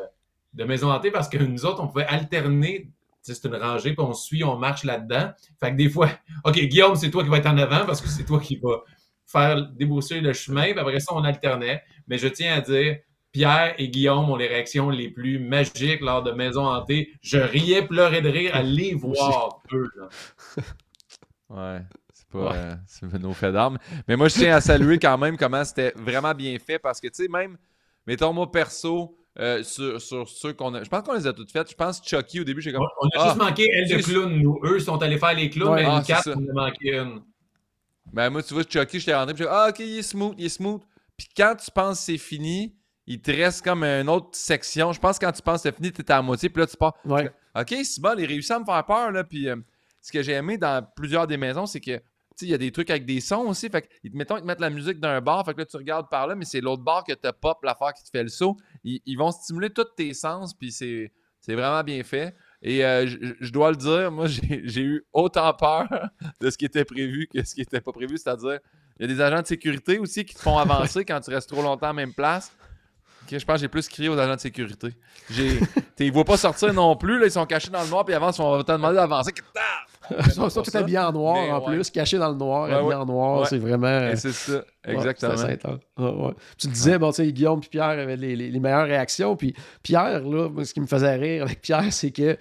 de 0.53 0.63
maison 0.63 0.91
hantée 0.91 1.11
parce 1.11 1.29
que 1.29 1.37
nous 1.37 1.65
autres, 1.65 1.83
on 1.83 1.87
pouvait 1.87 2.05
alterner 2.05 2.89
c'est 3.21 3.45
une 3.45 3.55
rangée, 3.55 3.93
puis 3.93 4.03
on 4.03 4.13
suit, 4.13 4.43
on 4.43 4.57
marche 4.57 4.83
là-dedans. 4.83 5.31
Fait 5.59 5.71
que 5.71 5.77
des 5.77 5.89
fois, 5.89 6.09
OK, 6.43 6.59
Guillaume, 6.59 6.95
c'est 6.95 7.11
toi 7.11 7.23
qui 7.23 7.29
vas 7.29 7.37
être 7.37 7.47
en 7.49 7.57
avant 7.57 7.85
parce 7.85 8.01
que 8.01 8.07
c'est 8.07 8.25
toi 8.25 8.39
qui 8.39 8.57
vas 8.57 8.83
faire 9.31 9.67
débrousser 9.67 10.21
le 10.21 10.33
chemin. 10.33 10.71
Puis 10.71 10.79
après 10.79 10.99
ça, 10.99 11.13
on 11.13 11.23
alternait. 11.23 11.83
Mais 12.07 12.17
je 12.17 12.27
tiens 12.27 12.55
à 12.55 12.61
dire, 12.61 12.97
Pierre 13.31 13.75
et 13.77 13.89
Guillaume 13.89 14.29
ont 14.29 14.35
les 14.35 14.47
réactions 14.47 14.89
les 14.89 15.09
plus 15.09 15.39
magiques 15.39 16.01
lors 16.01 16.23
de 16.23 16.31
Maison 16.31 16.65
Hantée. 16.65 17.11
Je 17.21 17.37
riais, 17.37 17.85
pleurais 17.85 18.21
de 18.21 18.29
rire 18.29 18.55
à 18.55 18.61
les 18.61 18.93
voir, 18.93 19.61
eux. 19.73 19.89
Ouais. 21.49 21.81
C'est 22.13 22.29
pas 22.29 22.55
euh, 22.55 23.19
nos 23.19 23.33
faits 23.33 23.51
d'armes. 23.51 23.77
Mais 24.07 24.15
moi, 24.15 24.29
je 24.29 24.35
tiens 24.35 24.55
à 24.55 24.61
saluer 24.61 24.99
quand 24.99 25.17
même 25.17 25.35
comment 25.35 25.65
c'était 25.65 25.91
vraiment 25.97 26.33
bien 26.33 26.57
fait 26.59 26.79
parce 26.79 27.01
que, 27.01 27.09
tu 27.09 27.23
sais, 27.23 27.27
même, 27.27 27.57
mettons, 28.07 28.31
moi, 28.31 28.49
perso, 28.49 29.17
euh, 29.39 29.63
sur, 29.63 30.01
sur, 30.01 30.27
ceux 30.27 30.53
qu'on 30.53 30.73
a. 30.73 30.83
Je 30.83 30.89
pense 30.89 31.03
qu'on 31.03 31.13
les 31.13 31.27
a 31.27 31.33
toutes 31.33 31.51
faites. 31.51 31.69
Je 31.69 31.75
pense 31.75 32.01
Chucky 32.05 32.41
au 32.41 32.43
début, 32.43 32.61
j'ai 32.61 32.73
comme. 32.73 32.85
On 33.01 33.07
a 33.07 33.23
juste 33.25 33.37
ah, 33.39 33.43
manqué 33.43 33.65
elle 33.73 33.89
de 33.89 34.01
clown, 34.01 34.29
nous. 34.29 34.59
Eux 34.63 34.79
sont 34.79 35.01
allés 35.01 35.17
faire 35.17 35.33
les 35.33 35.49
clowns, 35.49 35.75
mais 35.75 35.85
une 35.85 36.03
carte, 36.03 36.27
on 36.27 36.49
a 36.49 36.65
manqué 36.65 36.97
une. 36.97 37.21
Ben, 38.11 38.29
moi, 38.29 38.43
tu 38.43 38.53
vois, 38.53 38.63
Chucky, 38.63 38.99
j'étais 38.99 39.15
rentré, 39.15 39.33
puis 39.33 39.45
ah, 39.49 39.67
ok, 39.69 39.79
il 39.79 39.99
est 39.99 40.01
smooth, 40.01 40.35
il 40.37 40.45
est 40.45 40.49
smooth. 40.49 40.81
Puis 41.17 41.29
quand 41.35 41.55
tu 41.55 41.71
penses 41.71 41.99
que 41.99 42.05
c'est 42.05 42.17
fini, 42.17 42.75
il 43.05 43.21
te 43.21 43.31
reste 43.31 43.63
comme 43.63 43.83
une 43.83 44.09
autre 44.09 44.29
section. 44.33 44.91
Je 44.91 44.99
pense 44.99 45.19
que 45.19 45.25
quand 45.25 45.31
tu 45.31 45.41
penses 45.41 45.63
que 45.63 45.69
c'est 45.69 45.75
fini, 45.75 45.91
tu 45.91 46.01
es 46.01 46.11
à 46.11 46.21
moitié, 46.21 46.49
puis 46.49 46.61
là, 46.61 46.67
tu 46.67 46.77
pars. 46.77 46.95
Ouais. 47.05 47.31
Ok, 47.55 47.75
c'est 47.83 48.01
bon, 48.01 48.17
il 48.17 48.25
réussit 48.25 48.51
à 48.51 48.59
me 48.59 48.65
faire 48.65 48.85
peur, 48.85 49.11
là. 49.11 49.23
Puis 49.23 49.49
euh, 49.49 49.55
ce 50.01 50.11
que 50.11 50.21
j'ai 50.21 50.33
aimé 50.33 50.57
dans 50.57 50.85
plusieurs 50.95 51.27
des 51.27 51.37
maisons, 51.37 51.65
c'est 51.65 51.79
que 51.79 52.01
il 52.41 52.49
y 52.49 52.53
a 52.53 52.57
des 52.57 52.71
trucs 52.71 52.89
avec 52.89 53.05
des 53.05 53.19
sons 53.21 53.45
aussi. 53.47 53.69
Fait 53.69 53.83
que, 53.83 53.87
mettons, 54.13 54.37
ils 54.37 54.41
te 54.41 54.47
mettent 54.47 54.61
la 54.61 54.69
musique 54.69 54.99
d'un 54.99 55.21
bar. 55.21 55.45
Fait 55.45 55.53
que 55.53 55.59
là, 55.59 55.65
tu 55.65 55.77
regardes 55.77 56.09
par 56.09 56.27
là, 56.27 56.35
mais 56.35 56.45
c'est 56.45 56.61
l'autre 56.61 56.81
bar 56.81 57.03
que 57.03 57.13
te 57.13 57.29
pop 57.31 57.63
l'affaire 57.63 57.93
qui 57.93 58.03
te 58.03 58.09
fait 58.09 58.23
le 58.23 58.29
saut. 58.29 58.57
Ils, 58.83 59.15
vont 59.15 59.31
stimuler 59.31 59.69
tous 59.69 59.85
tes 59.95 60.13
sens, 60.13 60.53
puis 60.53 60.71
c'est 60.71 61.11
vraiment 61.47 61.83
bien 61.83 62.03
fait. 62.03 62.35
Et 62.63 62.85
euh, 62.85 63.07
je, 63.39 63.51
dois 63.51 63.71
le 63.71 63.77
dire, 63.77 64.11
moi, 64.11 64.27
j'ai 64.27 64.81
eu 64.81 65.03
autant 65.13 65.51
peur 65.53 65.87
de 66.39 66.49
ce 66.49 66.57
qui 66.57 66.65
était 66.65 66.85
prévu 66.85 67.27
que 67.27 67.43
ce 67.43 67.55
qui 67.55 67.61
n'était 67.61 67.81
pas 67.81 67.91
prévu. 67.91 68.17
C'est-à-dire, 68.17 68.59
il 68.99 69.09
y 69.09 69.11
a 69.11 69.15
des 69.15 69.21
agents 69.21 69.41
de 69.41 69.47
sécurité 69.47 69.97
aussi 69.97 70.25
qui 70.25 70.35
te 70.35 70.41
font 70.41 70.57
avancer 70.57 71.03
quand 71.03 71.19
tu 71.21 71.31
restes 71.31 71.49
trop 71.49 71.63
longtemps 71.63 71.89
à 71.89 71.93
même 71.93 72.13
place. 72.13 72.51
Je 73.39 73.45
pense 73.45 73.55
que 73.55 73.61
j'ai 73.61 73.67
plus 73.67 73.87
crié 73.87 74.09
aux 74.09 74.17
agents 74.17 74.35
de 74.35 74.39
sécurité. 74.39 74.89
Ils 75.29 76.07
ne 76.07 76.11
voient 76.11 76.25
pas 76.25 76.37
sortir 76.37 76.73
non 76.73 76.95
plus. 76.95 77.19
Là, 77.19 77.27
ils 77.27 77.31
sont 77.31 77.45
cachés 77.45 77.69
dans 77.69 77.83
le 77.83 77.89
noir, 77.89 78.03
puis 78.03 78.15
avant, 78.15 78.31
ils 78.31 78.37
vont 78.37 78.63
te 78.63 78.71
demander 78.71 78.95
d'avancer. 78.95 79.31
Ils 80.25 80.31
sont 80.31 80.49
tout 80.49 80.75
habillés 80.75 80.97
en 80.97 81.13
noir 81.13 81.37
en 81.37 81.61
plus, 81.61 81.89
cachés 81.89 82.17
dans 82.17 82.29
le 82.29 82.35
noir, 82.35 82.71
habillés 82.71 82.95
en 82.95 83.05
noir. 83.05 83.47
C'est 83.47 83.59
vraiment. 83.59 84.11
C'est 84.15 84.33
ça, 84.33 84.63
exactement. 84.83 85.35
tu 86.57 86.67
disais, 86.67 86.97
bon, 86.97 87.11
tu 87.11 87.23
sais, 87.23 87.31
Guillaume 87.31 87.61
et 87.63 87.67
Pierre 87.69 87.85
avaient 87.85 88.17
les, 88.17 88.59
meilleures 88.59 88.87
réactions. 88.87 89.35
Puis 89.35 89.53
Pierre, 89.83 90.21
là, 90.21 90.49
ce 90.63 90.73
qui 90.73 90.81
me 90.81 90.87
faisait 90.87 91.15
rire 91.15 91.43
avec 91.43 91.61
Pierre, 91.61 91.91
c'est 91.93 92.11
que 92.11 92.37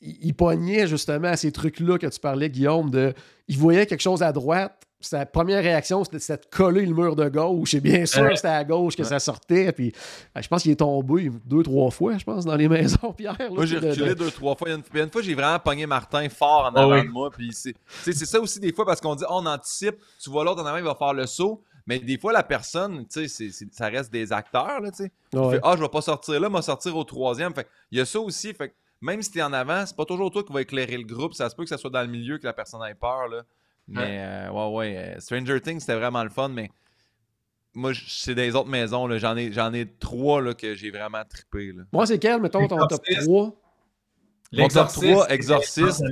il 0.00 0.34
pognait 0.34 0.86
justement 0.86 1.28
à 1.28 1.36
ces 1.36 1.52
trucs-là 1.52 1.98
que 1.98 2.06
tu 2.06 2.20
parlais, 2.20 2.50
Guillaume, 2.50 2.90
de. 2.90 3.14
Il 3.48 3.58
voyait 3.58 3.86
quelque 3.86 4.02
chose 4.02 4.22
à 4.22 4.32
droite, 4.32 4.85
sa 5.00 5.26
première 5.26 5.62
réaction, 5.62 6.02
c'était 6.04 6.36
de 6.36 6.46
coller 6.50 6.86
le 6.86 6.94
mur 6.94 7.16
de 7.16 7.28
gauche. 7.28 7.74
Et 7.74 7.80
bien 7.80 8.06
sûr, 8.06 8.28
c'était 8.34 8.48
à 8.48 8.64
gauche 8.64 8.96
que 8.96 9.04
ça 9.04 9.18
sortait. 9.18 9.72
Puis, 9.72 9.92
ben, 10.34 10.42
je 10.42 10.48
pense 10.48 10.62
qu'il 10.62 10.72
est 10.72 10.76
tombé 10.76 11.30
deux, 11.44 11.62
trois 11.62 11.90
fois, 11.90 12.18
je 12.18 12.24
pense, 12.24 12.44
dans 12.44 12.56
les 12.56 12.68
maisons, 12.68 13.12
Pierre. 13.12 13.36
moi, 13.50 13.66
j'ai 13.66 13.78
reculé 13.78 14.14
deux, 14.14 14.30
trois 14.30 14.56
fois. 14.56 14.68
Il 14.68 14.72
y 14.72 15.00
a 15.00 15.04
une, 15.04 15.10
fois, 15.10 15.22
j'ai 15.22 15.34
vraiment 15.34 15.58
pogné 15.58 15.86
Martin 15.86 16.28
fort 16.28 16.70
en 16.72 16.76
avant 16.76 17.02
de 17.02 17.08
moi. 17.08 17.30
Puis, 17.30 17.52
c'est 17.52 18.14
ça 18.14 18.40
aussi, 18.40 18.60
des 18.60 18.72
fois, 18.72 18.84
parce 18.84 19.00
qu'on 19.00 19.14
dit, 19.14 19.24
oh, 19.28 19.40
on 19.40 19.46
anticipe, 19.46 19.96
tu 20.22 20.30
vois 20.30 20.44
l'autre 20.44 20.62
en 20.62 20.66
avant, 20.66 20.78
il 20.78 20.84
va 20.84 20.94
faire 20.94 21.14
le 21.14 21.26
saut. 21.26 21.62
Mais 21.86 22.00
des 22.00 22.18
fois, 22.18 22.32
la 22.32 22.42
personne, 22.42 23.06
tu 23.06 23.28
sais, 23.28 23.50
ça 23.70 23.86
reste 23.86 24.12
des 24.12 24.32
acteurs, 24.32 24.80
là, 24.80 24.90
tu 24.90 25.04
sais. 25.04 25.12
ah, 25.62 25.74
je 25.76 25.82
vais 25.82 25.88
pas 25.88 26.00
sortir 26.00 26.40
là, 26.40 26.48
mais 26.48 26.60
sortir 26.62 26.96
au 26.96 27.04
troisième. 27.04 27.54
Fait 27.54 27.68
il 27.92 27.98
y 27.98 28.00
a 28.00 28.04
ça 28.04 28.18
aussi. 28.18 28.52
Fait 28.54 28.74
même 29.00 29.22
si 29.22 29.30
tu 29.30 29.38
es 29.38 29.42
en 29.42 29.52
avant, 29.52 29.84
c'est 29.86 29.94
pas 29.96 30.04
toujours 30.04 30.30
toi 30.30 30.42
qui 30.42 30.52
va 30.52 30.62
éclairer 30.62 30.96
le 30.96 31.04
groupe. 31.04 31.34
Ça 31.34 31.48
se 31.48 31.54
peut 31.54 31.62
que 31.62 31.68
ça 31.68 31.78
soit 31.78 31.90
dans 31.90 32.00
le 32.00 32.08
milieu 32.08 32.38
que 32.38 32.46
la 32.46 32.52
personne 32.52 32.82
ait 32.82 32.94
peur, 32.94 33.28
là. 33.28 33.42
Mais 33.88 34.18
euh, 34.20 34.50
ouais, 34.50 34.76
ouais, 34.76 34.96
euh, 34.96 35.20
Stranger 35.20 35.60
Things, 35.60 35.80
c'était 35.80 35.94
vraiment 35.94 36.24
le 36.24 36.30
fun, 36.30 36.48
mais 36.48 36.70
moi, 37.74 37.92
c'est 38.08 38.34
des 38.34 38.54
autres 38.54 38.68
maisons. 38.68 39.08
J'en 39.18 39.36
ai, 39.36 39.52
j'en 39.52 39.72
ai 39.72 39.86
trois 39.86 40.40
là, 40.40 40.54
que 40.54 40.74
j'ai 40.74 40.90
vraiment 40.90 41.22
trippé. 41.28 41.72
Là. 41.72 41.84
Moi, 41.92 42.06
c'est 42.06 42.18
quel, 42.18 42.40
mettons, 42.40 42.66
ton 42.66 42.86
top 42.86 43.04
3 43.04 43.52
Mon 44.52 44.68
top 44.68 44.88
3, 44.88 45.30
Exorcist. 45.30 46.02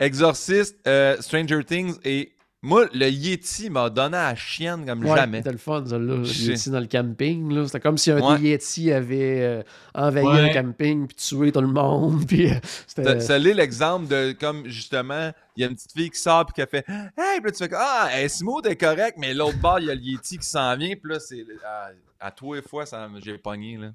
Exorcist, 0.00 0.76
euh, 0.88 1.16
Stranger 1.20 1.62
Things 1.64 1.96
et 2.04 2.32
moi, 2.64 2.86
le 2.94 3.08
Yeti 3.08 3.70
m'a 3.70 3.90
donné 3.90 4.16
à 4.16 4.30
la 4.30 4.36
chienne 4.36 4.86
comme 4.86 5.04
jamais. 5.04 5.38
C'était 5.38 5.50
le 5.50 5.58
fun, 5.58 5.84
ça, 5.84 5.98
là. 5.98 6.14
Le 6.14 6.24
Yeti 6.24 6.70
dans 6.70 6.78
le 6.78 6.86
camping. 6.86 7.66
C'était 7.66 7.80
comme 7.80 7.98
si 7.98 8.12
un 8.12 8.38
Yeti 8.38 8.92
avait 8.92 9.40
euh, 9.40 9.62
envahi 9.94 10.50
un 10.50 10.52
camping 10.52 11.08
puis 11.08 11.16
tué 11.16 11.50
tout 11.50 11.60
le 11.60 11.66
monde. 11.66 12.24
Puis, 12.28 12.48
euh, 12.48 13.18
ça 13.20 13.38
l'est 13.38 13.54
l'exemple 13.54 14.06
de 14.06 14.30
comme 14.32 14.66
justement, 14.68 15.32
il 15.56 15.62
y 15.62 15.64
a 15.64 15.68
une 15.68 15.74
petite 15.74 15.92
fille 15.92 16.10
qui 16.10 16.20
sort 16.20 16.46
puis 16.46 16.54
qui 16.54 16.62
a 16.62 16.66
fait 16.66 16.84
Hey, 16.88 17.40
puis 17.40 17.46
là, 17.46 17.50
tu 17.50 17.64
fais 17.64 17.70
Ah, 17.74 18.28
smooth, 18.28 18.64
est 18.66 18.76
correcte, 18.76 19.18
mais 19.18 19.34
l'autre 19.34 19.58
bord, 19.58 19.80
il 19.80 19.86
y 19.86 19.90
a 19.90 19.94
le 19.94 20.00
Yeti 20.00 20.38
qui 20.38 20.46
s'en 20.46 20.76
vient. 20.76 20.94
Puis 20.94 21.12
là, 21.12 21.18
c'est 21.18 21.44
à, 21.64 21.90
à 22.20 22.30
toi 22.30 22.58
et 22.58 22.62
fois, 22.62 22.84
j'ai 23.24 23.38
pogné. 23.38 23.76
Là. 23.76 23.88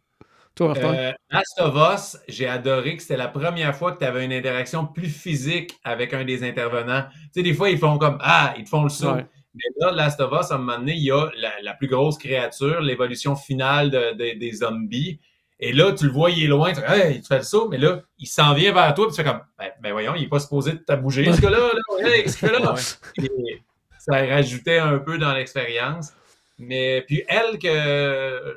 Euh, 0.62 1.12
Last 1.30 1.60
of 1.60 1.76
Us, 1.76 2.18
j'ai 2.28 2.48
adoré 2.48 2.98
que 2.98 3.02
c'était 3.02 3.18
la 3.18 3.28
première 3.28 3.76
fois 3.76 3.92
que 3.92 4.00
tu 4.00 4.06
avais 4.06 4.26
une 4.26 4.34
interaction 4.34 4.86
plus 4.86 5.10
physique 5.10 5.78
avec 5.84 6.14
un 6.14 6.24
des 6.24 6.44
intervenants. 6.44 7.04
Tu 7.12 7.30
sais, 7.36 7.44
des 7.44 7.54
fois, 7.54 7.70
ils 7.70 7.78
font 7.78 7.98
comme 7.98 8.18
Ah, 8.22 8.54
ils 8.58 8.64
te 8.64 8.70
font 8.70 8.84
le 8.84 8.90
saut. 8.90 9.16
Mais 9.16 9.64
là, 9.80 9.92
Last 9.92 10.20
of 10.20 10.32
Us, 10.40 10.52
à 10.52 10.56
un 10.56 10.58
moment 10.60 10.78
donné, 10.78 10.94
il 10.94 11.04
y 11.04 11.12
a 11.12 11.30
la, 11.64 11.74
plus 11.74 11.88
grosse 11.88 12.18
créature, 12.18 12.82
l'évolution 12.82 13.36
finale 13.36 14.16
des 14.18 14.52
zombies. 14.52 15.20
Et 15.60 15.74
là, 15.74 15.92
tu 15.92 16.06
le 16.06 16.12
vois, 16.12 16.30
il 16.30 16.44
est 16.44 16.48
loin, 16.48 16.72
tu 16.72 16.82
fais, 16.82 17.08
hey, 17.10 17.16
il 17.16 17.22
te 17.22 17.28
fait 17.28 17.38
le 17.38 17.44
saut, 17.44 17.68
mais 17.68 17.80
là, 17.80 18.02
il 18.20 18.28
s'en 18.28 18.54
vient 18.54 18.72
vers 18.74 18.94
toi, 18.94 19.08
puis 19.08 19.16
tu 19.16 19.24
fais 19.24 19.28
comme, 19.28 19.42
ben, 19.58 19.72
ben 19.82 19.92
voyons, 19.92 20.14
il 20.16 20.22
n'est 20.22 20.28
pas 20.28 20.40
supposé 20.40 20.74
de 20.74 20.96
bouger, 20.96 21.26
ce 21.34 21.42
là 21.42 21.50
là, 21.50 22.08
hey, 22.08 22.30
ce 22.30 22.46
là 22.46 22.76
Et 23.18 23.62
ça 23.98 24.24
rajoutait 24.24 24.78
un 24.78 25.00
peu 25.00 25.18
dans 25.18 25.34
l'expérience. 25.34 26.14
Mais 26.60 27.04
puis 27.06 27.24
elle, 27.28 27.60
que 27.60 27.68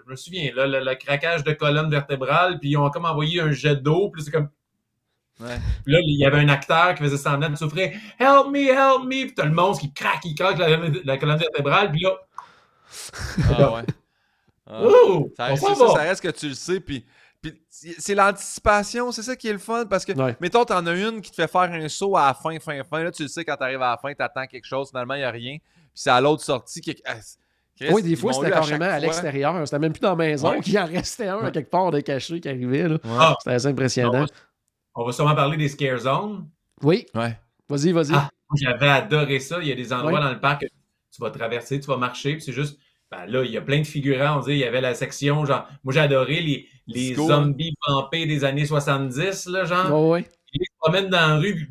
je 0.07 0.11
me 0.11 0.17
souviens, 0.17 0.53
là, 0.55 0.67
le, 0.67 0.95
craquage 0.95 1.45
de 1.45 1.53
colonne 1.53 1.91
vertébrale, 1.91 2.59
puis 2.59 2.71
ils 2.71 2.77
ont 2.77 2.89
comme 2.91 3.05
envoyé 3.05 3.41
un 3.41 3.53
jet 3.53 3.77
d'eau, 3.77 4.11
puis 4.11 4.23
c'est 4.23 4.31
comme. 4.31 4.49
Ouais. 5.41 5.59
Puis 5.85 5.93
là, 5.93 6.01
il 6.03 6.19
y 6.19 6.25
avait 6.25 6.39
un 6.39 6.49
acteur 6.49 6.95
qui 6.95 7.03
faisait 7.03 7.17
semblant 7.17 7.49
de 7.51 7.57
souffrir. 7.57 7.91
Help 8.19 8.49
me, 8.51 8.69
help 8.69 9.05
me. 9.05 9.27
Puis 9.27 9.35
t'as 9.35 9.45
le 9.45 9.53
monstre 9.53 9.83
qui 9.83 9.93
craque, 9.93 10.25
il 10.25 10.35
craque 10.35 10.59
la, 10.59 10.69
la 11.05 11.19
colonne 11.19 11.39
vertébrale. 11.39 11.91
Puis 11.91 12.01
là, 12.01 12.17
Ah 13.59 13.75
ouais. 13.75 13.83
Ah. 14.73 14.83
oh, 14.85 15.29
Ça, 15.37 15.47
reste 15.95 16.23
que 16.23 16.29
tu 16.29 16.49
le 16.49 16.55
sais, 16.55 16.79
puis, 16.79 17.05
puis 17.43 17.61
c'est 17.69 18.15
l'anticipation, 18.15 19.11
c'est 19.11 19.23
ça 19.23 19.35
qui 19.35 19.49
est 19.49 19.53
le 19.53 19.59
fun, 19.59 19.85
parce 19.87 20.05
que, 20.05 20.13
Ouais. 20.13 20.37
mettons, 20.39 20.65
t'en 20.65 20.87
as 20.87 20.95
une 20.95 21.21
qui 21.21 21.33
te 21.33 21.37
fait 21.37 21.51
faire 21.51 21.63
un 21.63 21.89
saut 21.89 22.17
à 22.17 22.29
la 22.29 22.35
fin, 22.35 22.57
fin, 22.61 22.85
fin, 22.85 23.03
là, 23.03 23.11
tu 23.11 23.25
le 23.25 23.29
sais, 23.29 23.45
quand 23.45 23.57
t'arrives 23.57 23.83
à 23.83 23.91
la 23.91 23.97
fin, 23.97 24.15
t'attends 24.15 24.47
quelque 24.47 24.67
chose, 24.67 24.91
finalement, 24.91 25.15
il 25.15 25.21
n'y 25.21 25.25
a 25.25 25.31
rien, 25.33 25.59
puis 25.59 25.89
c'est 25.93 26.11
à 26.11 26.21
l'autre 26.21 26.45
sortie 26.45 26.81
qui... 26.81 27.03
Chris, 27.81 27.89
Oui, 27.95 28.03
des 28.03 28.17
fois, 28.17 28.33
c'était 28.33 28.47
à 28.49 28.51
carrément 28.51 28.85
à 28.85 28.91
fois. 28.91 28.99
l'extérieur. 28.99 29.67
C'était 29.67 29.79
même 29.79 29.93
plus 29.93 30.01
dans 30.01 30.11
la 30.11 30.17
maison 30.17 30.51
Ouais. 30.51 30.61
qu'il 30.61 30.79
en 30.79 30.87
restait 30.87 31.29
un 31.29 31.39
à 31.45 31.51
quelque 31.51 31.71
part 31.71 31.91
de 31.91 32.01
caché 32.01 32.41
qui 32.41 32.49
arrivait. 32.49 32.87
Ah, 33.19 33.35
C'était 33.41 33.55
assez 33.55 33.67
on, 33.67 33.71
impressionnant. 33.71 34.13
va, 34.13 34.27
on 34.95 35.05
va 35.07 35.13
sûrement 35.13 35.35
parler 35.35 35.57
des 35.57 35.69
scare 35.69 35.99
zones. 35.99 36.49
Oui, 36.83 37.07
Ouais. 37.15 37.39
vas-y, 37.69 37.93
vas-y. 37.93 38.13
Ah, 38.15 38.29
J'avais 38.57 38.89
adoré 38.89 39.39
ça. 39.41 39.59
Il 39.63 39.69
y 39.69 39.73
a 39.73 39.75
des 39.77 39.93
endroits 39.93 40.13
Ouais. 40.13 40.21
dans 40.21 40.31
le 40.31 40.41
parc 40.41 40.63
que 40.63 40.67
tu 40.67 41.21
vas 41.23 41.31
traverser, 41.31 41.81
tu 41.81 41.87
vas 41.87 41.97
marcher, 41.97 42.33
puis 42.35 42.43
c'est 42.43 42.53
juste. 42.53 42.79
Ben 43.11 43.27
là, 43.27 43.43
il 43.45 43.51
y 43.51 43.57
a 43.57 43.61
plein 43.61 43.81
de 43.81 43.87
figurants. 43.87 44.37
On 44.39 44.41
dit, 44.41 44.53
il 44.53 44.59
y 44.59 44.65
avait 44.65 44.81
la 44.81 44.95
section, 44.95 45.45
genre. 45.45 45.67
Moi, 45.83 45.93
j'ai 45.93 45.99
adoré 46.01 46.41
les, 46.41 46.69
les 46.87 47.09
Disco. 47.09 47.27
zombies 47.29 47.75
pampés 47.85 48.25
des 48.27 48.45
années 48.45 48.67
70, 48.67 49.47
là, 49.47 49.65
genre. 49.65 49.91
Ouais, 50.11 50.11
ouais. 50.21 50.29
Ils 50.53 50.65
se 50.65 50.71
promènent 50.79 51.09
dans 51.09 51.29
la 51.29 51.37
rue, 51.39 51.55
puis. 51.55 51.67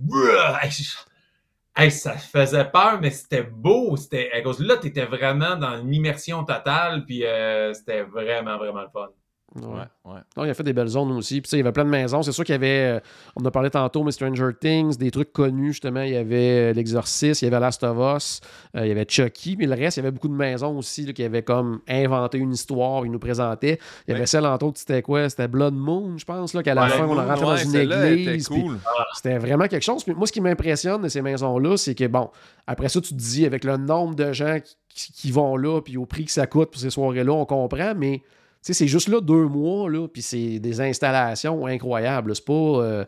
Hey, 1.80 1.92
ça 1.92 2.18
faisait 2.18 2.66
peur, 2.66 3.00
mais 3.00 3.10
c'était 3.10 3.42
beau. 3.42 3.96
C'était, 3.96 4.30
à 4.34 4.42
cause 4.42 4.60
là, 4.60 4.76
tu 4.76 4.92
vraiment 5.06 5.56
dans 5.56 5.80
une 5.80 5.94
immersion 5.94 6.44
totale, 6.44 7.06
puis 7.06 7.26
euh, 7.26 7.74
c'était 7.74 8.02
vraiment, 8.02 8.58
vraiment 8.58 8.82
le 8.82 8.90
fun. 8.90 9.08
Ouais. 9.56 9.64
Ouais. 10.06 10.20
Non, 10.38 10.46
il 10.46 10.50
a 10.52 10.54
fait 10.54 10.64
des 10.64 10.74
belles 10.74 10.88
zones 10.90 11.12
aussi. 11.14 11.42
Puis, 11.42 11.50
il 11.54 11.58
y 11.58 11.62
avait 11.62 11.72
plein 11.72 11.84
de 11.86 11.90
maisons. 11.90 12.22
C'est 12.22 12.32
sûr 12.32 12.44
qu'il 12.44 12.54
y 12.54 12.56
avait, 12.56 12.98
euh, 12.98 13.00
on 13.36 13.42
en 13.42 13.46
a 13.46 13.52
parlé 13.52 13.70
tantôt, 13.72 14.04
mais 14.04 14.12
Stranger 14.12 14.50
Things, 14.60 14.96
des 14.98 15.10
trucs 15.10 15.34
connus, 15.34 15.74
justement. 15.74 16.02
Il 16.04 16.12
y 16.12 16.16
avait 16.18 16.70
euh, 16.70 16.74
L'Exorciste, 16.74 17.42
il 17.42 17.46
y 17.46 17.48
avait 17.48 17.60
Last 17.60 17.84
of 17.84 17.98
Us, 18.16 18.42
euh, 18.76 18.86
il 18.86 18.90
y 18.90 18.92
avait 18.92 19.08
Chucky, 19.10 19.56
mais 19.58 19.66
le 19.66 19.74
reste, 19.74 19.98
il 19.98 20.02
y 20.02 20.04
avait 20.04 20.12
beaucoup 20.12 20.28
de 20.28 20.34
maisons 20.36 20.78
aussi 20.78 21.04
là, 21.06 21.14
qui 21.14 21.24
avaient 21.24 21.42
comme 21.42 21.80
inventé 21.88 22.38
une 22.38 22.52
histoire, 22.54 23.06
ils 23.06 23.12
nous 23.12 23.18
présentaient. 23.20 23.80
Il 24.08 24.12
y 24.12 24.14
avait 24.14 24.22
Ouais. 24.22 24.26
celle, 24.28 24.46
entre 24.46 24.66
autres, 24.68 24.78
c'était 24.80 25.02
quoi? 25.02 25.28
C'était 25.30 25.48
Blood 25.48 25.74
Moon, 25.74 26.18
je 26.18 26.26
pense, 26.26 26.54
là, 26.54 26.62
qu'à 26.62 26.76
la 26.76 26.84
Ouais, 26.84 26.90
fin, 26.90 27.08
on 27.08 27.18
a 27.18 27.26
rentré 27.26 27.46
dans 27.46 27.58
une 27.58 27.76
église. 27.76 28.48
puis 28.50 28.62
cool. 28.62 28.78
C'était 29.16 29.38
vraiment 29.40 29.68
quelque 29.68 29.84
chose. 29.84 30.04
Puis 30.04 30.14
moi, 30.14 30.28
ce 30.28 30.32
qui 30.32 30.42
m'impressionne 30.42 31.02
de 31.02 31.08
ces 31.08 31.22
maisons-là, 31.24 31.76
c'est 31.78 31.96
que, 31.96 32.06
bon, 32.06 32.30
après 32.68 32.90
ça, 32.90 33.02
tu 33.02 33.10
te 33.16 33.20
dis, 33.20 33.46
avec 33.48 33.64
le 33.64 33.78
nombre 33.78 34.14
de 34.16 34.32
gens 34.32 34.60
qui, 34.90 35.12
qui 35.12 35.32
vont 35.32 35.58
là, 35.58 35.82
puis 35.82 35.98
au 35.98 36.06
prix 36.06 36.26
que 36.26 36.32
ça 36.32 36.46
coûte 36.46 36.70
pour 36.72 36.80
ces 36.80 36.90
soirées-là, 36.92 37.32
on 37.32 37.46
comprend, 37.46 37.94
mais 37.96 38.22
sais, 38.62 38.74
c'est 38.74 38.88
juste 38.88 39.08
là 39.08 39.22
deux 39.22 39.46
mois, 39.46 39.90
là, 39.90 40.08
puis 40.08 40.22
c'est 40.22 40.60
des 40.60 40.82
installations 40.82 41.66
incroyables. 41.66 42.36
C'est 42.36 42.46
pas, 42.46 42.54
euh, 42.54 43.06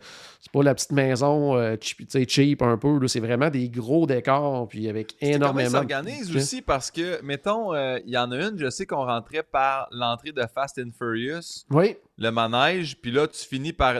pas 0.54 0.64
la 0.64 0.74
petite 0.74 0.92
maison 0.92 1.56
euh, 1.56 1.76
cheap, 1.80 2.62
un 2.62 2.78
peu. 2.78 3.08
C'est 3.08 3.20
vraiment 3.20 3.50
des 3.50 3.70
gros 3.70 4.08
décors, 4.08 4.68
puis 4.68 4.88
avec 4.88 5.16
énormément. 5.22 5.70
s'organisent 5.70 6.28
budget. 6.28 6.40
aussi 6.40 6.62
parce 6.62 6.90
que, 6.92 7.22
mettons, 7.22 7.74
euh, 7.74 8.00
il 8.06 8.12
y 8.12 8.18
en 8.18 8.32
a 8.32 8.38
une, 8.38 8.58
je 8.58 8.70
sais 8.70 8.86
qu'on 8.86 9.06
rentrait 9.06 9.44
par 9.44 9.88
l'entrée 9.92 10.32
de 10.32 10.44
Fast 10.54 10.80
and 10.80 10.92
Furious, 10.98 11.66
Oui, 11.70 11.98
le 12.18 12.32
manège, 12.32 13.00
puis 13.02 13.12
là, 13.12 13.28
tu 13.28 13.46
finis 13.46 13.74
par 13.74 13.96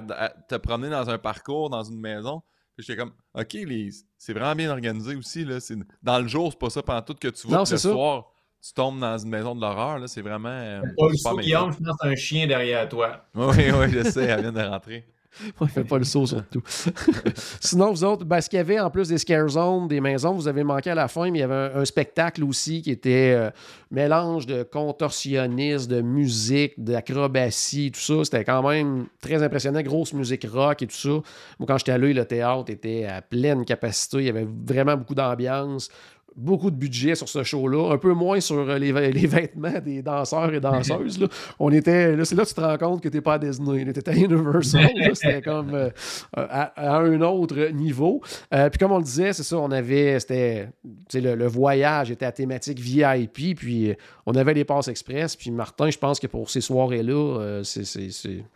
te 0.48 0.56
promener 0.56 0.90
dans 0.90 1.10
un 1.10 1.18
parcours, 1.18 1.70
dans 1.70 1.84
une 1.84 2.00
maison. 2.00 2.42
Puis 2.78 2.86
j'étais 2.86 3.00
comme, 3.00 3.12
OK, 3.34 3.54
les... 3.54 3.90
c'est 4.18 4.34
vraiment 4.34 4.56
bien 4.56 4.72
organisé 4.72 5.16
aussi. 5.16 5.44
Là. 5.44 5.58
Dans 6.02 6.20
le 6.20 6.28
jour, 6.28 6.52
c'est 6.52 6.60
pas 6.60 6.70
ça 6.70 6.82
pendant 6.82 7.02
tout 7.02 7.16
que 7.16 7.28
tu 7.28 7.48
vois. 7.48 7.58
Non, 7.58 7.64
le 7.64 7.66
ça. 7.66 7.78
soir, 7.78 8.32
tu 8.62 8.74
tombes 8.74 9.00
dans 9.00 9.18
une 9.18 9.30
maison 9.30 9.56
de 9.56 9.62
l'horreur. 9.62 10.00
là, 10.00 10.08
C'est 10.08 10.22
vraiment. 10.22 10.50
euh, 10.50 10.82
Pas 10.98 11.08
le 11.10 11.18
saut, 11.18 11.38
Guillaume, 11.38 11.72
je 11.74 11.84
pense 11.84 11.98
un 12.02 12.16
chien 12.16 12.48
derrière 12.48 12.88
toi. 12.88 13.26
Oui, 13.36 13.56
oui, 13.58 13.86
je 13.92 14.04
sais, 14.10 14.24
elle 14.26 14.42
vient 14.42 14.52
de 14.52 14.62
rentrer. 14.62 15.06
Ouais, 15.62 15.68
fait 15.70 15.86
pas 15.86 15.98
le 15.98 16.04
saut 16.04 16.26
surtout. 16.26 16.62
Sinon, 17.62 17.92
vous 17.92 18.04
autres, 18.04 18.26
ben, 18.26 18.42
ce 18.42 18.50
qu'il 18.50 18.58
y 18.58 18.60
avait 18.60 18.82
en 18.82 18.90
plus 18.90 19.08
des 19.08 19.18
scare 19.18 19.48
zones, 19.48 19.88
des 19.88 20.02
maisons, 20.02 20.34
vous 20.34 20.50
avez 20.50 20.62
manqué 20.66 20.90
à 20.90 20.96
la 20.96 21.08
fin, 21.08 21.32
mais 21.32 21.38
il 21.38 21.42
y 21.42 21.44
avait 21.44 21.54
un, 21.74 21.76
un 21.80 21.86
spectacle 21.86 22.44
aussi 22.44 22.82
qui 22.82 22.92
était 22.92 23.34
euh, 23.34 23.50
mélange 23.92 24.46
de 24.46 24.64
contorsionnisme, 24.64 25.90
de 25.90 26.02
musique, 26.02 26.74
d'acrobatie, 26.78 27.92
tout 27.94 28.02
ça. 28.02 28.26
C'était 28.26 28.44
quand 28.44 28.68
même 28.68 29.06
très 29.22 29.42
impressionnant. 29.42 29.82
Grosse 29.82 30.12
musique 30.12 30.46
rock 30.52 30.82
et 30.82 30.88
tout 30.88 30.96
ça. 30.98 31.10
Moi, 31.10 31.66
quand 31.66 31.78
j'étais 31.78 31.94
allé, 31.94 32.14
le 32.14 32.26
théâtre 32.26 32.70
était 32.70 33.06
à 33.06 33.22
pleine 33.22 33.64
capacité. 33.64 34.18
Il 34.18 34.26
y 34.26 34.30
avait 34.30 34.48
vraiment 34.66 34.98
beaucoup 34.98 35.16
d'ambiance. 35.16 35.90
Beaucoup 36.36 36.72
de 36.72 36.76
budget 36.78 37.16
sur 37.16 37.28
ce 37.28 37.44
show-là, 37.44 37.92
un 37.94 37.98
peu 37.98 38.14
moins 38.14 38.40
sur 38.40 38.58
euh, 38.58 38.78
les, 38.80 38.92
les 39.12 39.28
vêtements 39.28 39.80
des 39.84 40.02
danseurs 40.02 40.54
et 40.54 40.60
danseuses. 40.62 41.20
là. 41.20 41.28
On 41.60 41.72
était, 41.72 42.16
là, 42.16 42.24
c'est 42.24 42.36
là 42.36 42.44
que 42.44 42.48
tu 42.50 42.56
te 42.56 42.62
rends 42.62 42.78
compte 42.78 43.02
que 43.04 43.10
t'es 43.10 43.20
pas 43.20 43.34
à 43.34 43.40
Disney, 43.40 43.92
t'es 43.92 44.08
à 44.10 44.14
Universal. 44.16 44.90
C'était 45.14 45.42
comme 45.42 45.74
euh, 45.76 45.90
à, 46.36 46.72
à 46.76 47.00
un 47.00 47.20
autre 47.22 47.58
niveau. 47.72 48.22
Euh, 48.54 48.70
puis 48.70 48.80
comme 48.80 48.94
on 48.94 48.98
le 48.98 49.04
disait, 49.04 49.34
c'est 49.34 49.44
ça, 49.44 49.58
on 49.58 49.72
avait, 49.72 50.20
c'était, 50.22 50.70
tu 51.10 51.20
le, 51.20 51.36
le 51.36 51.48
voyage 51.48 52.12
était 52.12 52.26
à 52.26 52.32
thématique 52.32 52.80
VIP, 52.80 53.58
puis 53.58 53.94
on 54.26 54.34
avait 54.36 54.54
les 54.54 54.64
passes 54.64 54.88
express. 54.88 55.36
Puis 55.36 55.52
Martin, 55.52 55.90
je 55.90 55.98
pense 55.98 56.20
que 56.20 56.28
pour 56.28 56.50
ces 56.50 56.62
soirées-là, 56.62 57.40
euh, 57.40 57.64
c'est 57.64 57.84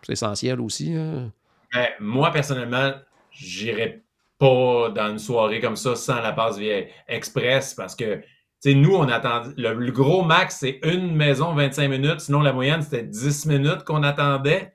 essentiel 0.08 0.62
aussi. 0.62 0.94
hein. 0.94 1.32
Ben, 1.74 1.88
moi, 2.00 2.32
personnellement, 2.32 2.94
j'irais 3.32 4.02
pas 4.38 4.90
dans 4.90 5.10
une 5.12 5.20
soirée 5.20 5.60
comme 5.62 5.76
ça 5.76 5.96
sans 5.96 6.22
la 6.22 6.32
passe 6.34 6.58
via 6.58 6.84
Express 7.08 7.74
parce 7.74 7.96
que, 7.96 8.16
tu 8.18 8.24
sais, 8.60 8.74
nous, 8.74 8.96
on 8.96 9.08
attendait. 9.08 9.54
Le, 9.58 9.74
le 9.74 9.92
gros 9.92 10.24
max, 10.24 10.58
c'est 10.60 10.80
une 10.84 11.16
maison 11.16 11.54
25 11.54 11.88
minutes. 11.90 12.20
Sinon, 12.22 12.42
la 12.42 12.54
moyenne, 12.54 12.82
c'était 12.82 13.04
10 13.04 13.46
minutes 13.46 13.84
qu'on 13.84 14.04
attendait. 14.04 14.74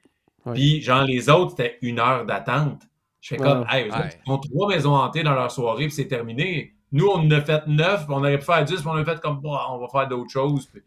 Puis, 0.55 0.81
genre, 0.81 1.03
les 1.05 1.29
autres, 1.29 1.51
c'était 1.51 1.79
une 1.83 1.99
heure 2.01 2.25
d'attente. 2.25 2.83
Je 3.21 3.29
fais 3.29 3.37
comme, 3.37 3.61
Ouais. 3.61 3.67
hey, 3.83 3.89
eux 3.89 3.93
autres, 3.93 3.99
Ouais. 4.05 4.21
ils 4.27 4.33
ont 4.33 4.39
trois 4.39 4.69
maisons 4.69 4.95
hantées 4.95 5.23
dans 5.23 5.35
leur 5.35 5.51
soirée, 5.51 5.85
puis 5.87 5.93
c'est 5.95 6.09
terminé. 6.09 6.73
Nous, 6.93 7.07
on 7.07 7.19
en 7.19 7.31
a 7.31 7.41
fait 7.43 7.67
neuf, 7.67 8.07
puis 8.07 8.15
on 8.15 8.21
aurait 8.21 8.39
pu 8.39 8.47
faire 8.47 8.65
10, 8.65 8.77
puis 8.77 8.87
on 8.87 8.95
a 8.97 9.05
fait 9.05 9.21
comme, 9.21 9.41
Bah, 9.43 9.67
on 9.71 9.79
va 9.79 9.87
faire 9.89 10.09
d'autres 10.09 10.31
choses. 10.31 10.67
Puis, 10.67 10.83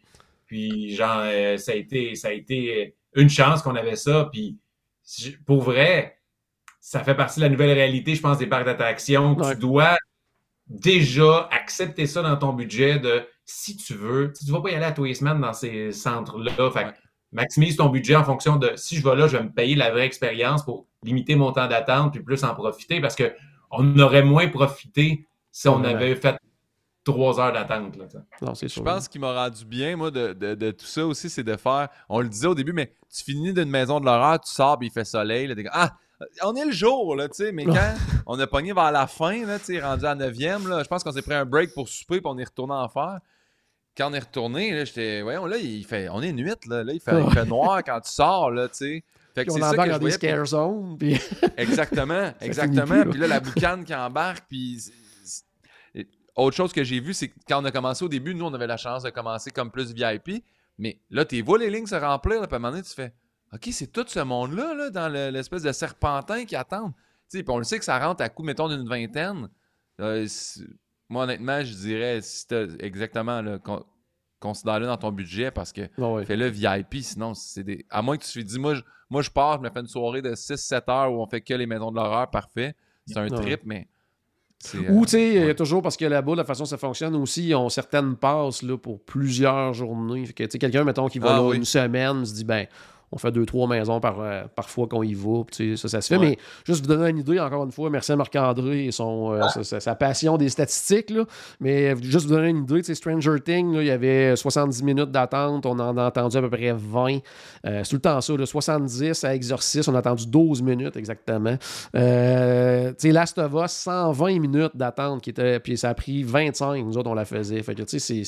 puis, 0.48 0.96
genre, 0.96 1.22
euh, 1.26 1.58
ça, 1.58 1.72
a 1.74 1.76
été, 1.76 2.16
ça 2.16 2.30
a 2.30 2.32
été 2.32 2.96
une 3.16 3.30
chance 3.30 3.62
qu'on 3.62 3.76
avait 3.76 3.96
ça. 3.96 4.28
Puis, 4.32 4.58
pour 5.46 5.62
vrai, 5.62 6.18
ça 6.86 7.02
fait 7.02 7.16
partie 7.16 7.40
de 7.40 7.46
la 7.46 7.50
nouvelle 7.50 7.72
réalité, 7.72 8.14
je 8.14 8.22
pense, 8.22 8.38
des 8.38 8.46
parcs 8.46 8.66
d'attractions. 8.66 9.38
Ouais. 9.38 9.54
Tu 9.54 9.60
dois 9.62 9.96
déjà 10.68 11.48
accepter 11.52 12.08
ça 12.08 12.22
dans 12.22 12.36
ton 12.38 12.52
budget 12.54 13.00
de 13.00 13.24
si 13.46 13.78
tu 13.78 13.94
veux, 13.94 14.34
tu 14.38 14.46
ne 14.46 14.52
vas 14.56 14.62
pas 14.62 14.72
y 14.72 14.76
aller 14.76 14.86
à 14.86 14.92
tous 14.92 15.06
les 15.06 15.14
semaines 15.14 15.40
dans 15.40 15.54
ces 15.54 15.92
centres-là. 15.94 16.52
Fait 16.72 16.84
que 16.84 16.88
Ouais. 16.90 16.94
maximise 17.32 17.78
ton 17.78 17.88
budget 17.90 18.16
en 18.18 18.24
fonction 18.26 18.58
de 18.58 18.72
si 18.76 18.98
je 18.98 19.04
vais 19.08 19.16
là, 19.16 19.28
je 19.28 19.38
vais 19.38 19.44
me 19.44 19.52
payer 19.52 19.76
la 19.76 19.92
vraie 19.92 20.06
expérience 20.06 20.64
pour 20.64 20.86
limiter 21.04 21.36
mon 21.36 21.52
temps 21.54 21.68
d'attente 21.68 22.14
puis 22.14 22.22
plus 22.22 22.44
en 22.44 22.54
profiter 22.54 23.00
parce 23.02 23.16
que 23.16 23.34
on 23.72 23.98
aurait 24.00 24.24
moins 24.24 24.48
profité 24.50 25.26
si 25.52 25.68
on 25.70 25.82
Ouais. 25.82 25.88
avait 25.94 26.16
fait 26.16 26.38
trois 27.06 27.40
heures 27.40 27.52
d'attente. 27.54 27.96
là, 27.98 28.06
tu 28.06 28.18
sais. 28.18 28.24
Non, 28.46 28.56
c'est 28.56 28.68
Je 28.74 28.82
pense 28.82 29.08
qu'il 29.08 29.20
m'a 29.22 29.34
rendu 29.34 29.66
bien, 29.66 29.96
moi, 29.98 30.12
de, 30.12 30.34
de- 30.34 30.56
de 30.56 30.72
tout 30.72 30.86
ça 30.86 31.06
aussi, 31.06 31.30
c'est 31.30 31.44
de 31.44 31.56
faire. 31.58 31.88
On 32.10 32.20
le 32.22 32.30
disait 32.30 32.48
au 32.48 32.56
début, 32.56 32.74
mais 32.74 32.94
tu 33.14 33.24
finis 33.24 33.54
d'une 33.54 33.70
maison 33.70 34.00
de 34.00 34.06
l'horreur, 34.06 34.40
tu 34.42 34.52
sors, 34.52 34.78
puis 34.80 34.88
il 34.88 34.92
fait 34.92 35.04
soleil. 35.06 35.48
Là, 35.48 35.56
ah, 35.74 35.92
on 36.44 36.56
est 36.56 36.66
le 36.66 36.72
jour, 36.72 37.16
là, 37.16 37.28
tu 37.28 37.36
sais, 37.36 37.52
mais 37.52 37.66
quand 37.66 37.96
on 38.26 38.40
a 38.40 38.48
pogné 38.48 38.74
vers 38.74 38.92
la 38.92 39.08
fin, 39.08 39.46
là, 39.46 39.60
tu 39.60 39.66
sais, 39.66 39.82
rendu 39.82 40.06
à 40.06 40.16
9e, 40.16 40.68
là, 40.68 40.84
je 40.84 40.88
pense 40.88 41.04
qu'on 41.04 41.12
s'est 41.12 41.22
pris 41.22 41.34
un 41.34 41.46
break 41.46 41.74
pour 41.74 41.88
souper, 41.90 42.22
puis 42.22 42.28
on 42.30 42.38
est 42.38 42.46
retourné 42.46 42.74
en 42.74 42.90
faire. 42.90 43.20
Quand 43.96 44.10
on 44.10 44.14
est 44.14 44.20
retourné, 44.20 44.72
là, 44.72 44.86
j'étais, 44.86 45.22
voyons, 45.22 45.46
là, 45.46 45.58
il 45.58 45.86
fait, 45.86 46.10
on 46.10 46.22
est 46.22 46.32
nuit, 46.32 46.54
là, 46.68 46.84
là 46.84 46.94
il, 46.94 47.00
fait, 47.00 47.24
il 47.24 47.32
fait 47.32 47.46
noir 47.46 47.84
quand 47.86 48.00
tu 48.02 48.12
sors, 48.12 48.52
là, 48.52 48.68
tu 48.68 48.76
sais. 48.76 49.04
Fait 49.36 49.46
que 49.46 49.52
c'est 49.52 49.60
ça 49.60 49.76
que 49.76 49.94
je 49.94 49.98
puis- 49.98 50.12
scare 50.12 50.46
zones. 50.46 50.98
Puis... 50.98 51.20
Exactement, 51.58 52.34
exactement. 52.40 53.02
plus. 53.02 53.10
Puis 53.12 53.20
là, 53.20 53.28
la 53.28 53.40
boucane 53.40 53.84
qui 53.84 53.96
embarque, 53.96 54.46
puis... 54.48 54.80
Autre 56.36 56.56
chose 56.56 56.74
que 56.74 56.84
j'ai 56.84 57.00
vu, 57.00 57.14
c'est 57.14 57.28
que 57.28 57.36
quand 57.48 57.62
on 57.62 57.66
a 57.66 57.72
commencé 57.72 58.04
au 58.04 58.10
début, 58.10 58.34
nous, 58.34 58.46
on 58.46 58.54
avait 58.56 58.66
la 58.66 58.78
chance 58.78 59.04
de 59.04 59.12
commencer 59.12 59.52
comme 59.52 59.70
plus 59.70 59.94
VIP, 59.94 60.44
mais 60.80 61.00
là, 61.12 61.26
tu 61.26 61.40
vois 61.44 61.60
les 61.60 61.70
lignes 61.70 61.86
se 61.86 61.94
remplir, 61.94 62.42
là, 62.42 62.48
puis 62.48 62.56
à 62.56 62.58
un 62.58 62.60
moment 62.60 62.72
donné, 62.72 62.84
tu 62.84 62.94
fais 62.94 63.14
«OK, 63.54 63.70
c'est 63.72 63.92
tout 63.92 64.06
ce 64.08 64.20
monde-là, 64.20 64.74
là, 64.74 64.90
dans 64.90 65.10
le- 65.10 65.30
l'espèce 65.30 65.62
de 65.64 65.72
serpentin 65.72 66.46
qui 66.46 66.56
attend.» 66.56 66.90
Tu 67.32 67.38
sais, 67.40 67.44
puis 67.44 67.54
on 67.54 67.58
le 67.58 67.64
sait 67.64 67.80
que 67.80 67.86
ça 67.86 68.00
rentre 68.00 68.24
à 68.24 68.30
coup, 68.30 68.44
mettons, 68.44 68.68
d'une 68.68 68.88
vingtaine. 68.88 69.48
Euh, 70.02 70.28
moi, 71.10 71.24
honnêtement, 71.24 71.64
je 71.64 71.74
dirais, 71.74 72.20
si 72.22 72.46
exactement, 72.80 73.42
là, 73.42 73.60
con- 73.60 73.86
considère-le 74.40 74.88
dans 74.88 74.98
ton 74.98 75.12
budget, 75.12 75.52
parce 75.52 75.72
que 75.72 75.82
ouais. 76.00 76.26
Fais-le 76.26 76.48
VIP, 76.48 77.02
sinon, 77.04 77.34
c'est 77.34 77.64
des. 77.64 77.86
À 77.90 78.02
moins 78.02 78.18
que 78.18 78.24
tu 78.26 78.44
te 78.44 78.48
dis, 78.48 78.60
moi, 78.60 78.74
je, 78.76 78.82
moi, 79.10 79.22
je 79.22 79.30
pars, 79.30 79.58
je 79.58 79.62
me 79.62 79.70
fais 79.74 79.80
une 79.82 79.88
soirée 79.88 80.22
de 80.22 80.34
6-7 80.36 80.90
heures 80.90 81.12
où 81.14 81.22
on 81.22 81.28
fait 81.28 81.42
que 81.42 81.54
les 81.54 81.66
maisons 81.68 81.92
de 81.92 81.96
l'horreur, 81.96 82.30
parfait. 82.32 82.76
C'est 83.06 83.18
un 83.18 83.24
Ouais. 83.30 83.30
trip, 83.30 83.62
mais. 83.66 83.88
Ou, 84.76 84.78
euh, 84.78 85.02
tu 85.04 85.08
sais, 85.10 85.28
il 85.36 85.46
y 85.46 85.50
a 85.50 85.54
toujours, 85.56 85.82
parce 85.82 85.98
que 85.98 86.06
là-bas, 86.06 86.36
la 86.36 86.46
façon 86.46 86.64
dont 86.64 86.68
ça 86.70 86.78
fonctionne 86.78 87.16
aussi, 87.16 87.50
ils 87.50 87.56
ont 87.56 87.68
certaines 87.68 88.16
passes 88.16 88.62
là, 88.64 88.78
pour 88.78 89.04
plusieurs 89.04 89.74
journées. 89.74 90.26
Fait 90.26 90.34
que, 90.34 90.44
tu 90.46 90.52
sais, 90.52 90.58
quelqu'un, 90.60 90.86
mettons, 90.86 91.08
qui 91.10 91.20
va 91.20 91.32
Ah 91.36 91.40
là 91.40 91.42
oui. 91.50 91.58
une 91.58 91.66
semaine, 91.66 92.26
se 92.26 92.34
dit, 92.34 92.46
ben, 92.46 92.66
on 93.14 93.18
fait 93.18 93.32
deux, 93.32 93.46
trois 93.46 93.68
maisons 93.68 94.00
par, 94.00 94.20
euh, 94.20 94.44
fois 94.66 94.88
qu'on 94.88 95.04
y 95.04 95.14
va. 95.14 95.44
Ça, 95.52 95.88
ça 95.88 96.02
se 96.02 96.08
fait. 96.08 96.20
Mais 96.20 96.38
juste 96.66 96.82
vous 96.82 96.88
donner 96.88 97.10
une 97.10 97.20
idée, 97.20 97.40
encore 97.40 97.64
une 97.64 97.72
fois, 97.72 97.90
merci 97.90 98.12
à 98.12 98.16
Marc-André 98.16 98.86
et 98.86 98.92
son, 98.92 99.34
euh, 99.34 99.64
sa, 99.64 99.96
passion 99.96 100.38
des 100.38 100.50
statistiques. 100.50 101.12
Là. 101.12 101.26
Mais 101.60 101.96
juste 102.02 102.28
vous 102.28 102.36
donner 102.36 102.50
une 102.50 102.64
idée, 102.64 102.82
Stranger 102.94 103.40
Things, 103.44 103.76
il 103.76 103.86
y 103.86 103.92
avait 103.92 104.36
70 104.36 104.84
minutes 104.84 105.12
d'attente. 105.12 105.66
On 105.66 105.80
en 105.80 105.98
a 105.98 106.08
entendu 106.08 106.38
à 106.38 106.42
peu 106.42 106.50
près 106.50 106.74
20. 106.74 107.20
c'est 107.64 107.84
tout 107.84 107.96
le 107.96 108.02
temps 108.02 108.20
ça. 108.20 108.34
70 108.44 109.24
à 109.24 109.36
Exorcist, 109.36 109.88
on 109.88 109.96
a 109.96 110.00
attendu 110.00 110.26
12 110.28 110.62
minutes 110.62 110.98
exactement. 110.98 111.58
Last 111.94 113.38
of 113.38 113.54
Us, 113.54 113.72
120 113.72 114.40
minutes 114.40 114.76
d'attente. 114.76 115.24
Puis 115.64 115.78
ça 115.78 115.90
a 115.90 115.94
pris 115.94 116.24
25. 116.24 116.84
Nous 116.84 116.98
autres, 116.98 117.10
on 117.10 117.14
la 117.14 117.26
faisait. 117.26 117.62
Fait 117.62 117.76
que, 117.76 117.84
c'est 117.86 118.24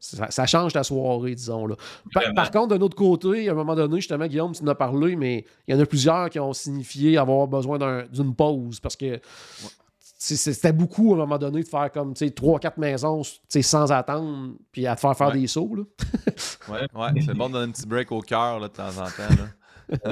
ça, 0.00 0.46
change 0.46 0.72
ta 0.72 0.82
soirée, 0.82 1.34
disons. 1.34 1.66
Là. 1.66 1.76
Par, 2.34 2.50
contre, 2.50 2.76
d'un 2.76 2.80
autre 2.80 2.96
côté, 2.96 3.48
à 3.48 3.52
un 3.52 3.54
moment 3.54 3.74
donné, 3.74 3.96
justement, 3.96 4.26
Guillaume, 4.26 4.52
tu 4.52 4.62
en 4.62 4.66
as 4.68 4.74
parlé, 4.74 5.16
mais 5.16 5.44
il 5.66 5.74
y 5.74 5.78
en 5.78 5.80
a 5.80 5.86
plusieurs 5.86 6.30
qui 6.30 6.38
ont 6.38 6.52
signifié 6.52 7.18
avoir 7.18 7.46
besoin 7.46 8.04
d'une 8.12 8.34
pause 8.34 8.80
parce 8.80 8.96
que 8.96 9.20
c'était 10.18 10.72
beaucoup 10.72 11.12
à 11.12 11.14
un 11.14 11.18
moment 11.18 11.38
donné 11.38 11.62
de 11.62 11.68
faire 11.68 11.90
comme 11.92 12.12
3-4 12.12 12.72
maisons 12.78 13.22
sans 13.48 13.92
attendre, 13.92 14.54
puis 14.72 14.86
à 14.86 14.94
te 14.94 15.00
faire 15.00 15.16
faire 15.16 15.32
des 15.32 15.46
sauts. 15.46 15.74
Là. 15.74 15.82
ouais, 16.68 16.86
ouais 16.94 17.22
c'est 17.24 17.34
bon 17.34 17.48
de 17.48 17.54
donner 17.54 17.66
un 17.66 17.70
petit 17.70 17.86
break 17.86 18.12
au 18.12 18.20
cœur 18.20 18.60
de 18.60 18.68
temps 18.68 18.98
en 18.98 19.06
temps. 19.06 20.02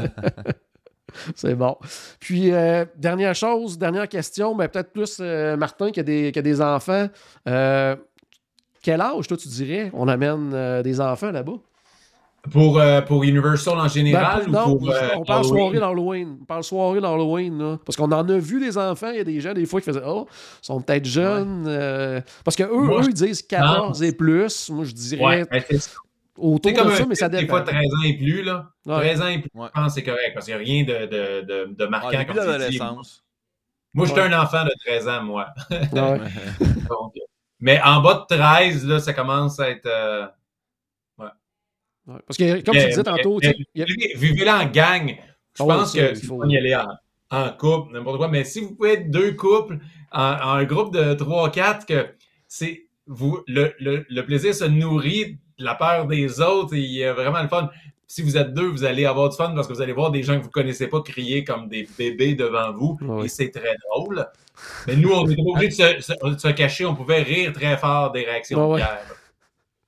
C'est 1.34 1.54
bon. 1.54 1.76
Puis, 2.18 2.52
euh, 2.52 2.84
dernière 2.96 3.34
chose, 3.34 3.78
dernière 3.78 4.08
question, 4.08 4.54
mais 4.54 4.68
peut-être 4.68 4.92
plus 4.92 5.18
euh, 5.20 5.56
Martin 5.56 5.90
qui 5.90 6.00
a, 6.00 6.02
des, 6.02 6.32
qui 6.32 6.38
a 6.38 6.42
des 6.42 6.60
enfants. 6.60 7.08
Euh, 7.48 7.96
quel 8.84 9.00
âge, 9.00 9.26
toi, 9.26 9.36
tu 9.36 9.48
dirais, 9.48 9.90
on 9.94 10.06
amène 10.08 10.52
euh, 10.52 10.82
des 10.82 11.00
enfants 11.00 11.30
là-bas? 11.30 11.54
Pour, 12.52 12.78
euh, 12.78 13.00
pour 13.00 13.24
Universal 13.24 13.78
en 13.78 13.88
général 13.88 14.44
ben, 14.46 14.64
ou 14.68 14.76
pour, 14.76 14.90
euh, 14.90 15.08
on 15.16 15.24
parle 15.24 15.44
soirée 15.46 15.78
d'Halloween. 15.78 16.36
On 16.42 16.44
parle 16.44 16.62
soirée 16.62 17.00
d'Halloween. 17.00 17.78
Parce 17.86 17.96
qu'on 17.96 18.12
en 18.12 18.28
a 18.28 18.38
vu 18.38 18.60
des 18.60 18.76
enfants. 18.76 19.08
Il 19.08 19.16
y 19.16 19.20
a 19.20 19.24
des 19.24 19.40
gens, 19.40 19.54
des 19.54 19.64
fois, 19.64 19.80
qui 19.80 19.86
faisaient 19.86 20.02
Oh, 20.06 20.28
ils 20.30 20.66
sont 20.66 20.82
peut-être 20.82 21.06
jeunes. 21.06 22.22
parce 22.44 22.54
qu'eux, 22.54 22.68
eux, 22.70 23.04
ils 23.08 23.14
disent 23.14 23.40
14 23.42 24.02
et 24.02 24.12
plus. 24.12 24.68
Moi, 24.68 24.84
je 24.84 24.92
dirais. 24.92 25.24
Ouais, 25.24 25.78
autour 26.36 26.72
de 26.72 26.90
ça, 26.90 27.06
mais 27.08 27.14
ça 27.14 27.30
dépend. 27.30 27.42
Des 27.42 27.48
fois, 27.48 27.60
13 27.62 27.76
ans 27.76 28.02
et 28.04 28.18
plus. 28.18 28.42
Là. 28.42 28.68
13 28.86 29.22
ans 29.22 29.28
et 29.28 29.38
plus, 29.38 29.50
je 29.54 29.58
pense 29.58 29.86
que 29.86 29.92
c'est 29.94 30.02
correct. 30.02 30.32
Parce 30.34 30.44
qu'il 30.44 30.54
n'y 30.54 30.60
a 30.60 30.64
rien 30.64 30.84
de, 30.84 31.06
de, 31.06 31.46
de, 31.46 31.74
de 31.74 31.86
marquant 31.86 32.10
ah, 32.12 32.24
comme 32.26 32.36
l'adolescence. 32.36 33.24
Moi, 33.94 34.06
j'étais 34.06 34.20
un 34.20 34.38
enfant 34.38 34.64
de 34.64 34.72
13 34.84 35.08
ans, 35.08 35.22
moi. 35.22 35.46
Donc, 35.92 36.20
mais 37.60 37.80
en 37.82 38.00
bas 38.00 38.26
de 38.28 38.36
13, 38.36 38.86
là, 38.86 38.98
ça 39.00 39.12
commence 39.12 39.60
à 39.60 39.70
être. 39.70 39.86
Euh, 39.86 40.26
ouais. 41.18 41.28
Parce 42.26 42.36
que, 42.36 42.62
comme 42.62 42.74
tu 42.74 42.86
disais 42.86 43.02
tantôt. 43.02 43.40
Vivez 43.74 44.44
là 44.44 44.64
en 44.64 44.66
gang. 44.66 45.16
Je 45.56 45.62
ah 45.62 45.66
pense 45.66 45.92
que 45.92 46.10
il 46.10 46.26
faut 46.26 46.44
y 46.46 46.56
aller 46.56 46.76
en, 47.30 47.50
couple, 47.52 47.92
n'importe 47.92 48.18
quoi. 48.18 48.28
Mais 48.28 48.44
si 48.44 48.60
vous 48.60 48.74
pouvez 48.74 48.94
être 48.94 49.10
deux 49.10 49.32
couples, 49.32 49.78
en, 50.12 50.20
un 50.20 50.64
groupe 50.64 50.92
de 50.92 51.14
3-4, 51.14 51.86
que 51.86 52.14
c'est. 52.48 52.82
Vous, 53.06 53.44
le, 53.46 53.74
le, 53.80 54.06
le, 54.08 54.24
plaisir 54.24 54.54
se 54.54 54.64
nourrit 54.64 55.38
de 55.58 55.64
la 55.64 55.74
peur 55.74 56.06
des 56.06 56.40
autres 56.40 56.74
et 56.74 56.80
il 56.80 56.90
y 56.90 57.04
a 57.04 57.12
vraiment 57.12 57.42
le 57.42 57.48
fun 57.48 57.70
si 58.14 58.22
vous 58.22 58.36
êtes 58.36 58.54
deux, 58.54 58.68
vous 58.68 58.84
allez 58.84 59.06
avoir 59.06 59.28
du 59.28 59.36
fun 59.36 59.52
parce 59.56 59.66
que 59.66 59.72
vous 59.72 59.82
allez 59.82 59.92
voir 59.92 60.12
des 60.12 60.22
gens 60.22 60.34
que 60.34 60.42
vous 60.42 60.46
ne 60.46 60.52
connaissez 60.52 60.86
pas 60.86 61.00
crier 61.02 61.42
comme 61.42 61.66
des 61.66 61.88
bébés 61.98 62.36
devant 62.36 62.72
vous. 62.72 62.96
Et 63.24 63.26
c'est 63.26 63.50
très 63.50 63.74
drôle. 63.90 64.24
Mais 64.86 64.94
nous, 64.94 65.10
on 65.10 65.26
n'était 65.26 65.42
pas 65.42 65.50
obligé 65.50 65.96
de 65.96 66.00
se, 66.00 66.52
cacher. 66.52 66.84
On 66.84 66.94
pouvait 66.94 67.22
rire 67.22 67.52
très 67.52 67.76
fort 67.76 68.12
des 68.12 68.22
réactions 68.22 68.70
de 68.70 68.76
Pierre. 68.76 69.02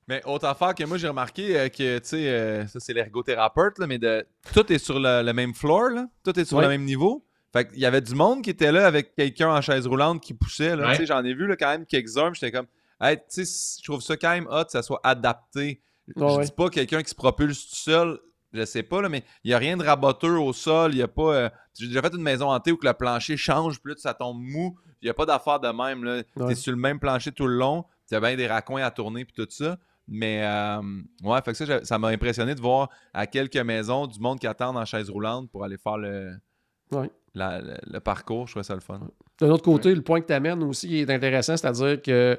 Mais 0.09 0.23
autre 0.25 0.47
affaire 0.47 0.75
que 0.75 0.83
moi, 0.83 0.99
j'ai 0.99 1.07
remarqué 1.07 1.57
euh, 1.57 1.69
que, 1.69 1.99
tu 1.99 2.09
sais, 2.09 2.29
euh, 2.29 2.67
ça 2.67 2.81
c'est 2.81 2.93
l'ergothérapeute, 2.95 3.79
mais 3.87 3.99
de, 3.99 4.27
tout 4.53 4.73
est 4.73 4.79
sur 4.79 4.99
le, 4.99 5.33
même 5.33 5.55
floor, 5.55 5.91
là. 5.91 6.07
tout 6.25 6.39
est 6.39 6.45
sur 6.45 6.61
le 6.61 6.67
même 6.67 6.83
niveau. 6.83 7.25
Fait 7.53 7.69
qu'il 7.69 7.79
y 7.79 7.87
avait 7.87 8.01
du 8.01 8.17
monde 8.17 8.43
qui 8.43 8.51
était 8.51 8.73
là 8.73 8.89
avec 8.89 9.15
quelqu'un 9.15 9.51
en 9.51 9.61
chaise 9.61 9.87
roulante 9.87 10.21
qui 10.21 10.35
poussait. 10.35 10.75
Là. 10.75 10.95
J'en 10.95 11.25
ai 11.25 11.33
vu 11.33 11.47
là, 11.47 11.55
quand 11.55 11.69
même 11.69 11.87
quelques-uns. 11.87 12.33
J'étais 12.35 12.51
comme, 12.51 12.67
hey, 13.01 13.19
tu 13.19 13.45
sais, 13.45 13.79
je 13.81 13.85
trouve 13.85 14.01
ça 14.01 14.17
quand 14.17 14.31
même 14.31 14.49
hot, 14.51 14.65
que 14.65 14.73
ça 14.73 14.83
soit 14.83 15.01
adapté 15.05 15.81
je 16.15 16.45
dis 16.45 16.53
pas 16.53 16.69
quelqu'un 16.71 17.03
qui 17.03 17.11
se 17.11 17.15
propulse 17.15 17.69
tout 17.69 17.77
seul, 17.77 18.19
je 18.53 18.65
sais 18.65 18.83
pas, 18.83 19.03
là, 19.03 19.09
mais 19.09 19.25
il 19.45 19.49
n'y 19.49 19.55
a 19.55 19.59
rien 19.59 19.77
de 19.77 19.85
raboteux 19.85 20.39
au 20.39 20.53
sol. 20.53 20.95
Il 20.95 20.99
y 20.99 21.03
a 21.03 21.09
pas. 21.09 21.35
Euh, 21.35 21.51
j'ai 21.75 21.89
déjà 21.89 22.03
fait 22.03 22.15
une 22.15 22.23
maison 22.23 22.51
hantée 22.51 22.73
où 22.73 22.77
que 22.77 22.87
le 22.87 22.95
plancher 22.95 23.37
change, 23.37 23.81
plus 23.81 23.97
ça 23.99 24.15
tombe 24.15 24.41
mou. 24.41 24.77
Il 25.03 25.07
n'y 25.07 25.11
a 25.11 25.15
pas 25.15 25.27
d'affaire 25.27 25.61
de 25.61 25.69
même. 25.69 26.25
Tu 26.37 26.51
es 26.51 26.55
sur 26.55 26.73
le 26.73 26.79
même 26.79 26.99
plancher 26.99 27.33
tout 27.33 27.47
le 27.47 27.57
long. 27.57 27.85
Il 28.11 28.15
y 28.15 28.17
a 28.17 28.21
bien 28.21 28.37
des 28.37 28.47
raccoins 28.47 28.83
à 28.83 28.91
tourner 28.91 29.25
puis 29.25 29.35
tout 29.35 29.47
ça. 29.51 29.79
Mais 30.09 30.45
euh, 30.45 30.81
ouais, 31.25 31.41
fait 31.43 31.53
que 31.53 31.65
ça, 31.65 31.85
ça 31.85 31.99
m'a 31.99 32.09
impressionné 32.09 32.55
de 32.55 32.61
voir 32.61 32.89
à 33.13 33.27
quelques 33.27 33.57
maisons 33.57 34.07
du 34.07 34.21
monde 34.21 34.39
qui 34.39 34.47
attend 34.47 34.75
en 34.77 34.85
chaise 34.85 35.11
roulante 35.11 35.51
pour 35.51 35.65
aller 35.65 35.77
faire 35.77 35.99
le, 35.99 36.37
le, 37.35 37.99
parcours. 37.99 38.47
Je 38.47 38.53
trouvais 38.53 38.65
ça 38.65 38.75
le 38.75 38.81
fun. 38.81 39.01
De 39.41 39.47
l'autre 39.47 39.65
côté, 39.65 39.95
le 39.95 40.03
point 40.03 40.21
que 40.21 40.27
tu 40.27 40.33
amènes 40.33 40.63
aussi 40.63 40.97
est 40.99 41.11
intéressant, 41.11 41.57
c'est-à-dire 41.57 42.01
que 42.01 42.39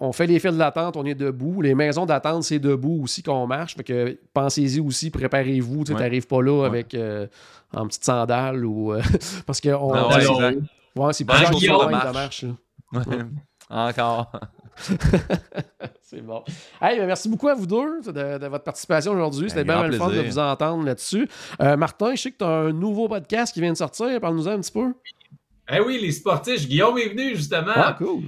on 0.00 0.12
fait 0.12 0.26
les 0.26 0.38
fils 0.38 0.56
d'attente, 0.56 0.96
on 0.96 1.04
est 1.04 1.14
debout. 1.14 1.60
Les 1.60 1.74
maisons 1.74 2.06
d'attente, 2.06 2.42
c'est 2.44 2.58
debout 2.58 3.00
aussi 3.02 3.22
qu'on 3.22 3.46
marche. 3.46 3.76
Fait 3.76 3.84
que 3.84 4.18
pensez-y 4.32 4.80
aussi, 4.80 5.10
préparez-vous. 5.10 5.84
Tu 5.84 5.94
n'arrives 5.94 6.26
pas 6.26 6.42
là 6.42 6.64
avec 6.64 6.94
euh, 6.94 7.26
en 7.74 7.86
petite 7.86 8.04
sandale 8.04 8.64
ou. 8.64 8.92
Euh, 8.92 9.02
parce 9.46 9.60
que. 9.60 9.68
On, 9.70 9.92
ah 9.92 10.08
ouais, 10.96 11.12
c'est 11.12 11.24
pas 11.24 11.38
de 11.38 12.12
marche. 12.12 12.44
Encore. 13.70 14.32
c'est 16.00 16.22
bon. 16.22 16.42
Hey, 16.80 16.98
ben, 16.98 17.06
merci 17.06 17.28
beaucoup 17.28 17.48
à 17.48 17.54
vous 17.54 17.66
deux 17.66 18.00
de, 18.12 18.46
votre 18.46 18.64
participation 18.64 19.12
aujourd'hui. 19.12 19.50
C'était 19.50 19.64
bien 19.64 19.86
le 19.86 19.96
fun 19.96 20.08
de 20.08 20.22
vous 20.22 20.38
entendre 20.38 20.84
là-dessus. 20.84 21.28
Euh, 21.60 21.76
Martin, 21.76 22.14
je 22.14 22.22
sais 22.22 22.30
que 22.30 22.38
tu 22.38 22.44
as 22.44 22.48
un 22.48 22.72
nouveau 22.72 23.08
podcast 23.08 23.52
qui 23.52 23.60
vient 23.60 23.72
de 23.72 23.76
sortir. 23.76 24.18
Parle-nous 24.20 24.48
un 24.48 24.60
petit 24.60 24.72
peu. 24.72 24.94
Eh 25.70 25.80
oui, 25.80 25.98
les 26.00 26.12
sportifs. 26.12 26.66
Guillaume 26.66 26.96
est 26.96 27.10
venu 27.10 27.36
justement. 27.36 27.72
Ah, 27.74 27.94
cool 27.98 28.22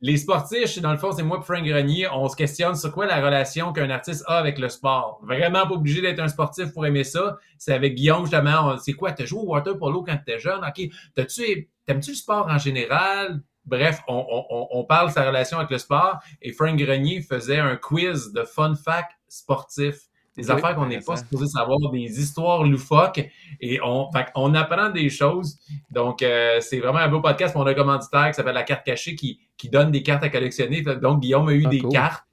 les 0.00 0.16
sportifs, 0.16 0.80
dans 0.80 0.92
le 0.92 0.98
fond, 0.98 1.10
c'est 1.12 1.24
moi 1.24 1.38
et 1.40 1.44
Frank 1.44 1.64
Grenier, 1.64 2.08
on 2.12 2.28
se 2.28 2.36
questionne 2.36 2.76
sur 2.76 2.92
quoi 2.92 3.06
la 3.06 3.20
relation 3.20 3.72
qu'un 3.72 3.90
artiste 3.90 4.24
a 4.26 4.38
avec 4.38 4.58
le 4.58 4.68
sport. 4.68 5.20
Vraiment 5.24 5.66
pas 5.66 5.74
obligé 5.74 6.00
d'être 6.00 6.20
un 6.20 6.28
sportif 6.28 6.72
pour 6.72 6.86
aimer 6.86 7.04
ça. 7.04 7.36
C'est 7.58 7.72
avec 7.72 7.94
Guillaume, 7.94 8.22
justement, 8.22 8.76
c'est 8.78 8.92
quoi, 8.92 9.12
t'as 9.12 9.24
joué 9.24 9.40
au 9.40 9.46
water 9.46 9.76
polo 9.76 10.02
quand 10.04 10.16
t'étais 10.16 10.38
jeune? 10.38 10.60
OK, 10.64 10.88
t'as-tu, 11.14 11.68
t'aimes-tu 11.84 12.10
le 12.10 12.16
sport 12.16 12.46
en 12.48 12.58
général? 12.58 13.40
Bref, 13.64 14.00
on, 14.08 14.24
on, 14.50 14.68
on, 14.70 14.84
parle 14.84 15.08
de 15.08 15.12
sa 15.12 15.26
relation 15.26 15.58
avec 15.58 15.70
le 15.70 15.78
sport 15.78 16.20
et 16.40 16.52
Frank 16.52 16.78
Grenier 16.78 17.20
faisait 17.20 17.58
un 17.58 17.76
quiz 17.76 18.32
de 18.32 18.44
fun 18.44 18.74
fact 18.74 19.10
sportif 19.28 20.07
des 20.38 20.50
affaires 20.50 20.74
qu'on 20.76 20.86
n'est 20.86 21.00
pas 21.00 21.16
supposé 21.16 21.46
savoir, 21.46 21.78
des 21.90 22.20
histoires 22.20 22.62
loufoques. 22.62 23.28
Et 23.60 23.80
on, 23.82 24.08
on 24.36 24.54
apprend 24.54 24.90
des 24.90 25.10
choses. 25.10 25.58
Donc, 25.90 26.22
euh, 26.22 26.60
c'est 26.60 26.78
vraiment 26.78 26.98
un 26.98 27.08
beau 27.08 27.20
podcast. 27.20 27.56
On 27.56 27.66
a 27.66 27.70
un 27.70 27.74
commanditaire 27.74 28.28
qui 28.28 28.34
s'appelle 28.34 28.54
La 28.54 28.62
Carte 28.62 28.86
Cachée 28.86 29.16
qui, 29.16 29.40
qui 29.56 29.68
donne 29.68 29.90
des 29.90 30.02
cartes 30.02 30.22
à 30.22 30.28
collectionner. 30.28 30.82
Donc, 30.82 31.20
Guillaume 31.20 31.48
a 31.48 31.52
eu 31.52 31.64
ah, 31.66 31.68
des 31.68 31.82
cartes. 31.82 32.24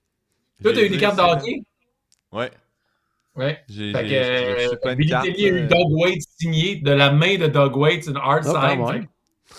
Toi, 0.62 0.74
tu 0.74 0.80
as 0.80 0.84
eu 0.84 0.90
des 0.90 0.98
cartes 0.98 1.18
de 1.18 1.22
hockey? 1.22 1.62
Oui. 2.32 2.46
Ouais. 3.36 3.60
J'ai 3.68 3.92
fait 3.92 4.78
que, 4.78 4.96
Billy 4.96 5.10
Tellier 5.10 5.50
a 5.50 5.50
eu 5.50 5.62
euh, 5.64 5.68
Doug 5.68 5.92
Waits 5.92 6.24
signé 6.40 6.76
de 6.78 6.92
la 6.92 7.12
main 7.12 7.38
de 7.38 7.48
Doug 7.48 7.76
Waits, 7.76 8.08
une 8.08 8.18
hard 8.18 8.46
ah, 8.56 8.70
sign. 8.70 9.08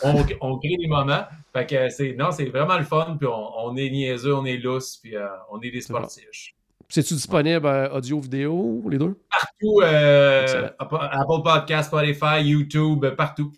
On, 0.03 0.25
on, 0.41 0.59
crée 0.59 0.77
des 0.79 0.87
moments. 0.87 1.25
Fait 1.53 1.67
que 1.67 1.89
c'est, 1.91 2.15
non, 2.15 2.31
c'est 2.31 2.47
vraiment 2.47 2.79
le 2.79 2.85
fun. 2.85 3.17
Puis 3.19 3.29
on, 3.29 3.67
on 3.67 3.77
est 3.77 3.91
niaiseux, 3.91 4.35
on 4.35 4.45
est 4.45 4.57
lousse, 4.57 4.99
puis 5.03 5.17
euh, 5.17 5.27
on 5.51 5.61
est 5.61 5.71
des 5.71 5.81
sportifs. 5.83 6.55
C'est-tu 6.89 7.15
disponible 7.15 7.67
euh, 7.67 7.91
audio, 7.91 8.21
vidéo, 8.21 8.83
les 8.89 8.99
deux? 8.99 9.17
Partout. 9.31 9.81
Euh, 9.83 10.69
Apple 10.79 11.43
Podcast, 11.43 11.89
Spotify, 11.89 12.43
YouTube, 12.43 13.05
euh, 13.05 13.15
partout. 13.15 13.53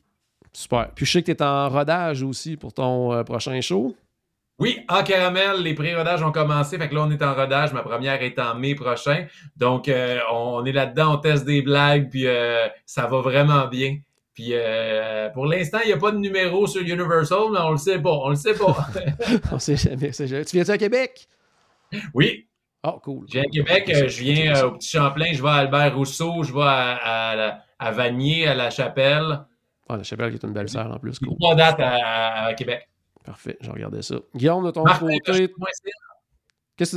Super. 0.52 0.90
Puis 0.94 1.04
je 1.04 1.12
sais 1.12 1.22
que 1.22 1.26
tu 1.26 1.32
es 1.32 1.42
en 1.42 1.68
rodage 1.68 2.22
aussi 2.22 2.56
pour 2.56 2.72
ton 2.72 3.22
prochain 3.24 3.60
show. 3.60 3.94
Oui, 4.58 4.80
en 4.88 5.04
caramel, 5.04 5.62
les 5.62 5.74
pré-rodages 5.74 6.22
ont 6.22 6.32
commencé. 6.32 6.78
Fait 6.78 6.88
que 6.88 6.94
là, 6.94 7.02
on 7.02 7.10
est 7.10 7.22
en 7.22 7.34
rodage. 7.34 7.72
Ma 7.72 7.82
première 7.82 8.20
est 8.22 8.38
en 8.40 8.56
mai 8.56 8.74
prochain. 8.74 9.26
Donc, 9.56 9.88
on 10.32 10.64
est 10.64 10.72
là-dedans, 10.72 11.14
on 11.14 11.18
teste 11.18 11.44
des 11.44 11.62
blagues, 11.62 12.10
puis 12.10 12.26
ça 12.84 13.06
va 13.06 13.20
vraiment 13.20 13.68
bien. 13.68 13.98
Puis 14.34 14.52
pour 15.32 15.46
l'instant, 15.46 15.78
il 15.84 15.88
n'y 15.88 15.92
a 15.92 15.98
pas 15.98 16.10
de 16.10 16.18
numéro 16.18 16.66
sur 16.66 16.80
Universal, 16.80 17.52
mais 17.52 17.60
on 17.60 17.70
le 17.70 17.76
sait 17.76 18.00
pas. 18.00 18.10
On 18.10 18.30
le 18.30 18.36
sait 18.36 18.54
pas. 18.54 18.88
on 19.52 19.60
sait 19.60 19.76
jamais. 19.76 20.10
Tu 20.10 20.24
viens-tu 20.24 20.70
à 20.72 20.78
Québec? 20.78 21.28
Oui, 22.12 22.47
Oh, 22.88 23.00
cool. 23.02 23.26
Je 23.28 23.38
viens 23.38 23.42
à 23.42 23.50
Québec, 23.50 23.90
euh, 23.90 24.08
je 24.08 24.22
viens 24.22 24.56
euh, 24.56 24.68
au 24.68 24.72
Petit 24.72 24.90
Champlain, 24.90 25.32
je 25.32 25.42
vais 25.42 25.48
à 25.48 25.54
Albert 25.54 25.96
Rousseau, 25.96 26.42
je 26.42 26.52
vais 26.52 26.60
à, 26.62 27.60
à, 27.78 27.90
Vanier, 27.90 28.46
à 28.46 28.54
La 28.54 28.70
Chapelle. 28.70 29.40
Ah, 29.88 29.96
La 29.96 30.02
Chapelle 30.02 30.30
qui 30.30 30.36
est 30.36 30.46
une 30.46 30.54
belle 30.54 30.68
salle 30.68 30.90
en 30.92 30.98
plus. 30.98 31.18
Cool. 31.18 31.36
Trois 31.38 31.54
dates 31.54 31.80
à, 31.80 32.52
Québec. 32.54 32.88
Parfait, 33.24 33.58
j'ai 33.60 33.70
regardé 33.70 34.00
ça. 34.00 34.16
Guillaume, 34.34 34.64
de 34.64 34.70
ton 34.70 34.84
côté. 34.84 35.52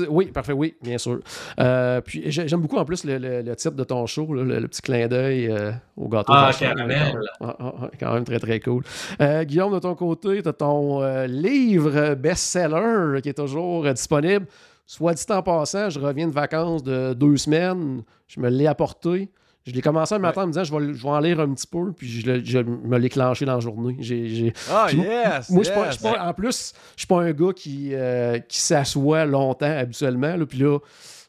Oui, 0.10 0.28
parfait, 0.28 0.54
oui, 0.54 0.76
bien 0.84 1.00
sûr. 1.00 1.22
Euh, 1.60 2.02
puis 2.02 2.24
j'aime 2.28 2.62
beaucoup 2.62 2.78
en 2.78 2.86
plus 2.86 3.04
le, 3.04 3.18
le, 3.18 3.56
titre 3.56 3.76
de 3.76 3.84
ton 3.84 4.06
show, 4.06 4.32
le, 4.32 4.68
petit 4.68 4.82
clin 4.84 5.08
d'œil 5.08 5.52
au 5.98 6.08
gâteau. 6.08 6.32
Ah, 6.34 6.52
caramel. 6.58 7.20
Ah, 7.42 7.56
ah, 7.60 7.74
ah, 7.82 7.89
quand 8.00 8.14
même 8.14 8.24
très, 8.24 8.39
très 8.39 8.60
cool. 8.60 8.84
Guillaume, 9.20 9.74
de 9.74 9.80
ton 9.80 9.96
côté, 9.96 10.44
tu 10.44 10.48
as 10.48 10.54
ton 10.54 11.02
livre 11.26 12.14
best-seller 12.14 13.22
qui 13.22 13.30
est 13.30 13.34
toujours 13.34 13.92
disponible 13.92 14.46
Soit 14.86 15.14
dit 15.14 15.24
en 15.30 15.42
passant, 15.42 15.90
je 15.90 16.00
reviens 16.00 16.28
de 16.28 16.34
vacances 16.34 16.84
de 16.84 17.14
deux 17.14 17.38
semaines, 17.38 18.04
je 18.28 18.40
me 18.40 18.50
l'ai 18.50 18.68
apporté. 18.68 19.32
Je 19.64 19.72
l'ai 19.74 19.82
commencé 19.82 20.16
un 20.16 20.20
matin 20.20 20.42
en 20.44 20.48
me 20.48 20.52
disant 20.54 20.64
je 20.64 20.76
vais, 20.76 20.94
je 20.96 21.04
vais 21.04 21.10
en 21.10 21.20
lire 21.20 21.40
un 21.40 21.54
petit 21.54 21.68
peu, 21.68 21.92
puis 21.94 22.08
je, 22.10 22.58
me 22.60 22.98
l'ai 22.98 23.10
clenché 23.10 23.46
dans 23.46 23.54
la 23.54 23.60
journée. 23.60 23.96
J'ai- 24.00 24.52
Ah, 24.72 24.88
moi- 24.94 25.06
yes! 25.06 25.50
moi, 25.52 25.64
je 25.64 25.70
suis 25.70 25.76
pas- 25.80 25.92
je 25.92 26.00
pas- 26.00 26.28
en 26.30 26.34
plus, 26.34 26.74
je 26.96 27.02
suis 27.02 27.08
pas 27.08 27.22
un 27.22 27.32
gars 27.32 27.54
qui, 27.56 27.90
euh, 27.94 28.40
qui 28.40 28.58
s'assoit 28.60 29.24
longtemps 29.26 29.72
habituellement. 29.78 30.36
Là, 30.36 30.46
puis 30.48 30.58
là, 30.58 30.80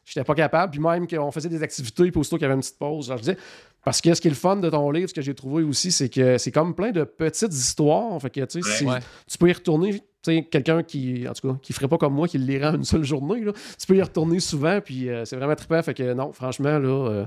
j'étais 0.03 0.23
pas 0.23 0.33
capable. 0.33 0.71
Puis 0.71 0.79
même 0.81 1.07
qu'on 1.07 1.29
faisait 1.31 1.47
des 1.47 1.61
activités, 1.61 2.09
puis 2.09 2.19
aussitôt 2.19 2.37
qu'il 2.37 2.43
y 2.43 2.45
avait 2.45 2.55
une 2.55 2.61
petite 2.61 2.79
pause, 2.79 3.05
genre, 3.07 3.17
je 3.17 3.21
disais. 3.21 3.37
Parce 3.85 4.01
que 4.01 4.13
ce 4.15 4.19
qui 4.21 4.29
est 4.29 4.31
le 4.31 4.35
fun 4.35 4.55
de 4.55 4.69
ton 4.69 4.89
livre, 4.89 5.09
ce 5.09 5.13
que 5.13 5.21
j'ai 5.21 5.35
trouvé 5.35 5.61
aussi, 5.61 5.91
c'est 5.91 6.09
que 6.09 6.37
c'est 6.39 6.51
comme 6.51 6.73
plein 6.73 6.89
de 6.91 7.03
petites 7.03 7.53
histoires. 7.53 8.19
Fait 8.19 8.29
que, 8.31 8.45
tu 8.45 8.61
sais, 8.63 8.67
Ouais. 8.67 8.75
c'est- 8.79 8.85
Ouais. 8.85 8.99
tu 9.29 9.37
peux 9.37 9.49
y 9.49 9.53
retourner. 9.53 10.01
Tu 10.25 10.33
sais, 10.33 10.43
quelqu'un 10.43 10.83
qui, 10.83 11.27
en 11.27 11.33
tout 11.33 11.49
cas, 11.49 11.57
qui 11.61 11.73
ferait 11.73 11.89
pas 11.89 11.97
comme 11.97 12.13
moi, 12.13 12.29
qui 12.29 12.37
le 12.37 12.45
lirait 12.45 12.67
en 12.67 12.75
une 12.75 12.85
seule 12.85 13.03
journée, 13.03 13.41
là, 13.43 13.51
tu 13.77 13.85
peux 13.85 13.97
y 13.97 14.01
retourner 14.01 14.39
souvent, 14.39 14.79
puis 14.79 15.09
euh, 15.09 15.25
c'est 15.25 15.35
vraiment 15.35 15.53
trippant. 15.55 15.81
Fait 15.83 15.93
que 15.93 16.13
non, 16.13 16.31
franchement, 16.31 16.79
là, 16.79 17.09
euh, 17.09 17.25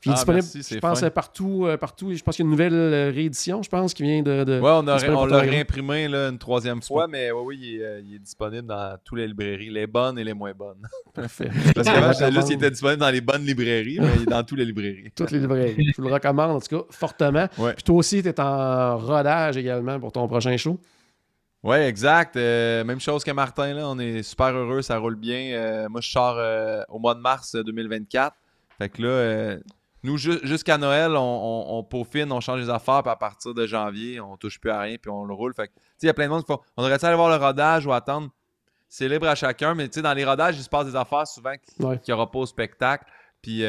puis 0.00 0.06
il 0.06 0.10
est 0.10 0.12
Ah, 0.12 0.14
disponible, 0.14 0.46
merci, 0.54 0.74
je 0.74 0.78
pense, 0.78 1.00
fin. 1.00 1.10
partout, 1.10 1.64
euh, 1.66 1.76
partout. 1.76 2.14
Je 2.14 2.22
pense 2.22 2.36
qu'il 2.36 2.44
y 2.44 2.46
a 2.46 2.46
une 2.46 2.52
nouvelle 2.52 2.74
euh, 2.74 3.10
réédition, 3.12 3.60
je 3.64 3.68
pense, 3.68 3.92
qui 3.92 4.04
vient 4.04 4.22
de. 4.22 4.44
de- 4.44 4.60
Ouais, 4.60 4.70
on, 4.72 4.86
a- 4.86 4.94
disponible 4.94 5.16
on 5.16 5.26
pour 5.26 5.26
l'a 5.26 5.40
réimprimé 5.40 6.06
là, 6.06 6.28
une 6.28 6.38
troisième 6.38 6.80
fois, 6.80 7.08
mais 7.08 7.32
oui, 7.32 7.42
oui, 7.44 7.58
il 7.60 7.80
est, 7.80 7.84
euh, 7.84 8.00
il 8.06 8.14
est 8.14 8.18
disponible 8.20 8.68
dans 8.68 8.96
toutes 9.04 9.18
les 9.18 9.26
librairies, 9.26 9.70
les 9.70 9.88
bonnes 9.88 10.16
et 10.18 10.22
les 10.22 10.34
moins 10.34 10.52
bonnes. 10.56 10.86
Parfait. 11.14 11.50
Parce 11.74 11.88
Je 11.88 12.18
j'étais 12.20 12.32
juste 12.32 12.46
qu'il 12.46 12.56
était 12.56 12.70
disponible 12.70 13.00
dans 13.00 13.10
les 13.10 13.20
bonnes 13.20 13.44
librairies, 13.44 13.98
mais 14.00 14.08
il 14.14 14.22
est 14.22 14.26
dans 14.26 14.44
toutes 14.44 14.58
les 14.58 14.64
librairies. 14.64 15.10
Toutes 15.14 15.32
les 15.32 15.40
librairies. 15.40 15.92
Je 15.96 16.00
vous 16.00 16.06
le 16.06 16.14
recommande, 16.14 16.52
en 16.52 16.60
tout 16.60 16.78
cas, 16.78 16.84
fortement. 16.90 17.48
Ouais. 17.58 17.72
Puis 17.74 17.82
toi 17.82 17.96
aussi, 17.96 18.22
tu 18.22 18.28
es 18.28 18.40
en 18.40 18.96
rodage 18.96 19.56
également 19.56 19.98
pour 19.98 20.12
ton 20.12 20.28
prochain 20.28 20.56
show. 20.56 20.78
Ouais, 21.64 21.88
exact. 21.88 22.36
Euh, 22.36 22.84
même 22.84 23.00
chose 23.00 23.24
que 23.24 23.30
Martin, 23.32 23.74
là. 23.74 23.88
On 23.88 23.98
est 23.98 24.22
super 24.22 24.48
heureux, 24.54 24.80
ça 24.82 24.98
roule 24.98 25.16
bien. 25.16 25.52
Euh, 25.54 25.88
moi, 25.88 26.00
je 26.00 26.08
sors 26.10 26.36
euh, 26.38 26.82
au 26.88 26.98
mois 26.98 27.14
de 27.14 27.20
mars 27.20 27.54
euh, 27.56 27.64
2024. 27.64 28.36
Fait 28.78 28.88
que 28.88 29.02
là, 29.02 29.58
nous, 30.04 30.16
ju- 30.16 30.38
jusqu'à 30.44 30.78
Noël, 30.78 31.16
on, 31.16 31.18
on- 31.20 31.78
on 31.78 31.82
peaufine, 31.82 32.30
on 32.30 32.40
change 32.40 32.60
les 32.60 32.70
affaires, 32.70 33.02
puis 33.02 33.10
à 33.10 33.16
partir 33.16 33.54
de 33.54 33.66
janvier, 33.66 34.20
on 34.20 34.36
touche 34.36 34.60
plus 34.60 34.70
à 34.70 34.78
rien, 34.80 34.96
puis 35.02 35.10
on 35.10 35.24
le 35.24 35.34
roule. 35.34 35.52
Fait 35.52 35.66
que, 35.66 35.72
tu 35.74 35.80
sais, 35.80 35.96
il 36.04 36.06
y 36.06 36.10
a 36.10 36.14
plein 36.14 36.26
de 36.26 36.30
monde 36.30 36.42
qui 36.42 36.52
font 36.52 36.60
On 36.76 36.84
aurait-tu 36.84 37.04
aller 37.04 37.16
voir 37.16 37.28
le 37.36 37.44
rodage 37.44 37.86
ou 37.86 37.92
attendre? 37.92 38.28
C'est 38.88 39.08
libre 39.08 39.26
à 39.26 39.34
chacun, 39.34 39.74
mais 39.74 39.88
tu 39.88 39.94
sais, 39.96 40.02
dans 40.02 40.14
les 40.14 40.24
rodages, 40.24 40.56
il 40.56 40.62
se 40.62 40.68
passe 40.68 40.86
des 40.86 40.94
affaires 40.96 41.26
souvent 41.26 41.52
qui- 41.54 41.82
Ouais. 41.82 41.98
qu'il 41.98 42.14
n'y 42.14 42.16
aura 42.20 42.30
pas 42.30 42.38
au 42.38 42.46
spectacle. 42.46 43.04
Puis, 43.42 43.64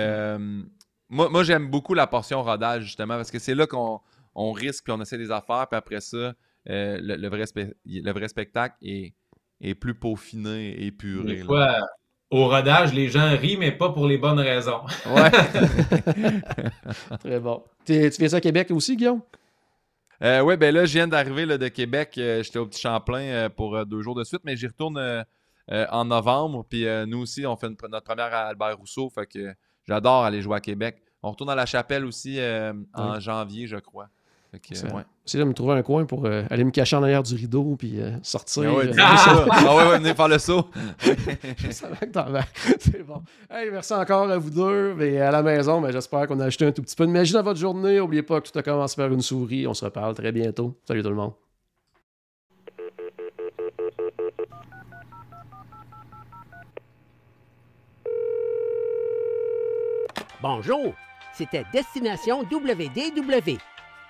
moi, 1.09 1.27
moi 1.29 1.43
j'aime 1.43 1.67
beaucoup 1.69 1.95
la 1.95 2.05
portion 2.05 2.43
rodage, 2.43 2.83
justement, 2.83 3.15
parce 3.15 3.31
que 3.31 3.39
c'est 3.39 3.55
là 3.55 3.65
qu'on 3.65 3.99
on 4.35 4.51
risque, 4.51 4.83
puis 4.83 4.93
on 4.93 5.01
essaie 5.01 5.17
des 5.17 5.31
affaires, 5.31 5.65
puis 5.67 5.77
après 5.77 6.01
ça, 6.01 6.33
euh, 6.69 6.97
le, 7.01 7.15
le 7.15 7.27
vrai 7.29 7.43
spe- 7.43 7.73
le 7.85 8.11
vrai 8.11 8.27
spectacle 8.27 8.75
est, 8.81 9.13
est 9.61 9.75
plus 9.75 9.95
peaufiné 9.95 10.69
et 10.69 10.85
épuré. 10.87 11.25
Des 11.35 11.39
là. 11.39 11.45
fois, 11.45 11.75
au 12.29 12.47
rodage, 12.47 12.93
les 12.93 13.09
gens 13.09 13.35
rient, 13.37 13.57
mais 13.57 13.71
pas 13.71 13.89
pour 13.89 14.07
les 14.07 14.17
bonnes 14.17 14.39
raisons. 14.39 14.81
Ouais. 15.07 15.31
Très 17.19 17.39
bon. 17.39 17.63
T'es- 17.85 18.09
tu 18.09 18.17
fais 18.17 18.29
ça 18.29 18.37
à 18.37 18.41
Québec 18.41 18.69
aussi, 18.71 18.95
Guillaume? 18.95 19.21
Euh, 20.21 20.41
ouais, 20.41 20.57
ben 20.57 20.73
là, 20.75 20.85
je 20.85 20.93
viens 20.93 21.07
d'arriver 21.07 21.45
là, 21.45 21.57
de 21.57 21.67
Québec. 21.69 22.13
Euh, 22.17 22.43
J'étais 22.43 22.59
au 22.59 22.65
Petit 22.65 22.81
Champlain 22.81 23.21
euh, 23.21 23.49
pour 23.49 23.85
deux 23.85 24.01
jours 24.01 24.15
de 24.15 24.23
suite, 24.23 24.41
mais 24.43 24.55
j'y 24.57 24.67
retourne 24.67 25.25
en 25.71 26.05
novembre. 26.05 26.65
Puis 26.69 26.85
euh, 26.87 27.05
nous 27.05 27.19
aussi, 27.19 27.45
on 27.45 27.55
fait 27.55 27.67
une- 27.67 27.77
notre 27.89 28.03
première 28.05 28.33
à 28.33 28.47
Albert 28.47 28.77
Rousseau. 28.77 29.09
Fait 29.09 29.25
que 29.27 29.53
j'adore 29.87 30.23
aller 30.25 30.41
jouer 30.41 30.57
à 30.57 30.59
Québec. 30.59 31.01
On 31.23 31.31
retourne 31.31 31.49
à 31.49 31.55
la 31.55 31.65
chapelle 31.65 32.05
aussi 32.05 32.39
euh, 32.39 32.73
en 32.93 33.19
janvier, 33.19 33.67
je 33.67 33.77
crois. 33.77 34.09
Que, 34.51 34.57
Excellent. 34.71 34.95
ouais. 34.95 35.03
J'essaie 35.27 35.37
de 35.37 35.43
me 35.43 35.53
trouver 35.53 35.75
un 35.75 35.83
coin 35.83 36.05
pour 36.05 36.25
euh, 36.25 36.43
aller 36.49 36.63
me 36.63 36.71
cacher 36.71 36.95
en 36.95 37.03
arrière 37.03 37.21
du 37.21 37.35
rideau 37.35 37.75
puis 37.77 38.01
euh, 38.01 38.17
sortir. 38.23 38.63
Ah 38.67 38.77
ouais, 38.77 38.87
euh. 38.87 38.93
Ah 39.51 39.75
ouais, 39.75 39.87
ouais, 39.87 39.97
venez 39.99 40.15
faire 40.15 40.27
le 40.27 40.39
saut. 40.39 40.65
Je 41.57 41.69
savais 41.71 41.97
que 41.97 42.05
t'en 42.11 42.31
vas. 42.31 42.45
C'est 42.79 43.03
bon. 43.05 43.21
Hey, 43.51 43.69
merci 43.69 43.93
encore 43.93 44.27
à 44.27 44.37
vous 44.39 44.49
deux. 44.49 44.99
Et 45.03 45.21
à 45.21 45.29
la 45.29 45.43
maison, 45.43 45.81
ben, 45.81 45.91
j'espère 45.91 46.25
qu'on 46.25 46.39
a 46.39 46.45
ajouté 46.45 46.65
un 46.65 46.71
tout 46.71 46.81
petit 46.81 46.95
peu 46.95 47.05
de 47.05 47.11
magie 47.11 47.33
dans 47.33 47.43
votre 47.43 47.59
journée. 47.59 47.97
N'oubliez 47.97 48.23
pas 48.23 48.41
que 48.41 48.49
tout 48.49 48.57
a 48.57 48.63
commencé 48.63 48.95
par 48.95 49.11
une 49.13 49.21
souris. 49.21 49.67
On 49.67 49.75
se 49.75 49.85
reparle 49.85 50.15
très 50.15 50.31
bientôt. 50.31 50.75
Salut 50.87 51.03
tout 51.03 51.09
le 51.09 51.15
monde. 51.15 51.33
Bonjour, 60.41 60.93
c'était 61.33 61.65
Destination 61.73 62.43
WDW. 62.43 63.57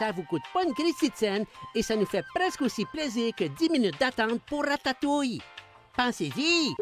Ça 0.00 0.12
vous 0.12 0.22
coûte 0.22 0.40
pas 0.54 0.64
une 0.64 0.72
scène 1.14 1.44
et 1.74 1.82
ça 1.82 1.94
nous 1.94 2.06
fait 2.06 2.24
presque 2.34 2.62
aussi 2.62 2.86
plaisir 2.86 3.34
que 3.36 3.44
10 3.44 3.68
minutes 3.68 4.00
d'attente 4.00 4.40
pour 4.46 4.64
Ratatouille. 4.64 5.42
Pensez-y! 5.94 6.74